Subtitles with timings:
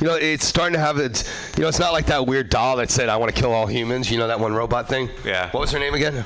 [0.00, 1.24] you know, it's starting to have its.
[1.56, 3.66] You know, it's not like that weird doll that said, "I want to kill all
[3.66, 5.10] humans." You know that one robot thing.
[5.24, 5.50] Yeah.
[5.50, 6.24] What was her name again?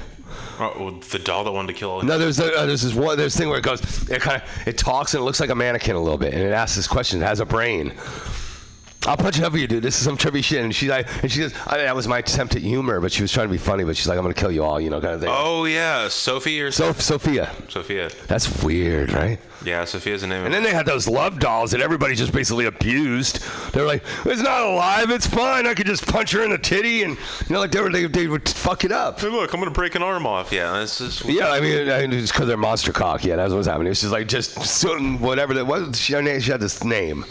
[0.58, 2.03] Oh, the doll that wanted to kill all.
[2.03, 4.69] No, there's uh, there's this one there's this thing where it goes, it kind of
[4.69, 6.87] it talks and it looks like a mannequin a little bit, and it asks this
[6.87, 7.23] question.
[7.23, 7.93] It has a brain.
[9.07, 9.82] I'll punch it up for you, dude.
[9.82, 10.62] This is some trippy shit.
[10.62, 13.22] And she's like, and she goes, I, that was my attempt at humor, but she
[13.22, 13.82] was trying to be funny.
[13.84, 15.30] But she's like, I'm gonna kill you all, you know, kind of thing.
[15.32, 18.10] Oh yeah, Sophie or So Sophia, Sophia.
[18.28, 19.38] that's weird, right?
[19.64, 20.45] Yeah, Sophia's the name.
[20.45, 23.41] And then they had those love dolls that everybody just basically abused.
[23.73, 25.10] They were like, "It's not alive.
[25.10, 25.66] It's fine.
[25.69, 28.06] I could just punch her in the titty," and you know, like they were they,
[28.06, 29.20] they would fuck it up.
[29.20, 30.52] Hey, look, I'm gonna break an arm off.
[30.52, 31.24] Yeah, that's just.
[31.27, 33.24] Yeah, I mean, I mean, it's because they're monster cock.
[33.24, 33.87] Yeah, that's what's happening.
[33.87, 34.56] It was just like just
[35.20, 35.96] whatever that was.
[35.98, 37.24] She, her name- she had this name,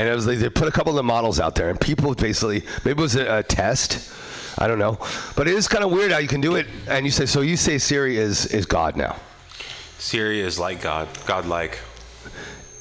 [0.00, 2.14] and it was like they put a couple of the models out there, and people
[2.14, 4.10] basically maybe it was a, a test.
[4.58, 4.98] I don't know,
[5.36, 6.66] but it is kind of weird how you can do it.
[6.88, 7.40] And you say so.
[7.42, 9.16] You say Siri is is God now.
[9.98, 11.78] Siri is like God, godlike.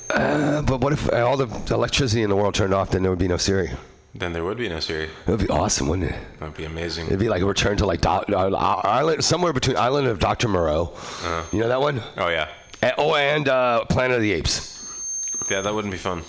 [0.09, 2.89] Uh, but what if all the electricity in the world turned off?
[2.91, 3.69] Then there would be no Siri.
[4.15, 5.03] Then there would be no Siri.
[5.05, 6.17] It would be awesome, wouldn't it?
[6.39, 7.05] That'd be amazing.
[7.07, 10.47] It'd be like a return to like Do- uh, Island, somewhere between Island of Dr.
[10.47, 10.93] Moreau.
[11.51, 12.01] You know that one?
[12.17, 12.47] Oh yeah,
[12.81, 14.83] And, oh, and uh, Planet of the Apes.
[15.49, 16.23] yeah, that wouldn't be fun.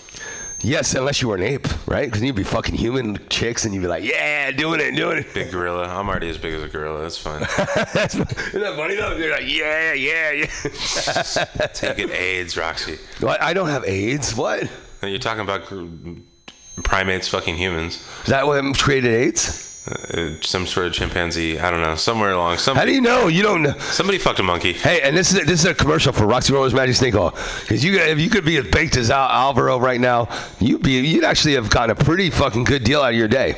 [0.62, 2.06] Yes, unless you were an ape, right?
[2.06, 5.32] Because you'd be fucking human chicks, and you'd be like, "Yeah, doing it, doing it."
[5.32, 5.84] Big gorilla.
[5.88, 7.02] I'm already as big as a gorilla.
[7.02, 7.40] That's fine.
[7.94, 9.16] That's, isn't that funny though?
[9.16, 10.46] You're like, "Yeah, yeah, yeah."
[11.72, 12.98] Take it, AIDS, Roxy.
[13.20, 13.40] what?
[13.42, 14.36] I don't have AIDS.
[14.36, 14.70] What?
[15.02, 15.62] You're talking about
[16.84, 18.06] primates fucking humans.
[18.24, 19.69] Is that what created AIDS?
[19.88, 21.58] Uh, some sort of chimpanzee.
[21.58, 21.94] I don't know.
[21.94, 22.58] Somewhere along.
[22.58, 23.28] Some, How do you know?
[23.28, 23.72] You don't know.
[23.78, 24.74] somebody fucked a monkey.
[24.74, 27.30] Hey, and this is a, this is a commercial for Roxy Rollers Magic Snake Oil.
[27.62, 30.28] Because you, if you could be as baked as Al- Alvaro right now,
[30.60, 33.56] you'd be you'd actually have gotten a pretty fucking good deal out of your day.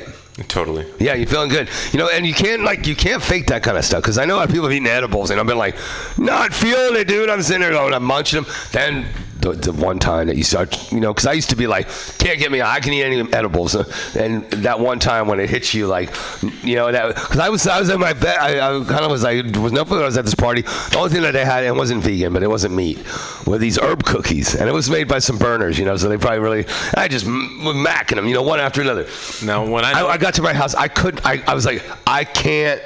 [0.48, 0.86] Totally.
[0.98, 1.68] Yeah, you're feeling good.
[1.92, 4.24] You know, and you can't like you can't fake that kind of stuff because I
[4.24, 5.76] know of people have eaten edibles and I've been like,
[6.16, 7.28] not feeling it, dude.
[7.30, 8.52] I'm sitting there going, I'm munching them.
[8.70, 9.06] Then
[9.42, 11.88] the, the one time that you start, you know, because I used to be like,
[12.18, 13.74] can't get me, I can eat any edibles,
[14.16, 16.14] and that one time when it hits you, like,
[16.62, 19.10] you know, that because I was I was at my bed, I, I kind of
[19.10, 20.62] was like, was no I was at this party.
[20.62, 22.98] The only thing that they had, it wasn't vegan, but it wasn't meat,
[23.46, 26.16] were these herb cookies, and it was made by some burners, you know, so they
[26.16, 26.66] probably really,
[26.96, 29.06] I just was macking them, you know, one after another.
[29.44, 30.74] Now, when I, I, I got to my house.
[30.74, 31.24] I couldn't.
[31.24, 32.82] I, I was like, I can't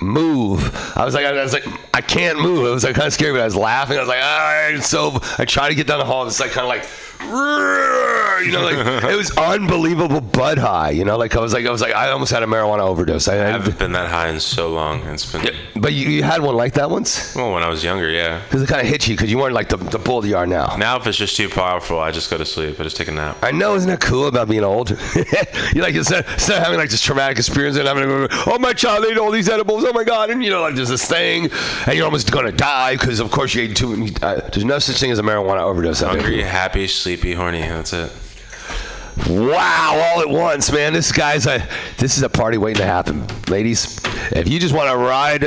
[0.00, 0.74] move.
[0.96, 2.66] I was like, I was like, I can't move.
[2.66, 3.96] It was like kind of scary, but I was laughing.
[3.96, 4.78] I was like, ah.
[4.80, 6.26] So I tried to get down the hall.
[6.26, 6.84] It's like kind of like,
[7.20, 10.90] you know, like it was unbelievable bud high.
[10.90, 13.28] You know, like I was like, I was like, I almost had a marijuana overdose.
[13.28, 15.00] I, I I haven't been that high in so long.
[15.06, 18.08] It's been but you, you had one like that once well when I was younger.
[18.08, 18.42] Yeah.
[18.44, 20.46] because it kind of hit you because you weren't like the the bull you are
[20.46, 20.76] now.
[20.76, 22.78] Now if it's just too powerful, I just go to sleep.
[22.80, 23.38] I just take a nap.
[23.42, 24.90] I know, isn't that cool about being old?
[25.74, 28.58] you like instead, instead of having like this traumatic experience and having to go, oh
[28.58, 31.06] my child ate all these edibles, oh my god, and you know like there's this
[31.06, 31.50] thing,
[31.86, 34.08] and you're almost gonna die because of course you ate too.
[34.22, 36.00] Uh, there's no such thing as a marijuana overdose.
[36.00, 37.62] Hungry, happy, sleepy, horny.
[37.62, 38.12] That's it.
[39.30, 40.92] Wow, all at once, man.
[40.92, 43.98] This guy's a this is a party waiting to happen, ladies.
[44.30, 45.40] If you just want to ride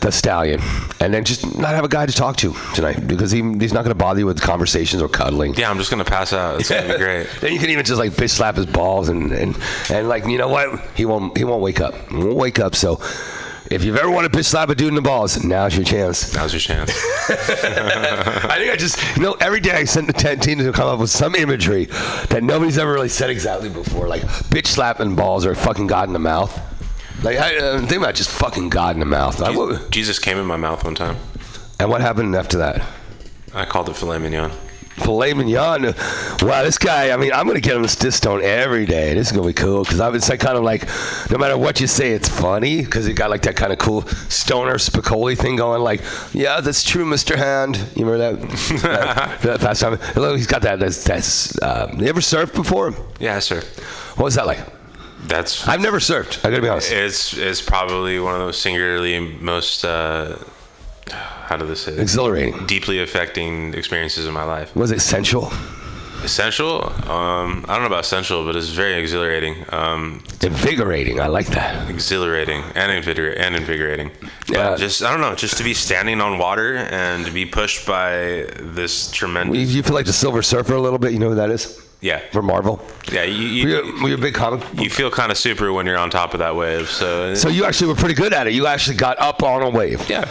[0.00, 0.62] the stallion
[1.00, 3.84] and then just not have a guy to talk to tonight because he, he's not
[3.84, 5.54] going to bother you with conversations or cuddling.
[5.54, 6.58] Yeah, I'm just gonna pass out.
[6.60, 7.28] It's gonna be great.
[7.42, 9.58] Then you can even just like bitch slap his balls and, and,
[9.90, 12.74] and like you know what he won't he won't wake up he won't wake up
[12.74, 12.98] so
[13.70, 16.34] if you've ever wanted to bitch slap a dude in the balls now's your chance
[16.34, 16.90] Now's your chance.
[17.28, 20.88] I think I just you know every day I send the ten team to come
[20.88, 21.86] up with some imagery
[22.28, 26.12] that nobody's ever really said exactly before like bitch slapping balls or fucking God in
[26.12, 26.52] the mouth
[27.24, 30.44] like I, uh, think about just fucking God in the mouth I, Jesus came in
[30.46, 31.16] my mouth one time.
[31.80, 32.82] and what happened after that
[33.54, 34.50] I called it filet mignon.
[34.94, 35.94] Filet mignon.
[36.42, 37.10] Wow, this guy.
[37.10, 39.14] I mean, I'm gonna get him this stone every day.
[39.14, 40.88] This is gonna be cool because I've been like, kind of like,
[41.30, 44.02] no matter what you say, it's funny because it got like that kind of cool
[44.28, 45.82] stoner Spicoli thing going.
[45.82, 46.00] Like,
[46.32, 47.36] yeah, that's true, Mr.
[47.36, 47.76] Hand.
[47.96, 48.58] You remember that?
[48.82, 49.98] that, that past time.
[50.14, 50.78] Hello, he's got that.
[50.78, 51.04] That's.
[51.04, 52.94] that's uh, you ever surfed before?
[53.18, 53.62] Yeah, sir.
[54.16, 54.60] What was that like?
[55.26, 56.44] That's I've never surfed.
[56.44, 56.92] I gotta be honest.
[56.92, 60.36] it's it's probably one of those singularly most uh,
[61.10, 61.96] how do this say?
[61.98, 62.66] Exhilarating.
[62.66, 64.74] deeply affecting experiences in my life.
[64.76, 65.52] Was it sensual?
[66.22, 66.84] Essential?
[67.10, 69.62] Um, I don't know about essential, but it's very exhilarating.
[69.70, 71.20] Um, Invigorating.
[71.20, 71.90] I like that.
[71.90, 74.10] exhilarating and invigorating and invigorating.
[74.48, 74.74] Yeah.
[74.76, 78.46] Just I don't know, just to be standing on water and to be pushed by
[78.58, 81.12] this tremendous you feel like the Silver Surfer a little bit.
[81.12, 81.80] You know who that is?
[82.00, 82.80] yeah From Marvel.
[83.12, 85.72] yeah you Were you, you, were you a big comic you feel kind of super
[85.72, 86.88] when you're on top of that wave.
[86.88, 88.52] So, So you actually were pretty good at it.
[88.54, 90.08] You actually got up on a wave.
[90.08, 90.28] yeah,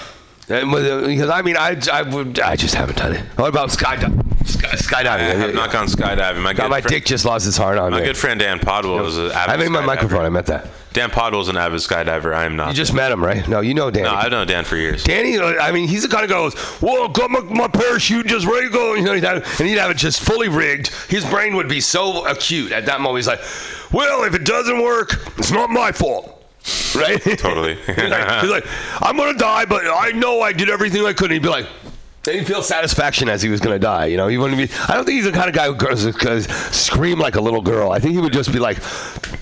[0.48, 3.24] Because I mean, I, I would, I just haven't done it.
[3.38, 4.22] What about skydiving?
[4.46, 5.36] Sky, I skydiving.
[5.38, 6.42] have not gone skydiving.
[6.42, 8.06] My God, my friend, dick just lost its heart on my me.
[8.06, 10.26] good friend Dan Podwell is a I made my microphone.
[10.26, 10.68] I meant that.
[10.92, 12.34] Dan Podwell's an avid skydiver.
[12.36, 12.68] I am not.
[12.68, 13.48] You just met him, right?
[13.48, 14.04] No, you know Dan.
[14.04, 15.04] no, I've known Dan for years.
[15.04, 17.68] Danny, uh, I mean, he's the kind of guy who goes, "Well, got my, my
[17.70, 20.50] parachute just ready to go," you know, he'd have, and he'd have it just fully
[20.50, 20.90] rigged.
[21.10, 23.20] His brain would be so acute at that moment.
[23.20, 23.42] He's like,
[23.94, 26.43] "Well, if it doesn't work, it's not my fault."
[26.96, 27.22] Right?
[27.38, 27.76] Totally.
[27.86, 28.66] he's, like, he's like,
[29.02, 31.68] "I'm gonna die, but I know I did everything I could." And he'd be like.
[32.26, 34.06] And he'd feel satisfaction as he was going to die.
[34.06, 34.74] You know, he wouldn't be.
[34.88, 37.62] I don't think he's the kind of guy who goes, goes scream like a little
[37.62, 37.92] girl.
[37.92, 38.78] I think he would just be like,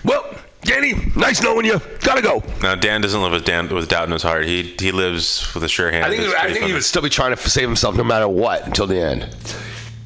[0.03, 0.27] "Well,
[0.61, 1.79] Danny, nice knowing you.
[1.99, 4.45] Gotta go." Now Dan doesn't live with Dan with doubt in his heart.
[4.45, 6.05] He he lives with a sure hand.
[6.05, 8.65] I think, I think he would still be trying to save himself no matter what
[8.65, 9.27] until the end.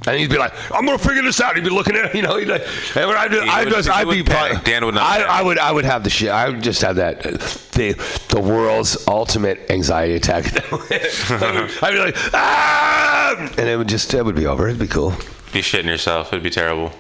[0.08, 2.38] And he'd be like, "I'm gonna figure this out." He'd be looking at, you know,
[2.38, 2.62] he'd like,
[2.96, 4.64] and I'd, I'd, would- just, I'd be, would panic.
[4.64, 5.24] Dan would not I.
[5.24, 6.30] I would, I would have the shit.
[6.30, 7.32] I would just have that, uh,
[7.74, 7.94] the,
[8.30, 10.46] the world's ultimate anxiety attack.
[10.72, 14.68] I'd be like, ah, and it would just, it would be over.
[14.68, 15.12] It'd be cool.
[15.52, 16.28] be shitting yourself.
[16.34, 16.92] It'd be terrible.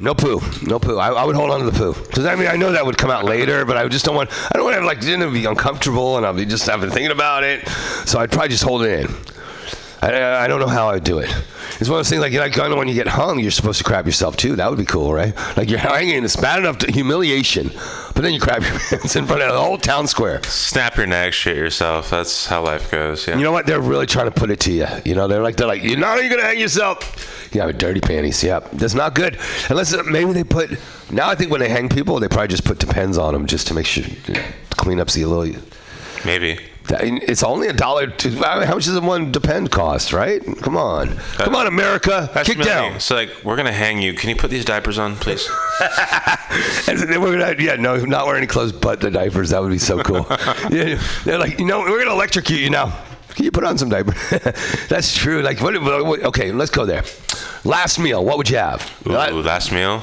[0.00, 0.98] No poo, no poo.
[0.98, 2.96] I, I would hold on to the poo because I mean I know that would
[2.96, 4.30] come out later, but I just don't want.
[4.30, 7.10] I don't want to have like it'd be uncomfortable and I'll be just having thinking
[7.10, 7.66] about it.
[8.06, 9.14] So I'd probably just hold it in.
[10.00, 11.34] I, I don't know how I'd do it.
[11.80, 13.52] It's one of those things like you know, kind of when you get hung, you're
[13.52, 14.56] supposed to crap yourself too.
[14.56, 15.34] That would be cool, right?
[15.56, 17.70] Like you're hanging, it's bad enough to humiliation,
[18.14, 20.42] but then you crap your pants in front of the whole town square.
[20.42, 22.10] Snap your neck, shit yourself.
[22.10, 23.28] That's how life goes.
[23.28, 23.36] Yeah.
[23.36, 23.66] You know what?
[23.66, 24.86] They're really trying to put it to you.
[25.04, 27.48] You know, they're like, they're like, you know, you're gonna hang yourself.
[27.54, 28.42] You have dirty panties.
[28.42, 29.38] Yeah, that's not good.
[29.70, 30.78] Unless uh, maybe they put.
[31.12, 33.68] Now I think when they hang people, they probably just put depends on them just
[33.68, 35.62] to make sure you know, clean up the little.
[36.24, 36.58] Maybe.
[36.90, 38.06] It's only a dollar.
[38.06, 40.12] To, I mean, how much does one depend cost?
[40.12, 40.42] Right?
[40.62, 43.00] Come on, come on, America, kick down.
[43.00, 44.14] So like, we're gonna hang you.
[44.14, 45.48] Can you put these diapers on, please?
[46.88, 49.50] And then we're gonna, yeah, no, not wearing any clothes but the diapers.
[49.50, 50.26] That would be so cool.
[50.70, 52.98] yeah, they're like, you know, we're gonna electrocute you now.
[53.34, 54.16] Can you put on some diapers?
[54.88, 55.42] That's true.
[55.42, 56.22] Like, what, what?
[56.24, 57.04] Okay, let's go there.
[57.64, 58.90] Last meal, what would you have?
[59.06, 60.02] Ooh, last meal.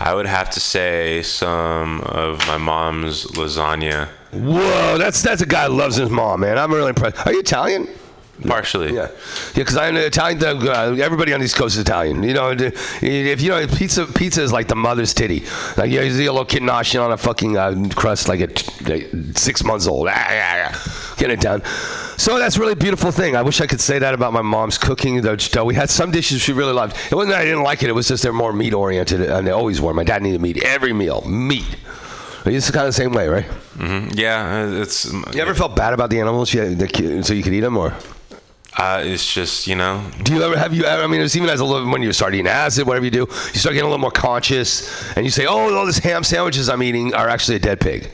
[0.00, 4.08] I would have to say some of my mom's lasagna.
[4.34, 6.58] Whoa, that's that's a guy who loves his mom, man.
[6.58, 7.26] I'm really impressed.
[7.26, 7.88] Are you Italian?
[8.42, 8.92] Partially.
[8.92, 9.08] Yeah, yeah.
[9.54, 10.42] Because I'm Italian.
[10.42, 12.24] Uh, everybody on the East Coast is Italian.
[12.24, 15.44] You know, if you know pizza, pizza is like the mother's titty.
[15.76, 18.58] Like you see a little kid noshing on a fucking uh, crust like at
[19.38, 20.08] six months old.
[20.08, 21.62] Get it down.
[22.16, 23.36] So that's a really beautiful thing.
[23.36, 25.20] I wish I could say that about my mom's cooking.
[25.22, 26.96] Though we had some dishes she really loved.
[27.10, 27.88] It wasn't that I didn't like it.
[27.88, 29.94] It was just they're more meat oriented, and they always were.
[29.94, 31.22] My dad needed meat every meal.
[31.22, 31.76] Meat.
[32.46, 33.46] It's kind of the same way, right?
[34.14, 35.10] Yeah, it's.
[35.12, 37.94] You ever felt bad about the animals, you, the, so you could eat them, or?
[38.76, 40.04] Uh, it's just you know.
[40.24, 41.04] Do you ever have you ever?
[41.04, 43.20] I mean, it's even as a little when you start eating acid, whatever you do,
[43.20, 43.26] you
[43.58, 46.82] start getting a little more conscious, and you say, "Oh, all these ham sandwiches I'm
[46.82, 48.10] eating are actually a dead pig."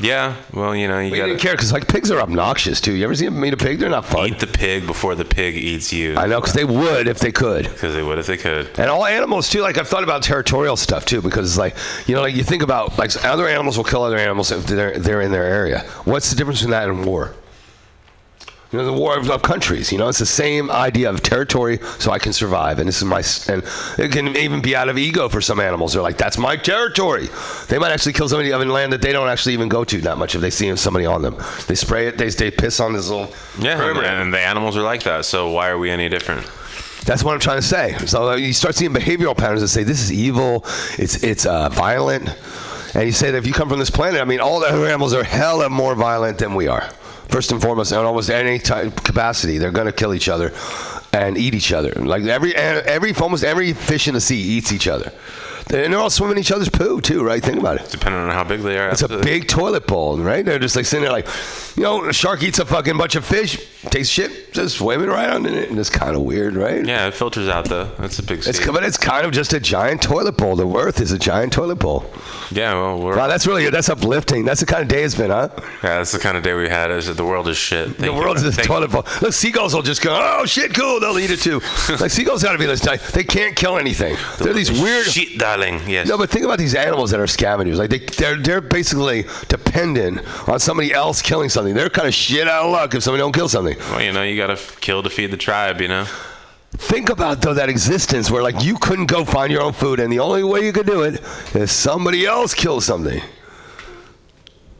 [0.00, 0.36] Yeah.
[0.52, 2.92] Well, you know, you But you didn't gotta care because like pigs are obnoxious too.
[2.92, 3.78] You ever see them eat a pig?
[3.78, 4.28] They're not fun.
[4.28, 6.16] eat the pig before the pig eats you.
[6.16, 7.64] I know because they would if they could.
[7.64, 8.68] Because they would if they could.
[8.78, 9.62] And all animals too.
[9.62, 11.76] Like I've thought about territorial stuff too, because it's like
[12.06, 14.98] you know, like you think about like other animals will kill other animals if they're
[14.98, 15.80] they're in their area.
[16.04, 17.34] What's the difference between that and war?
[18.72, 19.92] You know, the war of, countries.
[19.92, 22.80] You know, it's the same idea of territory, so I can survive.
[22.80, 23.22] And this is my,
[23.52, 23.62] and
[23.96, 25.92] it can even be out of ego for some animals.
[25.92, 27.28] They're like, "That's my territory."
[27.68, 30.18] They might actually kill somebody in land that they don't actually even go to that
[30.18, 31.36] much if they see somebody on them.
[31.68, 32.18] They spray it.
[32.18, 33.32] They, they piss on this little.
[33.60, 35.24] Yeah, and, and the animals are like that.
[35.24, 36.44] So why are we any different?
[37.04, 37.96] That's what I'm trying to say.
[38.06, 40.64] So uh, you start seeing behavioral patterns that say this is evil,
[40.98, 42.28] it's it's uh, violent,
[42.94, 44.86] and you say that if you come from this planet, I mean, all the other
[44.86, 46.90] animals are hella more violent than we are.
[47.28, 50.52] First and foremost, in almost any type capacity, they're going to kill each other
[51.12, 51.90] and eat each other.
[51.92, 55.12] Like every eh, every almost every fish in the sea eats each other.
[55.68, 57.42] And they're all swimming each other's poo too, right?
[57.42, 57.90] Think about it.
[57.90, 58.90] Depending on how big they are.
[58.90, 60.44] It's a big toilet bowl, right?
[60.44, 61.26] They're just like sitting there, like,
[61.76, 63.58] you know, a shark eats a fucking bunch of fish,
[63.90, 66.84] takes shit, just swimming right in it, and it's kind of weird, right?
[66.84, 67.86] Yeah, it filters out though.
[67.98, 68.38] That's a big.
[68.38, 68.72] It's state.
[68.72, 70.56] but it's kind of just a giant toilet bowl.
[70.56, 72.04] The Earth is a giant toilet bowl.
[72.50, 73.74] Yeah, well, we're, Wow, that's really good.
[73.74, 74.44] That's uplifting.
[74.44, 75.48] That's the kind of day it's been, huh?
[75.56, 76.90] yeah, that's the kind of day we had.
[76.90, 77.86] Is that the world is shit.
[77.88, 79.04] Thank the world is a toilet bowl.
[79.20, 81.00] Look, seagulls will just go, oh shit, cool.
[81.00, 81.60] They'll eat it too.
[82.00, 83.00] like seagulls got to be this type.
[83.02, 84.16] They can't kill anything.
[84.38, 85.06] They're these weird.
[85.06, 85.80] shit, darling.
[85.88, 86.08] Yes.
[86.08, 87.78] No, but think about these animals that are scavengers.
[87.78, 91.74] Like they, they're they're basically dependent on somebody else killing something.
[91.74, 93.75] They're kind of shit out of luck if somebody don't kill something.
[93.78, 95.80] Well, you know, you gotta kill to feed the tribe.
[95.80, 96.06] You know.
[96.72, 100.12] Think about though that existence where like you couldn't go find your own food, and
[100.12, 101.22] the only way you could do it
[101.54, 103.22] is somebody else kill something.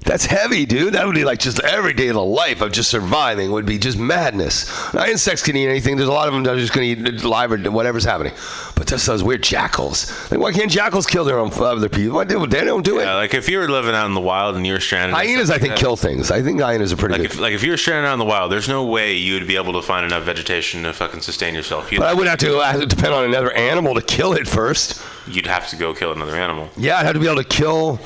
[0.07, 0.95] That's heavy, dude.
[0.95, 3.77] That would be like just every day of the life of just surviving would be
[3.77, 4.67] just madness.
[4.95, 5.97] Now, insects can eat anything.
[5.97, 8.33] There's a lot of them that are just going to eat live or whatever's happening.
[8.77, 10.09] But just those weird jackals.
[10.31, 12.15] Like, why can't jackals kill their own other people?
[12.17, 13.03] Why do they don't do it?
[13.05, 15.17] Yeah, like if you were living out in the wild and you were stranded.
[15.19, 16.31] and hyenas, I think, that- kill things.
[16.31, 17.31] I think hyenas are pretty Like good.
[17.33, 19.49] if, like if you were stranded out in the wild, there's no way you would
[19.49, 21.91] be able to find enough vegetation to fucking sustain yourself.
[21.91, 22.47] You'd, but I would have to,
[22.79, 25.03] to depend on another animal to kill it first.
[25.27, 26.69] you'd have to go kill another animal.
[26.77, 27.99] Yeah, I'd have to be able to kill.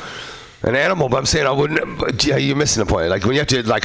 [0.62, 1.98] An animal, but I'm saying I wouldn't.
[1.98, 3.08] But yeah, you're missing the point.
[3.08, 3.84] Like when you have to like,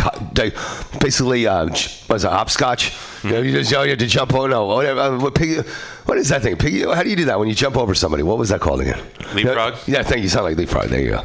[1.00, 2.94] basically, uh, j- what's it, hopscotch?
[3.24, 4.34] You know, you just oh, you have to jump.
[4.34, 5.00] Oh no, whatever.
[5.00, 5.62] uh, What piggy?
[6.06, 6.58] What is that thing?
[6.58, 6.82] Piggy?
[6.82, 8.24] How do you do that when you jump over somebody?
[8.24, 9.02] What was that called again?
[9.34, 9.76] Leapfrog?
[9.88, 10.28] Yeah, thank you.
[10.28, 10.90] Sound like leapfrog.
[10.90, 11.24] There you go.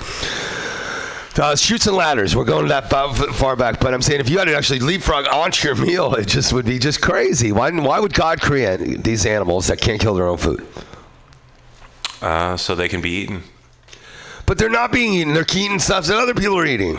[1.37, 2.37] Uh, shoots and ladders.
[2.37, 5.27] We're going that far, far back, but I'm saying if you had to actually leapfrog
[5.29, 7.51] onto your meal, it just would be just crazy.
[7.51, 7.71] Why?
[7.73, 10.65] Why would God create these animals that can't kill their own food?
[12.23, 13.43] Uh, so they can be eaten.
[14.51, 15.33] But they're not being eaten.
[15.33, 16.99] They're eating stuff that other people are eating.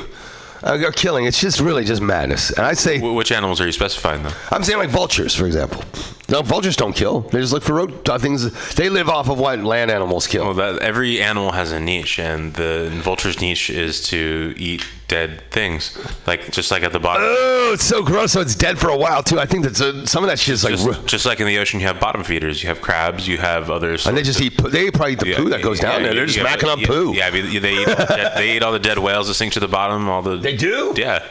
[0.63, 1.25] Uh, they're killing.
[1.25, 2.50] It's just really just madness.
[2.51, 4.31] And I say, Which animals are you specifying though?
[4.51, 5.84] I'm saying like vultures, for example.
[6.31, 7.21] No, vultures don't kill.
[7.21, 8.73] They just look for road uh, things.
[8.75, 10.45] They live off of what land animals kill.
[10.45, 15.41] Well, that every animal has a niche, and the vulture's niche is to eat dead
[15.51, 17.23] things, like just like at the bottom.
[17.27, 18.31] Oh, it's so gross.
[18.31, 19.39] So it's dead for a while too.
[19.39, 21.57] I think that uh, some of that shit is like, just, just like in the
[21.57, 24.07] ocean, you have bottom feeders, you have crabs, you have others.
[24.07, 24.57] and they just eat.
[24.57, 24.69] Poo.
[24.69, 26.13] They probably eat the poo that goes down there.
[26.13, 27.13] They're just macking up poo.
[27.13, 29.59] Yeah, they eat all the dead, they eat all the dead whales that sink to
[29.59, 30.07] the bottom.
[30.07, 30.93] All the They do.
[30.95, 31.25] yeah,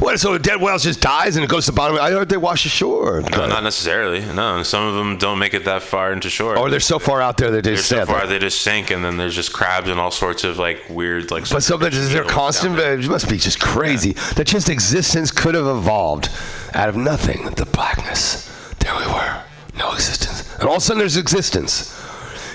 [0.00, 0.18] What?
[0.18, 1.98] So a dead whale just dies and it goes to the bottom.
[1.98, 3.20] I heard they wash ashore.
[3.20, 4.20] no, not necessarily.
[4.20, 6.56] No, some of them don't make it that far into shore.
[6.58, 9.04] Or they're so far out there that they just so far they just sink, and
[9.04, 11.48] then there's just crabs and all sorts of like weird like.
[11.50, 12.78] But so, but is there constant?
[12.78, 16.30] It must be just crazy that just existence could have evolved
[16.72, 17.44] out of nothing.
[17.50, 18.46] The blackness.
[18.78, 19.42] There we were.
[19.76, 20.50] No existence.
[20.58, 21.96] And all of a sudden there's existence.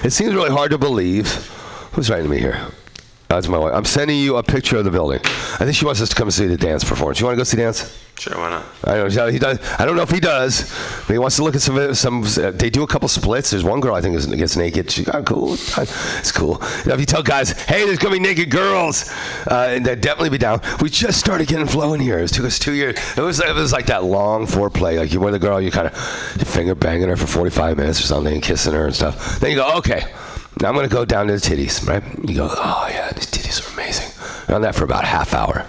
[0.04, 1.28] It seems really hard to believe.
[1.94, 2.68] Who's writing to me here?
[3.27, 3.74] That's my wife.
[3.74, 5.20] I'm sending you a picture of the building.
[5.24, 7.20] I think she wants us to come see the dance performance.
[7.20, 8.01] You want to go see dance?
[8.17, 8.65] Sure, why not?
[8.86, 9.27] I don't know.
[9.27, 9.60] He does.
[9.77, 10.74] I don't know if he does.
[11.05, 11.94] But he wants to look at some.
[11.94, 12.24] Some.
[12.24, 13.51] Uh, they do a couple splits.
[13.51, 14.89] There's one girl I think is, gets naked.
[14.89, 15.53] She got cool.
[15.53, 16.62] It's cool.
[16.84, 19.12] You know, if you tell guys, hey, there's gonna be naked girls,
[19.48, 20.62] uh, and they'd definitely be down.
[20.82, 22.20] We just started getting flowing here.
[22.20, 22.98] It took us two years.
[23.17, 23.41] It was.
[23.41, 24.98] It was like that long foreplay.
[24.98, 25.98] Like you with a girl, you kind of
[26.48, 29.39] finger banging her for 45 minutes or something, and kissing her and stuff.
[29.39, 30.05] Then you go, okay.
[30.62, 32.04] Now I'm gonna go down to the titties, right?
[32.28, 34.12] You go, oh yeah, these titties are amazing.
[34.54, 35.66] On that for about a half hour.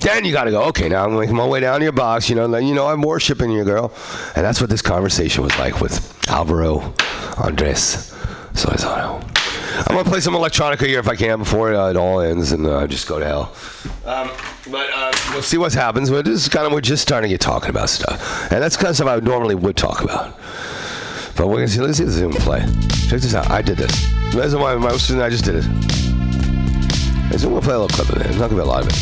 [0.00, 0.64] Then you got to go.
[0.64, 2.28] Okay, now I'm making my way down to your box.
[2.28, 3.92] You know, you know, I'm worshiping you, girl,
[4.36, 6.94] and that's what this conversation was like with Alvaro
[7.38, 8.12] Andres
[8.52, 9.22] Solizano.
[9.78, 12.66] I'm gonna play some electronica here if I can before uh, it all ends and
[12.66, 13.54] uh, just go to hell.
[14.04, 14.30] Um,
[14.70, 16.10] but uh, we'll see what happens.
[16.10, 18.76] But this is kind of we're just starting to get talking about stuff, and that's
[18.76, 20.38] kind of stuff I normally would talk about.
[21.36, 21.80] But we're gonna see.
[21.80, 22.60] Let's see this even play.
[23.08, 23.50] Check this out.
[23.50, 23.92] I did this.
[24.32, 25.64] This is my my and I just did it.
[27.44, 28.26] I'm gonna play a little clip of it.
[28.26, 28.96] It's not gonna be a lot of it.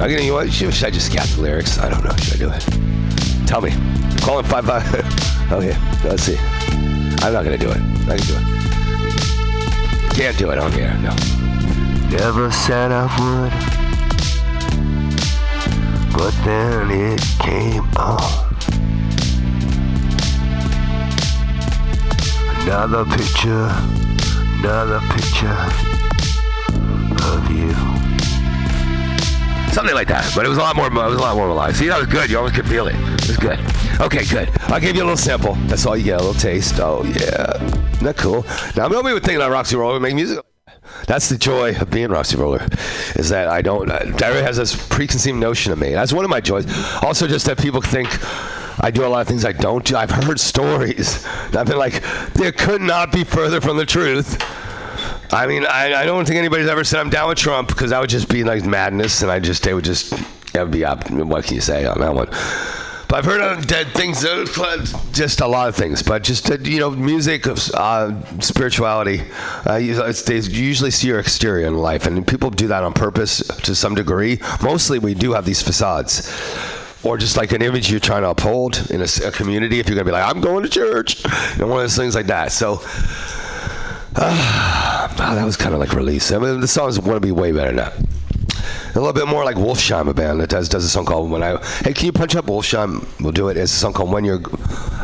[0.00, 0.52] I'm gonna, you what?
[0.52, 1.78] Should, I just scat the lyrics?
[1.78, 2.16] I don't know.
[2.16, 3.46] Should I do it?
[3.46, 3.70] Tell me.
[4.22, 4.84] Call in five five.
[5.52, 6.36] okay, let's see.
[7.22, 7.76] I'm not gonna do it.
[8.08, 8.42] I can do it.
[10.14, 10.92] Can't do it on here.
[10.94, 11.14] No.
[12.10, 13.52] Never said I would,
[16.16, 18.43] but then it came on.
[22.64, 23.68] Another picture,
[24.58, 25.54] another picture
[27.22, 27.70] of you.
[29.70, 30.86] Something like that, but it was a lot more.
[30.86, 31.76] It was a lot more alive.
[31.76, 32.30] See, that was good.
[32.30, 32.94] You almost could feel it.
[32.94, 33.58] It was good.
[34.00, 34.48] Okay, good.
[34.72, 35.56] I'll give you a little sample.
[35.66, 36.20] That's all you get.
[36.20, 36.80] A little taste.
[36.80, 38.46] Oh yeah, isn't that cool?
[38.76, 40.38] Now nobody would think that Roxy Roller would make music.
[41.06, 42.66] That's the joy of being Roxy Roller,
[43.16, 43.90] is that I don't.
[43.90, 45.92] Uh, Diary has this preconceived notion of me.
[45.92, 46.64] That's one of my joys.
[47.02, 48.08] Also, just that people think.
[48.80, 49.96] I do a lot of things I don't do.
[49.96, 51.24] I've heard stories.
[51.26, 52.02] I've been like,
[52.34, 54.42] there could not be further from the truth.
[55.32, 58.00] I mean, I, I don't think anybody's ever said I'm down with Trump because that
[58.00, 60.10] would just be like madness, and I just they would just
[60.52, 60.82] that would be.
[60.82, 62.28] What can you say on that one?
[63.08, 64.46] But I've heard of dead things, uh,
[65.12, 66.02] just a lot of things.
[66.02, 69.22] But just uh, you know, music, uh, spirituality.
[69.64, 73.74] Uh, they usually see your exterior in life, and people do that on purpose to
[73.74, 74.40] some degree.
[74.62, 76.30] Mostly, we do have these facades.
[77.04, 79.78] Or just like an image you're trying to uphold in a community.
[79.78, 82.26] If you're gonna be like, I'm going to church, and one of those things like
[82.26, 82.52] that.
[82.52, 82.80] So,
[84.16, 86.30] Ah, that was kind of like release.
[86.30, 87.92] I mean, the songs want to be way better now.
[88.94, 91.42] A little bit more like Wolfsheim, a band that does does a song called "When
[91.42, 93.04] I." Hey, can you punch up Wolfsheim?
[93.20, 93.56] We'll do it.
[93.56, 94.40] It's a song called "When You're."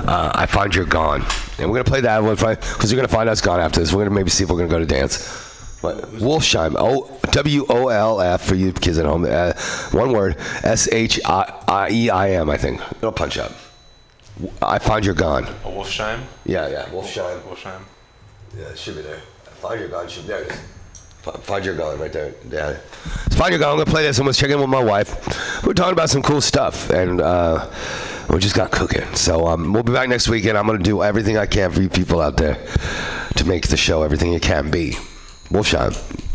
[0.07, 1.25] Uh, I find you're gone,
[1.59, 3.93] and we're gonna play that one because you're gonna find us gone after this.
[3.93, 5.50] We're gonna maybe see if we're gonna go to dance.
[5.83, 9.25] But Wolfsheim, O W O L F for you kids at home.
[9.25, 9.55] Uh,
[9.93, 12.51] one word, S H I E I M.
[12.51, 12.81] I think.
[12.99, 13.53] It'll punch up.
[14.63, 15.45] I find you're gone.
[15.45, 16.21] A Wolfsheim.
[16.45, 17.41] Yeah, yeah, Wolfsheim.
[17.43, 17.83] Wolfsheim.
[18.57, 19.21] Yeah, it should be there.
[19.45, 20.43] Find your gun should be there.
[20.43, 20.59] it is.
[21.23, 22.35] Find your gun right there.
[22.51, 22.77] Yeah.
[23.33, 23.71] Find your gun.
[23.71, 24.19] I'm gonna play this.
[24.19, 25.65] I'm gonna check in with my wife.
[25.67, 27.71] We're talking about some cool stuff, and uh,
[28.31, 29.05] we just got cooking.
[29.15, 30.57] So um, we'll be back next weekend.
[30.57, 32.59] I'm gonna do everything I can for you people out there
[33.37, 34.97] to make the show everything it can be.
[35.51, 35.91] Wolfsheim.
[35.93, 36.30] your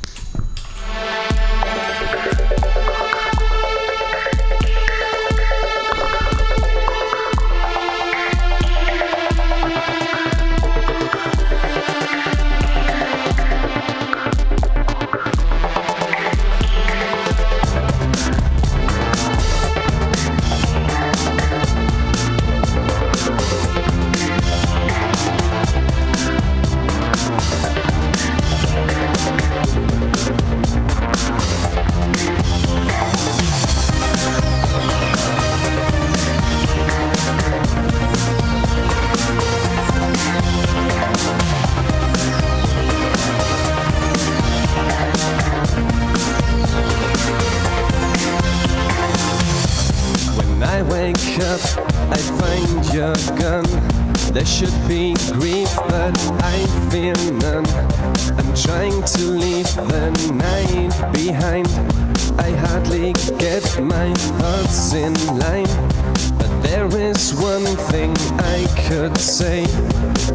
[69.06, 69.64] I could say.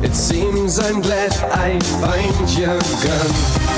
[0.04, 3.69] It seems I'm glad I find your gun.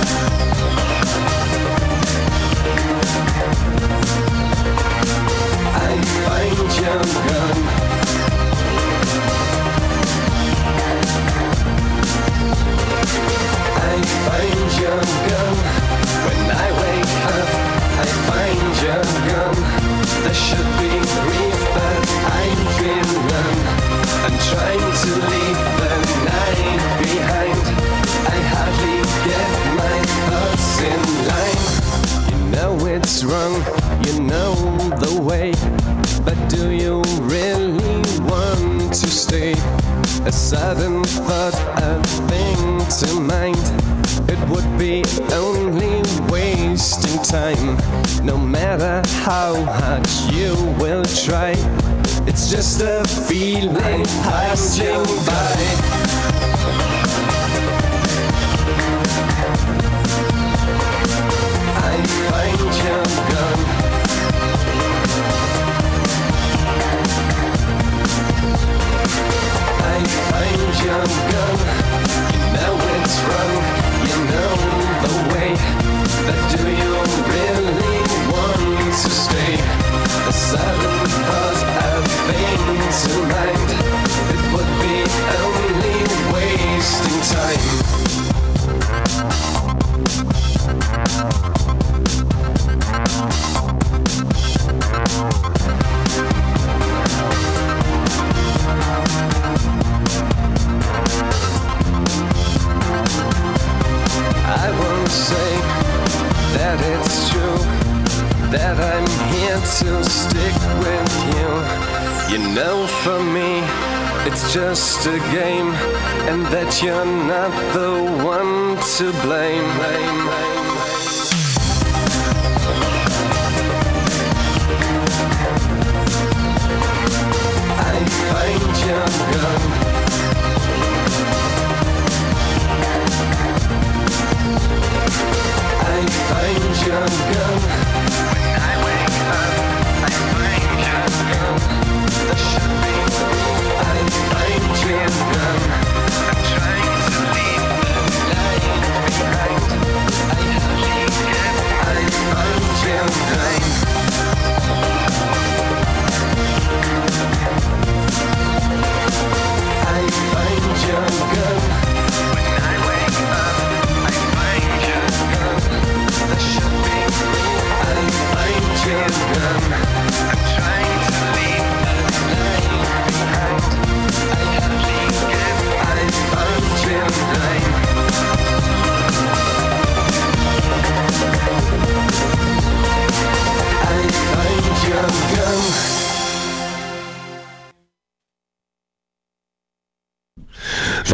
[116.53, 119.32] That you're not the one to blame.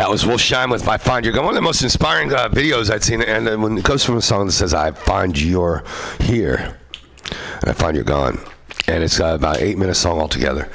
[0.08, 2.90] That was Wolfsheim with "I Find Your Gun." One of the most inspiring uh, videos
[2.90, 5.84] I'd seen, and uh, when it goes from a song that says "I find you're
[6.18, 6.78] here,"
[7.60, 8.40] and I find you're gone,
[8.86, 10.70] and it's uh, about an eight-minute song altogether.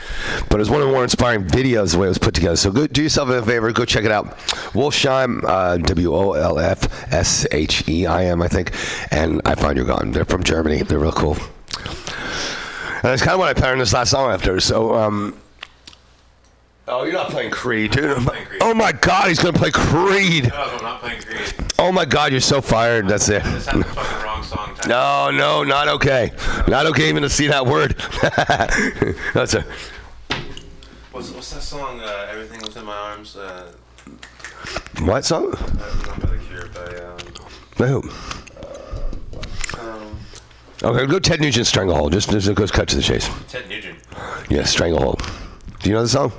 [0.52, 2.56] But it's one of the more inspiring videos the way it was put together.
[2.58, 4.38] So go, do yourself a favor, go check it out.
[4.76, 8.72] Wolfsheim, uh, W O L F S H E I M, I think,
[9.10, 10.84] and "I Find You're Gone." They're from Germany.
[10.84, 11.38] They're real cool.
[11.80, 14.60] And that's kind of what I patterned this last song after.
[14.60, 14.94] So.
[14.94, 15.40] Um,
[16.88, 18.18] Oh, you're not playing Creed, dude.
[18.26, 18.62] playing Creed.
[18.62, 20.50] Oh my God, he's gonna play Creed.
[20.50, 21.54] No, I'm not playing Creed.
[21.80, 23.08] Oh my God, you're so fired.
[23.08, 23.42] That's it.
[23.44, 24.76] This had the fucking wrong song.
[24.88, 26.32] No, no, not okay.
[26.68, 27.96] Not okay even to see that word.
[29.34, 29.66] That's a.
[31.14, 32.02] What's, what's that song?
[32.02, 33.38] Uh, Everything Within My Arms.
[33.38, 33.72] Uh,
[35.02, 35.52] What song?
[35.52, 39.80] not by The Cure, by um, Who?
[39.80, 40.18] um,
[40.84, 42.12] Okay, go Ted Nugent Stranglehold.
[42.12, 43.30] Just, just go cut to the chase.
[43.48, 44.00] Ted Nugent.
[44.50, 45.22] Yeah, Stranglehold.
[45.82, 46.34] Do you know the song?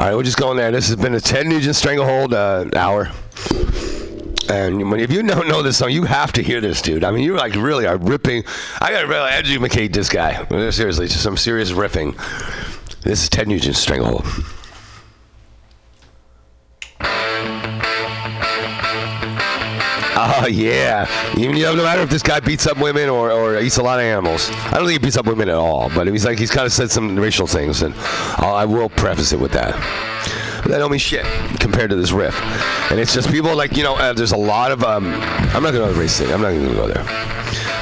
[0.00, 0.70] All right, we're just going there.
[0.70, 3.10] This has been a Ted Nugent Stranglehold uh, hour.
[4.48, 7.04] And if you don't know this song, you have to hear this, dude.
[7.04, 8.44] I mean, you like really are ripping.
[8.80, 10.44] I gotta really educate this guy.
[10.70, 12.16] Seriously, just some serious riffing.
[13.02, 14.26] This is Ted Nugent Stranglehold.
[20.24, 21.08] Oh yeah.
[21.36, 23.82] Even you know, no matter if this guy beats up women or, or eats a
[23.82, 24.50] lot of animals.
[24.50, 25.90] I don't think he beats up women at all.
[25.94, 27.92] But he's like he's kind of said some racial things, and
[28.36, 29.74] I'll, I will preface it with that.
[30.66, 31.26] That don't mean shit
[31.58, 32.40] compared to this riff.
[32.92, 33.96] And it's just people like you know.
[33.96, 35.06] Uh, there's a lot of um.
[35.54, 36.32] I'm not gonna race thing.
[36.32, 37.04] I'm not gonna go there.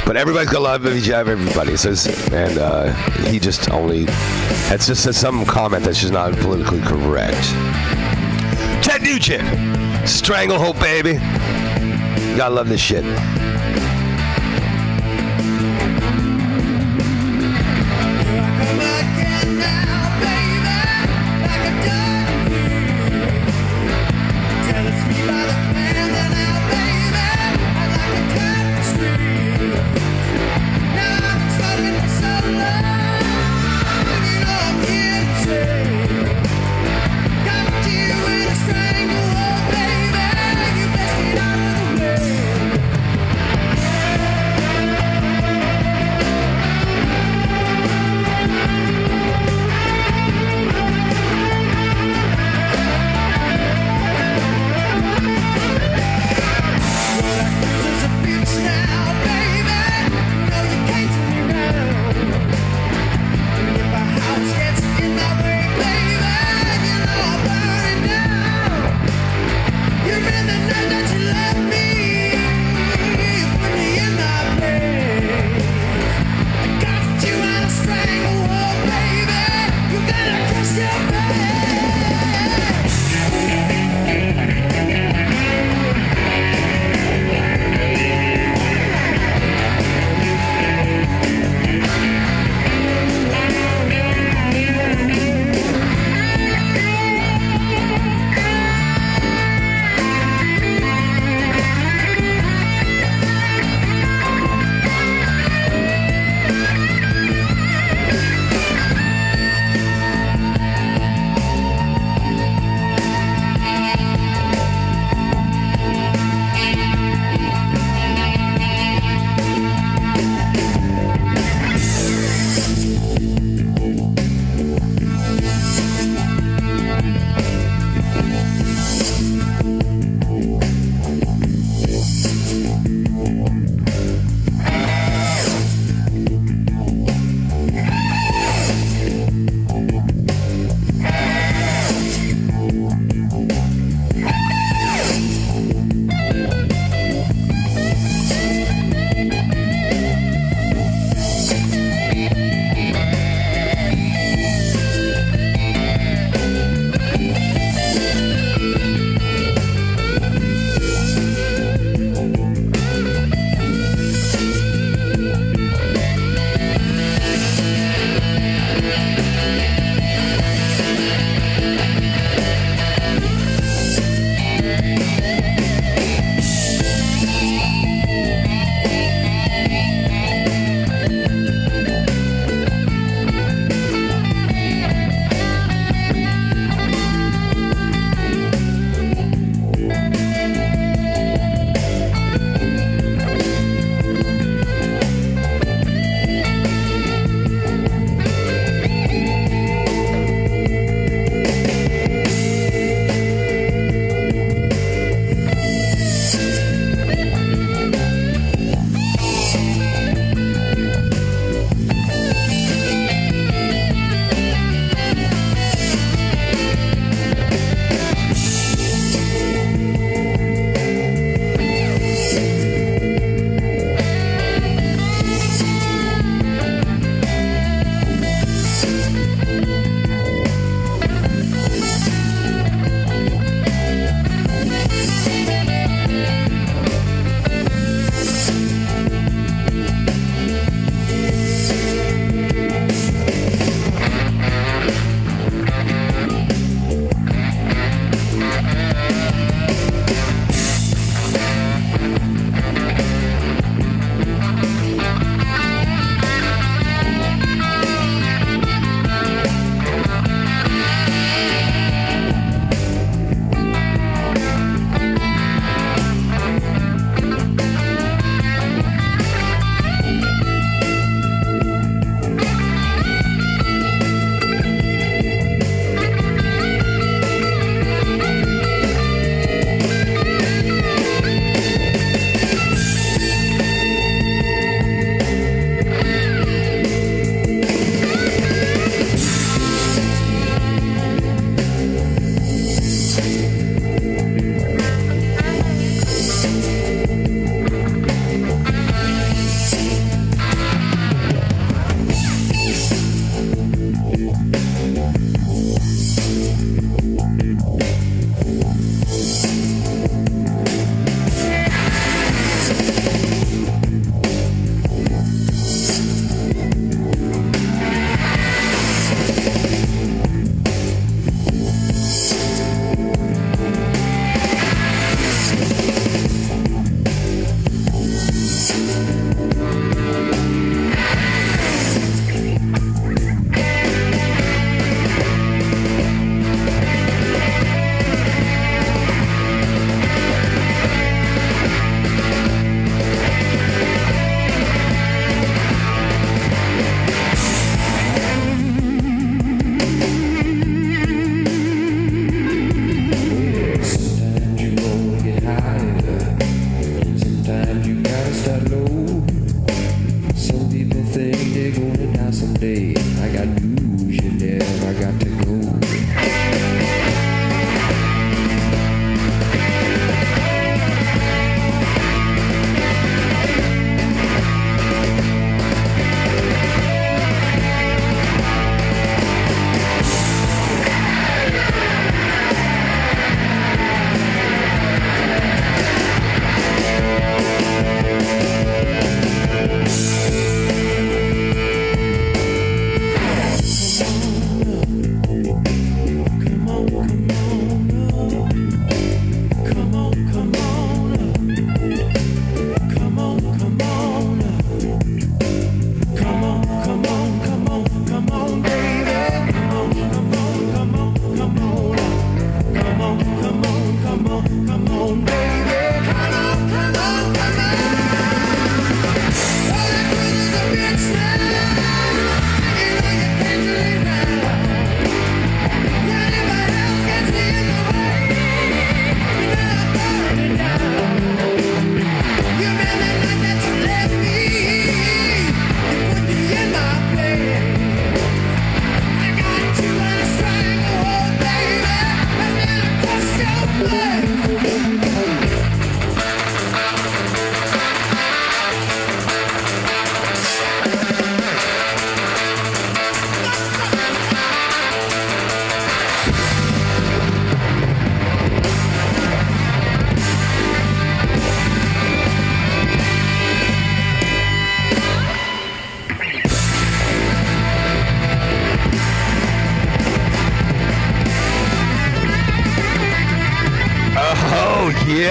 [0.07, 1.33] But everybody's got love each other.
[1.33, 2.93] Everybody says, and uh,
[3.29, 4.07] he just only.
[4.73, 7.37] It's just some comment that's just not politically correct.
[8.83, 11.19] Ted Nugent, Stranglehold, baby.
[12.37, 13.50] Gotta love this shit.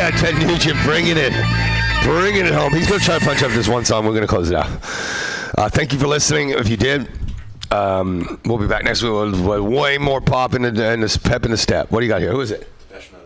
[0.09, 1.33] Yeah, Ted Nugent bringing it,
[2.03, 2.73] bringing it home.
[2.73, 4.07] He's gonna try to punch up this one song.
[4.07, 4.67] We're gonna close it out.
[5.55, 6.49] Uh, thank you for listening.
[6.49, 7.07] If you did,
[7.69, 11.51] um, we'll be back next week with, way more pop in and the pep in
[11.51, 11.91] the step.
[11.91, 12.31] What do you got here?
[12.31, 12.67] Who is it?
[12.89, 13.21] Depeche Mode.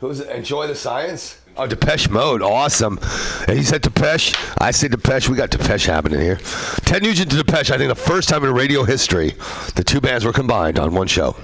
[0.00, 0.28] Who is it?
[0.30, 1.40] Enjoy the silence.
[1.56, 2.98] Oh, Depeche Mode, awesome.
[3.46, 4.34] And he said Depeche.
[4.58, 5.28] I say Depeche.
[5.28, 6.40] We got Depeche happening here.
[6.84, 7.70] Ted Nugent to Depeche.
[7.70, 9.34] I think the first time in radio history,
[9.76, 11.36] the two bands were combined on one show.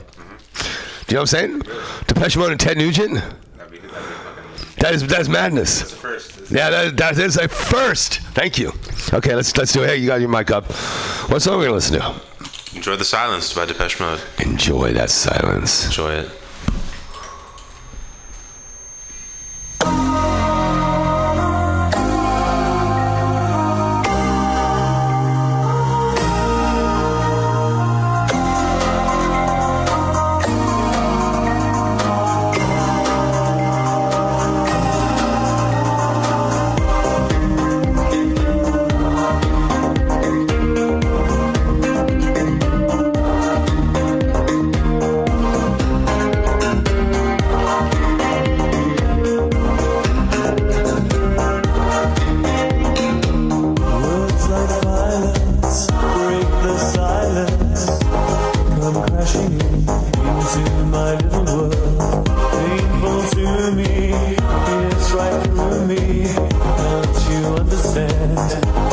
[1.07, 1.63] Do you know what I'm saying?
[2.09, 3.23] Depeche Mode and Ted Nugent.
[4.89, 5.19] That is madness.
[5.19, 5.95] that's madness.
[5.95, 6.51] First.
[6.51, 8.21] Yeah, that, that is a first.
[8.33, 8.73] Thank you.
[9.13, 9.89] Okay, let's let's do it.
[9.89, 10.65] Hey, you got your mic up.
[11.29, 12.21] What song are we gonna listen to?
[12.75, 14.23] Enjoy the silence by Depeche Mode.
[14.39, 15.85] Enjoy that silence.
[15.87, 16.31] Enjoy it.
[65.19, 66.33] right through me.
[66.79, 68.88] Don't you understand?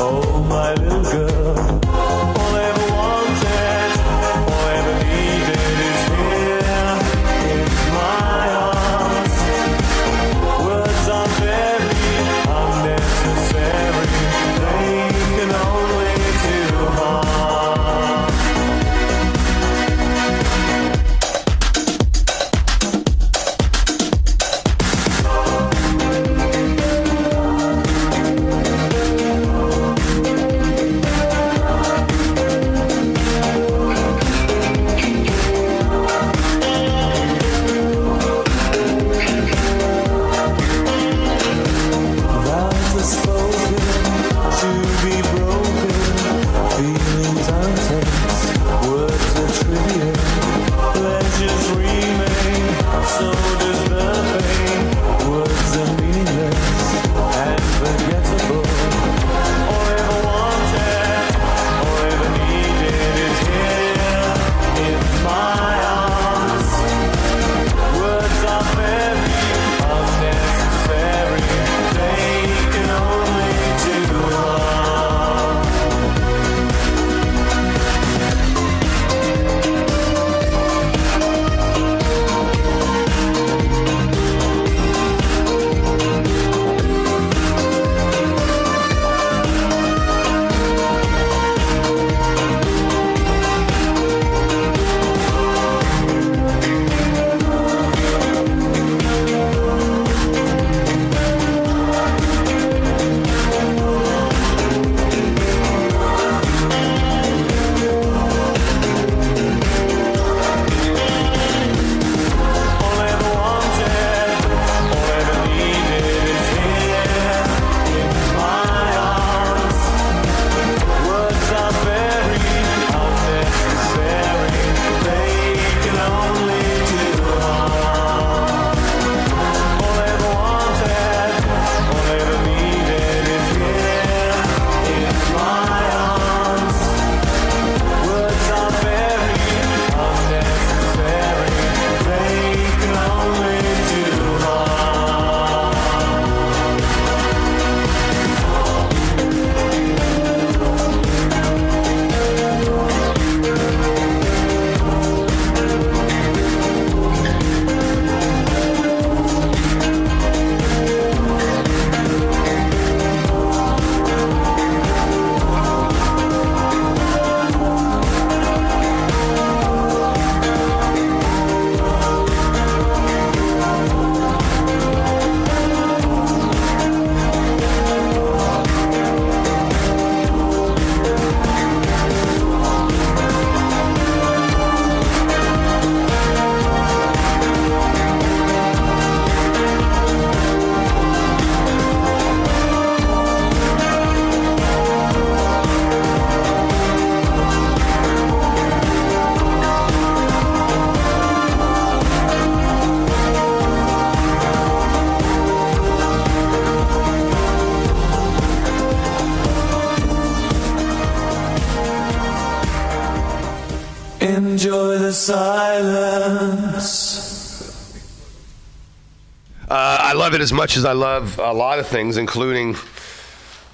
[220.25, 222.75] Love it as much as I love a lot of things, including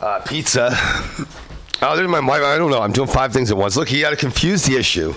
[0.01, 0.71] uh, pizza.
[1.83, 2.43] Oh, there's my wife.
[2.43, 2.79] I don't know.
[2.79, 3.75] I'm doing five things at once.
[3.75, 5.15] Look, he had to confuse the issue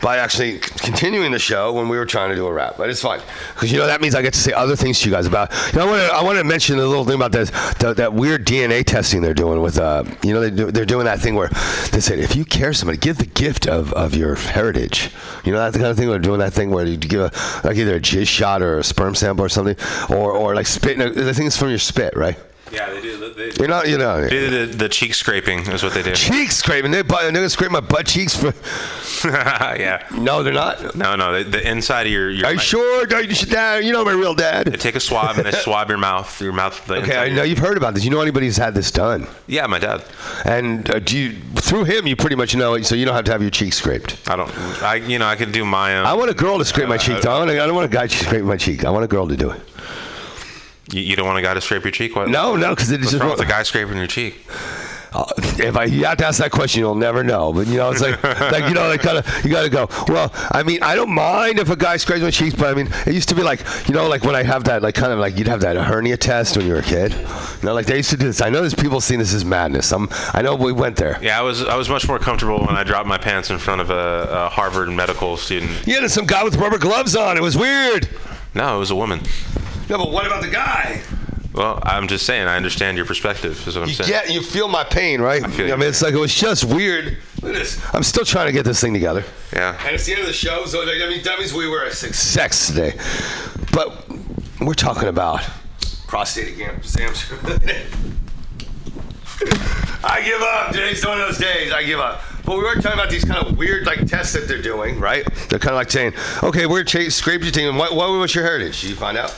[0.00, 2.74] by actually continuing the show when we were trying to do a rap.
[2.76, 3.20] But it's fine
[3.54, 5.52] because you know that means I get to say other things to you guys about.
[5.72, 7.94] You know, I want to I want to mention a little thing about this the,
[7.94, 11.20] that weird DNA testing they're doing with uh you know they do, they're doing that
[11.20, 11.48] thing where
[11.92, 15.10] they said if you care somebody give the gift of, of your heritage.
[15.44, 17.32] You know that kind of thing they're doing that thing where you give a
[17.66, 19.76] like either a jizz shot or a sperm sample or something
[20.10, 21.00] or or like spit.
[21.00, 22.36] I think it's from your spit, right?
[22.72, 23.32] Yeah, they do.
[23.32, 24.28] They, You're not you know.
[24.28, 26.12] do the, the cheek scraping is what they do.
[26.14, 26.90] Cheek scraping.
[26.90, 28.52] They, they're gonna scrape my butt cheeks for.
[29.28, 30.06] yeah.
[30.12, 30.96] No, they're not.
[30.96, 31.42] No, no.
[31.42, 32.30] The, the inside of your.
[32.30, 33.06] your Are you sure?
[33.14, 33.84] Are you, dad?
[33.84, 34.66] You know my real dad.
[34.66, 36.40] They take a swab and they swab your mouth.
[36.40, 36.84] Your mouth.
[36.86, 38.04] The Okay, I know your- you've heard about this.
[38.04, 40.04] You know anybody who's had this done, Yeah, my dad.
[40.44, 43.24] and uh, do you through him you pretty much know it, so you don't have
[43.26, 44.28] to have your cheeks scraped.
[44.28, 44.50] I don't.
[44.82, 46.06] I you know I can do my own.
[46.06, 47.20] I want a girl to scrape my cheek.
[47.22, 47.34] Though.
[47.34, 48.84] I, want a, I don't want a guy to scrape my cheek.
[48.84, 49.60] I want a girl to do it.
[50.92, 52.14] You, you don't want a guy to scrape your cheek?
[52.14, 52.28] What?
[52.28, 54.40] No, no, because it What's just wrong with a guy scraping your cheek?
[55.12, 57.50] Uh, if I you have to ask that question, you'll never know.
[57.52, 58.22] But you know, it's like
[58.52, 59.88] like you know, like kind of you got to go.
[60.08, 62.92] Well, I mean, I don't mind if a guy scrapes my cheeks, but I mean,
[63.06, 65.18] it used to be like you know, like when I have that, like kind of
[65.18, 67.12] like you'd have that hernia test when you were a kid.
[67.12, 67.18] You
[67.62, 68.42] know, like they used to do this.
[68.42, 69.90] I know there's people seeing this as madness.
[69.90, 71.18] I'm, I know we went there.
[71.22, 73.80] Yeah, I was I was much more comfortable when I dropped my pants in front
[73.80, 75.86] of a, a Harvard medical student.
[75.86, 77.38] Yeah, there's some guy with rubber gloves on.
[77.38, 78.08] It was weird.
[78.54, 79.20] No, it was a woman.
[79.88, 81.00] No, but what about the guy?
[81.52, 82.48] Well, I'm just saying.
[82.48, 83.66] I understand your perspective.
[83.66, 84.10] Is what I'm You saying.
[84.10, 85.42] get, you feel my pain, right?
[85.42, 87.16] I, feel mean, it's like it was just weird.
[87.40, 87.80] Look at this.
[87.94, 89.24] I'm still trying to get this thing together.
[89.54, 89.74] Yeah.
[89.86, 91.92] And it's the end of the show, so I mean, that means we were a
[91.92, 92.92] success today.
[93.72, 94.06] But
[94.60, 95.42] we're talking about
[96.06, 97.38] prostate cancer.
[100.04, 100.72] I give up.
[100.72, 101.72] Today's one of those days.
[101.72, 102.22] I give up.
[102.44, 105.24] But we were talking about these kind of weird like tests that they're doing, right?
[105.48, 106.12] They're kind of like saying,
[106.42, 107.76] "Okay, we're ch- scrape your team.
[107.76, 108.82] What, what was your heritage?
[108.82, 109.34] Did you find out?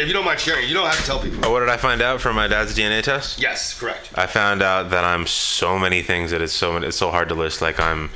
[0.00, 1.44] If you don't mind sharing, you don't have to tell people.
[1.44, 3.38] Oh, what did I find out from my dad's DNA test?
[3.38, 4.10] Yes, correct.
[4.14, 7.34] I found out that I'm so many things that it's so it's so hard to
[7.34, 7.60] list.
[7.60, 8.08] Like I'm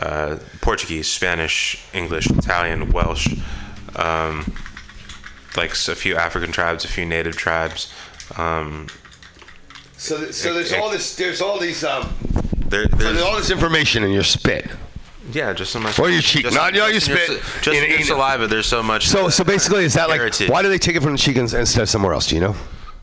[0.00, 3.28] uh, Portuguese, Spanish, English, Italian, Welsh,
[3.94, 4.52] um,
[5.56, 7.92] like a few African tribes, a few native tribes.
[8.36, 8.88] Um,
[9.96, 11.14] So, th- so there's all this.
[11.14, 11.84] There's all these.
[11.84, 12.14] Um,
[12.68, 14.68] there, so there's, there's all this information in your spit.
[15.32, 15.98] Yeah, just so much.
[15.98, 18.46] Or your cheek, just- not- just in spit, Just in- in, your saliva.
[18.46, 19.08] There's so much.
[19.08, 20.48] So, so basically, is that like Heritage.
[20.50, 22.26] why do they take it from the cheek instead of somewhere else?
[22.28, 22.54] Do you know?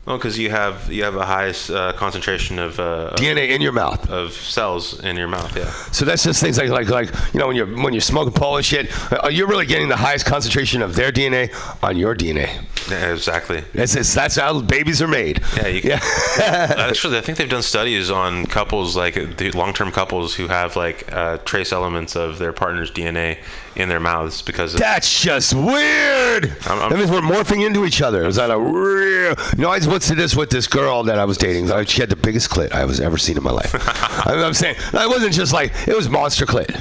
[0.06, 3.60] Well, because you have you have a highest uh, concentration of, uh, of DNA in
[3.60, 4.08] your mouth.
[4.08, 5.56] of cells in your mouth.
[5.56, 5.68] Yeah.
[5.90, 8.56] So that's just things like like like you know when you're when you're smoking pole
[8.56, 11.50] and shit, uh, you're really getting the highest concentration of their DNA
[11.82, 12.64] on your DNA.
[12.88, 13.64] Yeah, exactly.
[13.74, 15.42] That's it's, that's how babies are made.
[15.56, 16.72] Yeah, you can, Yeah.
[16.88, 21.12] Actually, I think they've done studies on couples, like the long-term couples who have like
[21.12, 23.38] uh, trace elements of their partner's DNA
[23.76, 26.46] in their mouths because of, That's just weird.
[26.66, 28.24] I'm- I'm- that means we're morphing into each other.
[28.26, 29.34] Is that a real?
[29.56, 31.70] You know, I what's this with this girl that I was dating?
[31.70, 33.74] Uh, She had the biggest clit I was ever seen in my life.
[34.26, 36.72] I I'm saying that wasn't just like it was monster clit,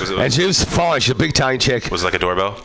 [0.00, 1.00] Was it- and she was falling.
[1.00, 1.90] She's a big Italian chick.
[1.90, 2.56] was it like a doorbell.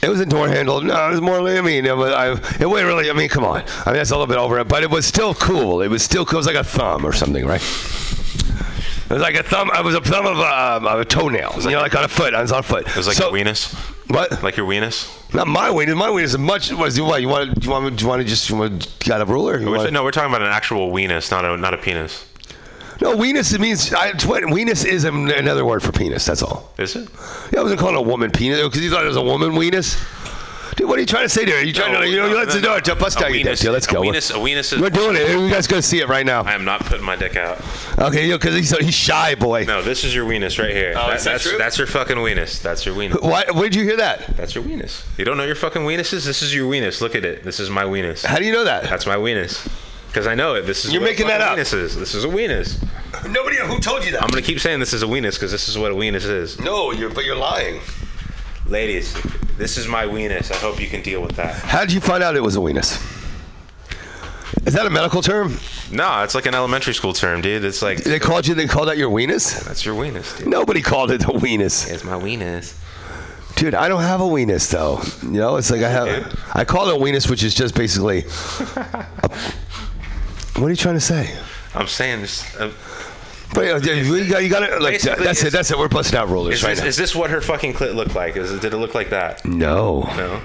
[0.00, 0.80] It was a door handle.
[0.80, 1.40] No, it was more.
[1.48, 2.30] I mean, it, was, I,
[2.62, 3.10] it wasn't really.
[3.10, 3.62] I mean, come on.
[3.84, 5.80] I mean, that's a little bit over it, but it was still cool.
[5.82, 6.36] It was still cool.
[6.36, 7.60] It was like a thumb or something, right?
[9.10, 9.70] It was like a thumb.
[9.74, 10.42] It was a thumb of a,
[10.76, 11.54] um, of a toenail.
[11.60, 12.34] You know, like on a foot.
[12.34, 12.86] It was on a foot.
[12.86, 13.72] It was like so, your weenus,
[14.10, 14.42] What?
[14.42, 15.08] like your weenus.
[15.34, 15.96] Not my weenus.
[15.96, 16.70] My weenus is much.
[16.72, 16.94] What?
[16.94, 17.22] You what?
[17.22, 17.58] You want?
[17.58, 17.96] Do you want?
[17.96, 18.50] Do you want to just?
[18.50, 19.58] You want, got a ruler?
[19.58, 22.26] We're- want, no, we're talking about an actual weenus, not a not a penis.
[23.00, 23.54] no, weenus.
[23.54, 23.94] It means.
[23.94, 26.26] I, what, weenus is an- another word for penis.
[26.26, 26.70] That's all.
[26.76, 27.08] Is it?
[27.52, 29.96] Yeah, I wasn't calling a woman penis because you thought it was a woman weenus.
[30.78, 31.58] Dude, what are you trying to say there?
[31.58, 32.08] Are you trying No, to?
[32.08, 32.76] You know, no, let's no, do no.
[32.76, 32.98] it.
[33.00, 33.60] Bust A out your dick.
[33.64, 34.00] Yeah, let's a go.
[34.02, 35.28] weenus- a weenus is- We're doing it.
[35.28, 36.42] You guys gonna see it right now.
[36.44, 37.60] I am not putting my dick out.
[37.98, 39.64] Okay, because he's he's shy, boy.
[39.64, 40.94] No, this is your weenus right here.
[40.96, 41.58] Oh, is that that's true?
[41.58, 42.62] that's your fucking weenus.
[42.62, 43.20] That's your weenus.
[43.20, 43.44] Why?
[43.52, 44.36] Where'd you hear that?
[44.36, 45.02] That's your weenus.
[45.18, 46.24] You don't know your fucking weenus is?
[46.24, 47.00] This is your weenus.
[47.00, 47.42] Look at it.
[47.42, 48.24] This is my weenus.
[48.24, 48.84] How do you know that?
[48.84, 49.66] That's my weenus.
[50.06, 50.62] Because I know it.
[50.62, 51.58] This is You're what a making that up.
[51.58, 51.96] Weenus is.
[51.96, 52.80] This is a weenus.
[53.28, 53.56] Nobody.
[53.56, 54.22] Who told you that?
[54.22, 56.58] I'm gonna keep saying this is a weenus because this is what a weenus is.
[56.60, 57.80] no, you're but you're lying.
[58.68, 59.14] Ladies,
[59.56, 60.52] this is my weenus.
[60.52, 61.54] I hope you can deal with that.
[61.54, 63.00] How did you find out it was a weenus?
[64.66, 65.56] Is that a medical term?
[65.90, 67.64] No, it's like an elementary school term, dude.
[67.64, 68.54] It's like They called you.
[68.54, 69.64] They called that your weenus.
[69.64, 70.48] that's your weenus, dude.
[70.48, 72.74] Nobody called it a weenus, It's my weenus.
[73.56, 73.74] dude.
[73.74, 75.00] I don't have a weenus though.
[75.26, 76.38] You know, it's like I have.
[76.52, 78.18] I call it a weenus, which is just basically.
[78.18, 79.06] a-
[80.56, 81.34] what are you trying to say?
[81.74, 82.54] I'm saying this.
[82.56, 82.70] Uh,
[83.54, 84.94] But uh, you got, you got to like.
[84.94, 85.46] Basically, That's it.
[85.48, 85.78] it's- That's it.
[85.78, 86.86] We're busting out rulers is, right this, now.
[86.86, 88.36] is this what her fucking clit looked like?
[88.36, 89.44] Is it, did it look like that?
[89.44, 90.02] no.
[90.16, 90.40] No.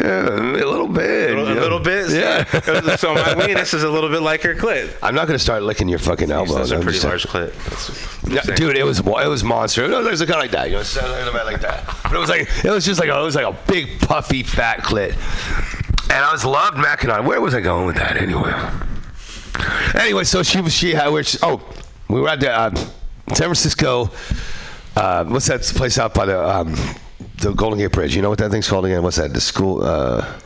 [0.00, 1.32] Yeah, a little bit.
[1.32, 1.60] A little, you a know.
[1.60, 2.08] little bit.
[2.10, 2.44] Yeah.
[2.96, 4.94] so my weenus is a little bit like her clit.
[5.02, 6.54] I'm not gonna start licking your fucking elbow.
[6.54, 7.52] That's a I'm pretty just- large clit.
[8.22, 9.88] That's, Yeah, dude, it was it was monster.
[9.88, 11.00] No, there's a kind of like that, you know, it's a
[11.32, 11.84] bit like that.
[12.04, 14.44] But it was like it was just like a, it was like a big puffy
[14.44, 15.14] fat clit.
[16.04, 17.26] and I was loved Mackinac.
[17.26, 18.52] Where was I going with that anyway?
[20.00, 21.60] Anyway, so she was she had which oh
[22.12, 24.10] we were at uh, San Francisco.
[24.94, 26.76] Uh, what's that place out by the um,
[27.38, 28.14] the Golden Gate Bridge?
[28.14, 29.02] You know what that thing's called again?
[29.02, 29.32] What's that?
[29.32, 30.38] The school, uh,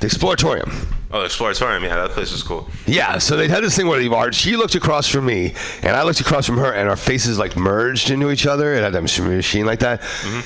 [0.00, 0.86] the Exploratorium.
[1.12, 1.82] Oh, the Exploratorium.
[1.82, 2.68] Yeah, that place is cool.
[2.86, 4.34] Yeah, so they had this thing where art.
[4.34, 7.56] She looked across from me, and I looked across from her, and our faces like
[7.56, 8.74] merged into each other.
[8.74, 10.02] It had that machine like that.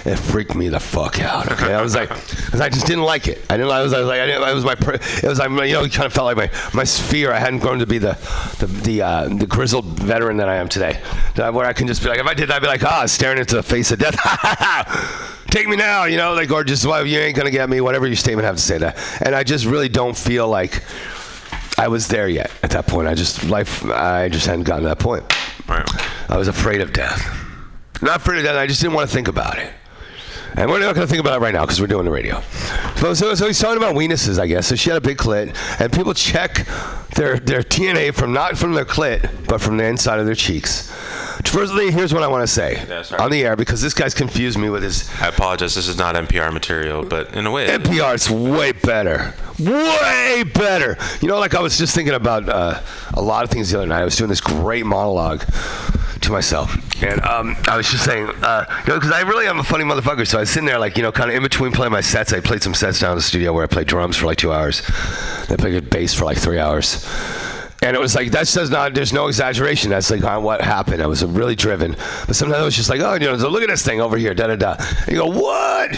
[0.06, 1.52] It freaked me the fuck out.
[1.52, 2.10] Okay, I was like,
[2.54, 3.44] I just didn't like it.
[3.50, 3.70] I didn't.
[3.72, 4.48] I was, I was like, I didn't.
[4.48, 4.72] It was my.
[4.72, 7.30] It was like, you know, it kind of felt like my my sphere.
[7.32, 8.16] I hadn't grown to be the
[8.58, 11.00] the the, uh, the grizzled veteran that I am today.
[11.36, 13.04] That- Where I can just be like, if I did, that, I'd be like, ah,
[13.06, 14.16] staring into the face of death.
[15.54, 17.80] Take me now, you know, like, or just, well, you ain't gonna get me.
[17.80, 18.98] Whatever your statement have to say that.
[19.24, 20.82] And I just really don't feel like.
[21.78, 23.06] I was there yet at that point.
[23.06, 23.84] I just life.
[23.84, 25.24] I just hadn't gotten to that point.
[25.68, 25.88] Right.
[26.28, 27.20] I was afraid of death.
[28.02, 28.56] Not afraid of death.
[28.56, 29.72] I just didn't want to think about it.
[30.56, 32.40] And we're not going to think about it right now because we're doing the radio.
[32.96, 34.68] So, so, so he's talking about weenuses, I guess.
[34.68, 36.66] So she had a big clit, and people check
[37.16, 40.90] their their DNA from not from their clit, but from the inside of their cheeks.
[41.44, 44.58] Firstly, here's what I want to say Yeah, on the air because this guy's confused
[44.58, 45.74] me with his I apologize.
[45.74, 47.66] This is not NPR material, but in a way.
[47.66, 49.34] NPR is way better.
[49.58, 50.96] Way better.
[51.20, 52.80] You know, like I was just thinking about uh,
[53.12, 54.00] a lot of things the other night.
[54.00, 55.44] I was doing this great monologue
[56.24, 56.76] to myself.
[57.02, 59.84] And um, I was just saying, uh, you know, because I really am a funny
[59.84, 60.26] motherfucker.
[60.26, 62.32] So I was sitting there, like, you know, kind of in between playing my sets.
[62.32, 64.52] I played some sets down in the studio where I played drums for like two
[64.52, 64.82] hours.
[65.48, 67.04] I played bass for like three hours.
[67.84, 68.94] And it was like that says not.
[68.94, 69.90] There's no exaggeration.
[69.90, 71.02] That's like uh, what happened.
[71.02, 71.92] I was really driven,
[72.26, 74.32] but sometimes I was just like, oh, you know, look at this thing over here,
[74.32, 74.76] da da da.
[74.78, 75.90] And you go, what?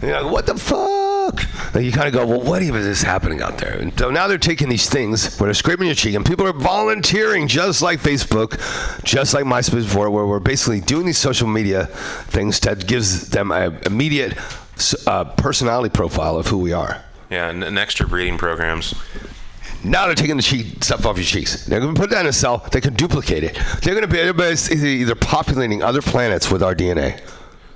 [0.00, 1.74] And you're like, what the fuck?
[1.74, 3.78] And you kind of go, well, what even is happening out there?
[3.78, 6.52] And so now they're taking these things where they're scraping your cheek, and people are
[6.52, 8.58] volunteering, just like Facebook,
[9.04, 13.52] just like MySpace before, where we're basically doing these social media things that gives them
[13.52, 14.36] an immediate
[15.06, 17.04] uh, personality profile of who we are.
[17.30, 18.92] yeah, and, and extra breeding programs.
[19.84, 21.64] Now they're taking the cheek stuff off your cheeks.
[21.66, 22.66] They're going to put that in a cell.
[22.72, 23.54] They can duplicate it.
[23.82, 27.20] They're going to be everybody's either populating other planets with our DNA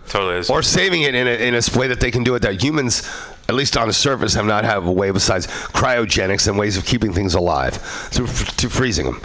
[0.08, 0.50] Totally is.
[0.50, 3.08] or saving it in a, in a way that they can do it that humans,
[3.48, 6.84] at least on the surface, have not have a way besides cryogenics and ways of
[6.84, 9.20] keeping things alive through, through freezing them.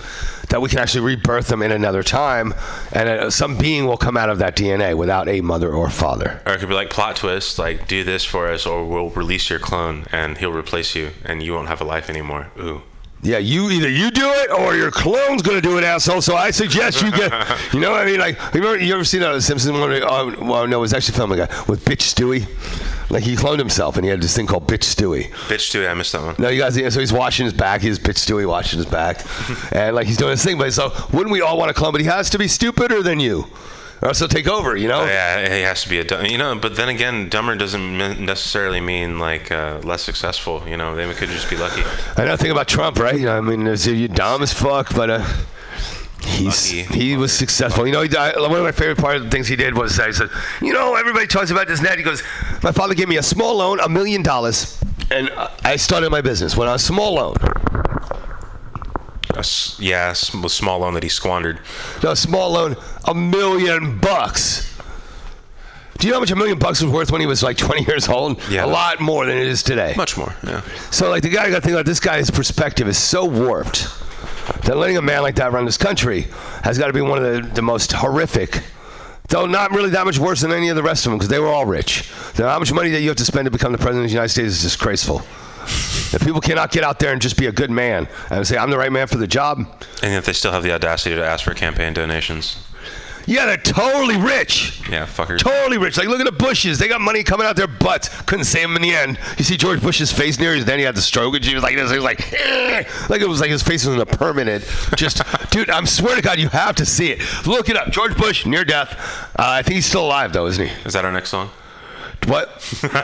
[0.49, 2.53] That we can actually rebirth them in another time,
[2.93, 6.41] and uh, some being will come out of that DNA without a mother or father.
[6.45, 9.49] Or it could be like plot twist, like do this for us, or we'll release
[9.49, 12.47] your clone and he'll replace you, and you won't have a life anymore.
[12.59, 12.81] Ooh.
[13.23, 16.21] Yeah, you either you do it or your clone's gonna do it, asshole.
[16.21, 17.31] So I suggest you get,
[17.73, 18.19] you know what I mean?
[18.19, 19.91] Like, you remember you ever seen that Simpsons one?
[19.91, 21.31] Oh, well, no, it was actually filmed
[21.67, 22.45] with Bitch Stewie.
[23.09, 25.29] Like he cloned himself and he had this thing called Bitch Stewie.
[25.47, 26.35] Bitch, Stewie, I missed that one.
[26.37, 26.75] No, you guys.
[26.93, 27.81] So he's washing his back.
[27.81, 29.25] He's Bitch Stewie washing his back,
[29.71, 30.57] and like he's doing his thing.
[30.57, 31.91] But so wouldn't we all want to clone?
[31.93, 33.45] But he has to be stupider than you,
[34.01, 34.75] or else he'll take over.
[34.75, 35.01] You know?
[35.01, 36.55] Oh, yeah, he has to be a dumb, you know.
[36.55, 40.63] But then again, dumber doesn't necessarily mean like uh, less successful.
[40.67, 41.83] You know, they could just be lucky.
[42.17, 42.35] I know.
[42.35, 43.17] Think about Trump, right?
[43.17, 45.25] You know, I mean, there's- you're dumb as fuck, but uh,
[46.23, 46.93] he's Lucky.
[46.99, 47.85] he was successful.
[47.85, 49.95] You know, he died, one of my favorite part of the things he did was
[49.97, 50.29] that he said,
[50.61, 51.97] you know, everybody talks about this net.
[51.97, 52.23] He goes,
[52.63, 54.79] my father gave me a small loan, a million dollars,
[55.11, 55.29] and
[55.63, 56.57] I started my business.
[56.57, 57.35] When I was small loan,
[59.35, 59.45] A
[59.79, 61.59] yeah, a a small loan that he squandered.
[62.03, 64.73] no, small loan, a million bucks.
[65.99, 67.83] Do you know how much a million bucks was worth when he was like 20
[67.85, 68.39] years old?
[68.49, 68.65] Yeah.
[68.65, 69.93] A lot more than it is today.
[69.97, 70.35] Much more.
[70.45, 70.61] Yeah.
[70.91, 73.87] So like the guy got to think about this guy's perspective is so warped
[74.63, 76.27] that letting a man like that run this country
[76.63, 78.63] has got to be one of the, the most horrific.
[79.29, 81.39] Though not really that much worse than any of the rest of them because they
[81.39, 82.09] were all rich.
[82.39, 84.13] Now, how much money that you have to spend to become the president of the
[84.13, 85.21] United States is disgraceful.
[86.13, 88.69] If people cannot get out there and just be a good man and say I'm
[88.69, 89.59] the right man for the job,
[90.01, 92.57] And yet they still have the audacity to ask for campaign donations.
[93.27, 94.81] Yeah, they're totally rich.
[94.89, 95.37] Yeah, fucker.
[95.37, 95.97] Totally rich.
[95.97, 96.79] Like, look at the Bushes.
[96.79, 98.09] They got money coming out their butts.
[98.21, 99.19] Couldn't save them in the end.
[99.37, 101.61] You see George Bush's face near his then he had the stroke and he was
[101.61, 101.91] like this.
[101.91, 104.63] He was like, "Eh." like it was like his face was in a permanent.
[104.95, 105.21] Just,
[105.51, 107.45] dude, I'm swear to God, you have to see it.
[107.45, 107.91] Look it up.
[107.91, 108.97] George Bush, near death.
[109.37, 110.73] Uh, I think he's still alive, though, isn't he?
[110.85, 111.49] Is that our next song?
[112.27, 112.61] What?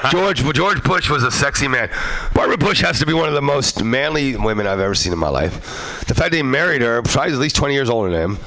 [0.11, 1.89] George George Bush was a sexy man.
[2.33, 5.19] Barbara Bush has to be one of the most manly women I've ever seen in
[5.19, 6.05] my life.
[6.07, 8.39] The fact that he married her, probably at least 20 years older than him,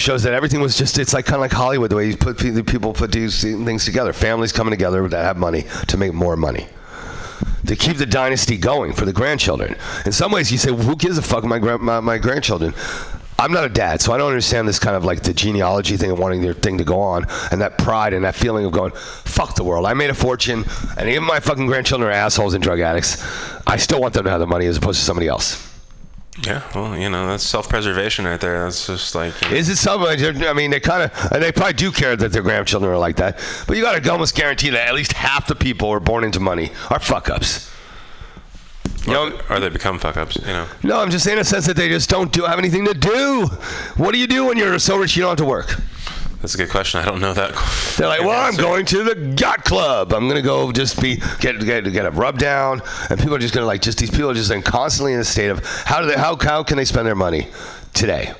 [0.00, 2.38] shows that everything was just, it's like kind of like Hollywood, the way you put
[2.38, 4.12] people put these things together.
[4.12, 6.66] Families coming together that have money to make more money.
[7.66, 9.76] To keep the dynasty going for the grandchildren.
[10.04, 12.74] In some ways, you say, well, who gives a fuck my, my, my grandchildren?
[13.38, 16.10] I'm not a dad, so I don't understand this kind of like the genealogy thing
[16.10, 18.92] and wanting their thing to go on, and that pride and that feeling of going,
[18.92, 19.84] fuck the world.
[19.84, 20.64] I made a fortune,
[20.96, 23.22] and even my fucking grandchildren are assholes and drug addicts.
[23.66, 25.65] I still want them to have the money as opposed to somebody else.
[26.42, 28.64] Yeah, well, you know, that's self-preservation right there.
[28.64, 30.26] That's just like you know, Is it somebody?
[30.46, 33.16] I mean, they kind of, and they probably do care that their grandchildren are like
[33.16, 36.00] that, but you got to almost guarantee that at least half the people who are
[36.00, 37.72] born into money are fuck ups.
[39.06, 40.36] You know, or they become fuck ups.
[40.36, 40.66] You know.
[40.82, 42.94] no, I'm just saying in a sense that they just don't do have anything to
[42.94, 43.46] do.
[43.96, 45.80] What do you do when you're so rich you don't have to work?
[46.46, 47.00] That's a good question.
[47.00, 47.56] I don't know that.
[47.98, 50.12] They're like, well, I'm going to the yacht club.
[50.12, 53.52] I'm gonna go just be get get get a rub down, and people are just
[53.52, 56.06] gonna like just these people are just in constantly in a state of how do
[56.06, 57.48] they how how can they spend their money
[57.94, 58.32] today?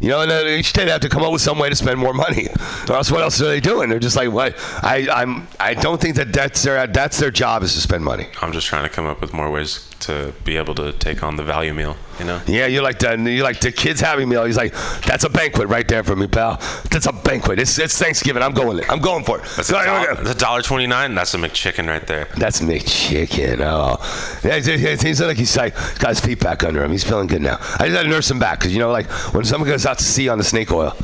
[0.00, 2.00] You know, and each day they have to come up with some way to spend
[2.00, 2.48] more money,
[2.88, 3.88] or else what else are they doing?
[3.88, 4.56] They're just like, what?
[4.82, 8.26] I I'm I don't think that that's their that's their job is to spend money.
[8.42, 11.36] I'm just trying to come up with more ways to be able to take on
[11.36, 11.96] the value meal.
[12.20, 12.40] You know.
[12.46, 14.44] Yeah, you're like the you like the kids having meal.
[14.44, 16.58] He's like, that's a banquet right there for me, pal.
[16.90, 17.58] That's a banquet.
[17.58, 18.42] It's it's Thanksgiving.
[18.42, 18.82] I'm going.
[18.88, 19.44] I'm going for it.
[19.56, 21.14] That's a dollar, that's a dollar twenty nine.
[21.14, 22.28] That's a McChicken right there.
[22.36, 23.60] That's McChicken.
[23.60, 23.98] Oh,
[24.44, 26.90] yeah, he's, like he's like got his feet back under him.
[26.90, 27.56] He's feeling good now.
[27.78, 29.98] I just had to nurse him back because you know, like when someone goes out
[29.98, 30.94] to sea on the snake oil,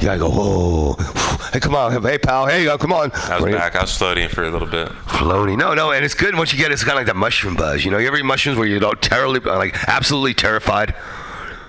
[0.00, 0.30] you gotta go.
[0.30, 0.94] Whoa,
[1.52, 3.12] hey, come on, hey pal, hey, come on.
[3.12, 3.76] I was back.
[3.76, 4.90] I was floating for a little bit.
[5.06, 5.58] Floating.
[5.58, 6.70] No, no, and it's good once you get.
[6.70, 7.84] It, It's kind of like that mushroom buzz.
[7.84, 10.94] You know, you ever eat mushrooms where you don't terribly, like absolutely terrified.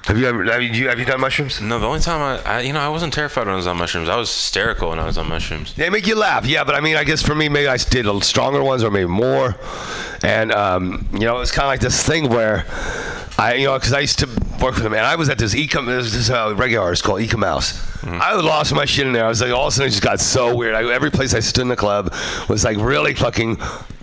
[0.05, 0.43] Have you ever?
[0.45, 1.59] Have you, have you done mushrooms?
[1.59, 3.75] No, the only time I, I, you know, I wasn't terrified when I was on
[3.77, 4.07] mushrooms.
[4.07, 5.73] I was hysterical when I was on mushrooms.
[5.73, 6.63] They make you laugh, yeah.
[6.63, 9.09] But I mean, I guess for me, maybe I did a stronger ones or maybe
[9.09, 9.57] more.
[10.23, 12.65] And um, you know, it's kind of like this thing where
[13.37, 14.27] I, you know, because I used to
[14.61, 17.19] work with them, and I was at this ecom, this is a regular artist called
[17.19, 17.85] Ecom Mouse.
[18.05, 19.25] I lost my shit in there.
[19.25, 20.75] I was like, all of a sudden, it just got so weird.
[20.75, 22.13] I, every place I stood in the club
[22.47, 23.57] was like really fucking.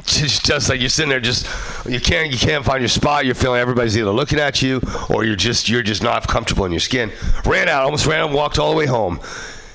[0.15, 1.47] Just, just like you're sitting there, just
[1.89, 3.25] you can't you can't find your spot.
[3.25, 6.73] You're feeling everybody's either looking at you or you're just you're just not comfortable in
[6.73, 7.11] your skin.
[7.47, 9.19] Ran out, almost ran out, and walked all the way home,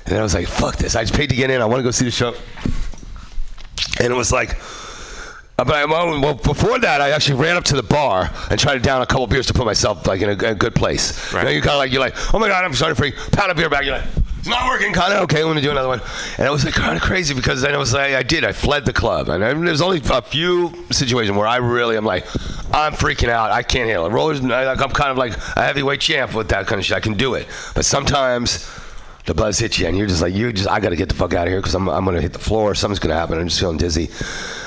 [0.06, 0.96] and then I was like, "Fuck this!
[0.96, 1.62] I just paid to get in.
[1.62, 2.36] I want to go see the show."
[4.00, 4.60] and it was like
[5.60, 8.76] uh, but I, well, before that, I actually ran up to the bar and tried
[8.76, 11.34] to down a couple beers to put myself like in a, a good place.
[11.34, 11.42] Right.
[11.42, 13.12] You know, you're kind of like you're like, oh my god, I'm starting free.
[13.34, 13.84] Pound a beer back.
[13.84, 14.08] You're like,
[14.40, 14.94] it's not working.
[14.94, 15.42] Kind of okay.
[15.42, 16.02] I'm gonna do another one.
[16.38, 18.44] And it was like kind of crazy because then it was like I did.
[18.44, 22.06] I fled the club, and I, there's only a few situations where I really am
[22.06, 22.26] like,
[22.74, 23.52] I'm freaking out.
[23.52, 24.12] I can't handle it.
[24.12, 26.96] Rollers, I'm kind of like a heavyweight champ with that kind of shit.
[26.96, 28.66] I can do it, but sometimes
[29.26, 31.16] the buzz hits you and you're just like you just I got to get the
[31.16, 33.48] fuck out of here because I'm, I'm gonna hit the floor something's gonna happen I'm
[33.48, 34.10] just feeling dizzy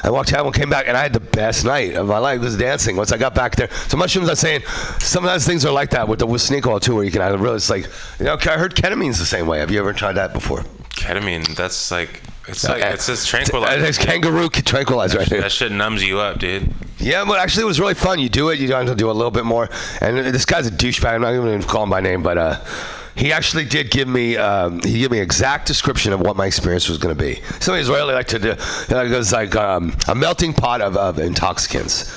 [0.05, 2.41] I walked out and came back and I had the best night of my life
[2.41, 4.63] was dancing once I got back there so mushrooms I'm saying
[5.01, 7.29] sometimes things are like that with the with snake oil too where you can I
[7.31, 7.87] really it's like
[8.19, 11.57] you know I heard ketamine's the same way have you ever tried that before Ketamine.
[11.57, 12.91] That's like, it's like, Okay.
[12.93, 13.81] it's just Uh, tranquilizer.
[13.81, 16.71] there's kangaroo tranquilizer right there That shit numbs you up, dude.
[16.99, 18.21] Yeah, but actually, it was really fun.
[18.21, 19.69] You do it, you don't have to do a little bit more.
[20.01, 21.15] And this guy's a douchebag.
[21.15, 22.61] I'm not even going to call him by name, but uh,
[23.15, 26.47] he actually did give me um, he gave me an exact description of what my
[26.47, 27.41] experience was going to be.
[27.61, 28.51] Some Israeli like to do.
[28.53, 32.11] It was like um, a melting pot of, of intoxicants.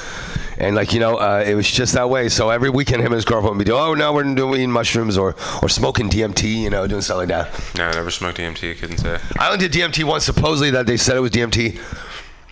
[0.58, 2.30] And like you know, uh, it was just that way.
[2.30, 4.72] So every weekend, him and his girlfriend would be doing, oh, now we're doing eating
[4.72, 7.76] mushrooms or or smoking DMT, you know, doing stuff like that.
[7.78, 8.72] No, I never smoked DMT.
[8.72, 9.20] I couldn't say.
[9.38, 10.24] I only did DMT once.
[10.24, 11.78] Supposedly that they said it was DMT.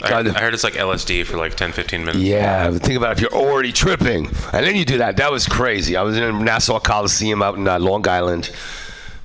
[0.03, 2.23] I, I heard it's like LSD for like 10, 15 minutes.
[2.23, 5.17] Yeah, think about it, if you're already tripping, and then you do that.
[5.17, 5.95] That was crazy.
[5.95, 8.51] I was in Nassau Coliseum out in uh, Long Island,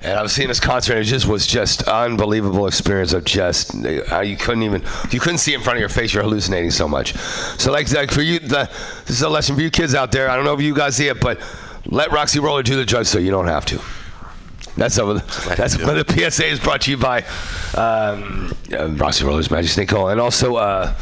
[0.01, 0.93] and I was seeing this concert.
[0.93, 5.39] And it just was just unbelievable experience of just uh, you couldn't even you couldn't
[5.39, 6.13] see in front of your face.
[6.13, 7.13] You're hallucinating so much.
[7.13, 8.69] So like like for you, the,
[9.05, 10.29] this is a lesson for you kids out there.
[10.29, 11.39] I don't know if you guys see it, but
[11.85, 13.81] let Roxy Roller do the drugs so you don't have to.
[14.79, 15.15] That's over.
[15.55, 17.23] That's but the PSA is brought to you by
[17.75, 20.55] um, uh, Roxy Rollers, Magic Snake Oil, and also.
[20.55, 20.95] Uh,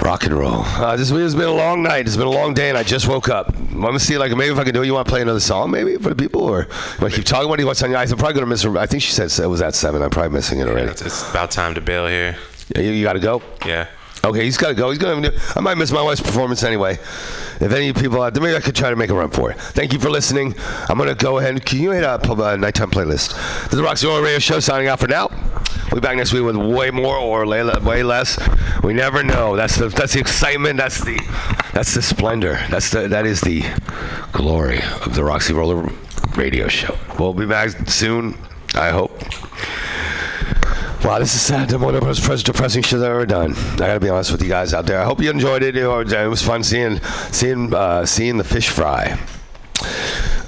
[0.00, 0.62] Rock and roll.
[0.64, 2.06] Uh, this has been a long night.
[2.06, 3.54] It's been a long day, and I just woke up.
[3.54, 4.86] I'm gonna see, like, maybe if I can do it.
[4.86, 6.66] You want to play another song, maybe for the people, or
[6.98, 7.48] want keep talking?
[7.48, 8.10] What do you on your eyes?
[8.10, 8.62] I'm probably gonna miss.
[8.62, 10.02] her- I think she said it was at seven.
[10.02, 10.90] I'm probably missing it already.
[10.90, 12.36] It's, it's about time to bail here.
[12.74, 13.42] Yeah, you, you got to go.
[13.66, 13.86] Yeah.
[14.24, 14.88] Okay, he's got to go.
[14.90, 15.40] He's to.
[15.56, 16.98] I might miss my wife's performance anyway.
[17.62, 19.60] If any people out there, maybe I could try to make a run for it.
[19.60, 20.56] Thank you for listening.
[20.88, 21.50] I'm going to go ahead.
[21.50, 23.34] and Can you hit a uh, nighttime playlist?
[23.64, 25.28] This is the Roxy Oil Radio Show signing out for now.
[25.92, 28.38] We'll be back next week with way more or way less.
[28.82, 29.54] We never know.
[29.54, 30.78] That's the that's the excitement.
[30.78, 31.20] That's the
[31.72, 32.58] that's the splendor.
[32.68, 33.62] That's the that is the
[34.32, 35.88] glory of the Roxy Roller
[36.36, 36.98] Radio Show.
[37.18, 38.36] We'll be back soon.
[38.74, 39.12] I hope.
[41.04, 41.72] Wow, this is sad.
[41.72, 43.54] One of the most depressing shit I've ever done.
[43.56, 45.00] I gotta be honest with you guys out there.
[45.00, 45.76] I hope you enjoyed it.
[45.76, 47.00] It was fun seeing
[47.32, 49.18] seeing uh, seeing the fish fry.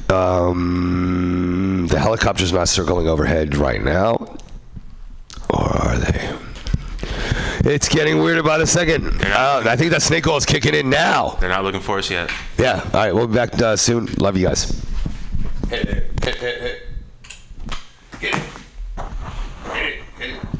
[0.08, 4.38] Um, the helicopter's not circling overhead right now,
[5.50, 6.36] or are they?
[7.64, 9.24] It's getting weirder by the second.
[9.24, 11.30] Uh, I think that snake oil is kicking in now.
[11.40, 12.30] They're not looking for us yet.
[12.58, 12.80] Yeah.
[12.84, 14.06] All right, we'll be back uh, soon.
[14.18, 14.80] Love you guys.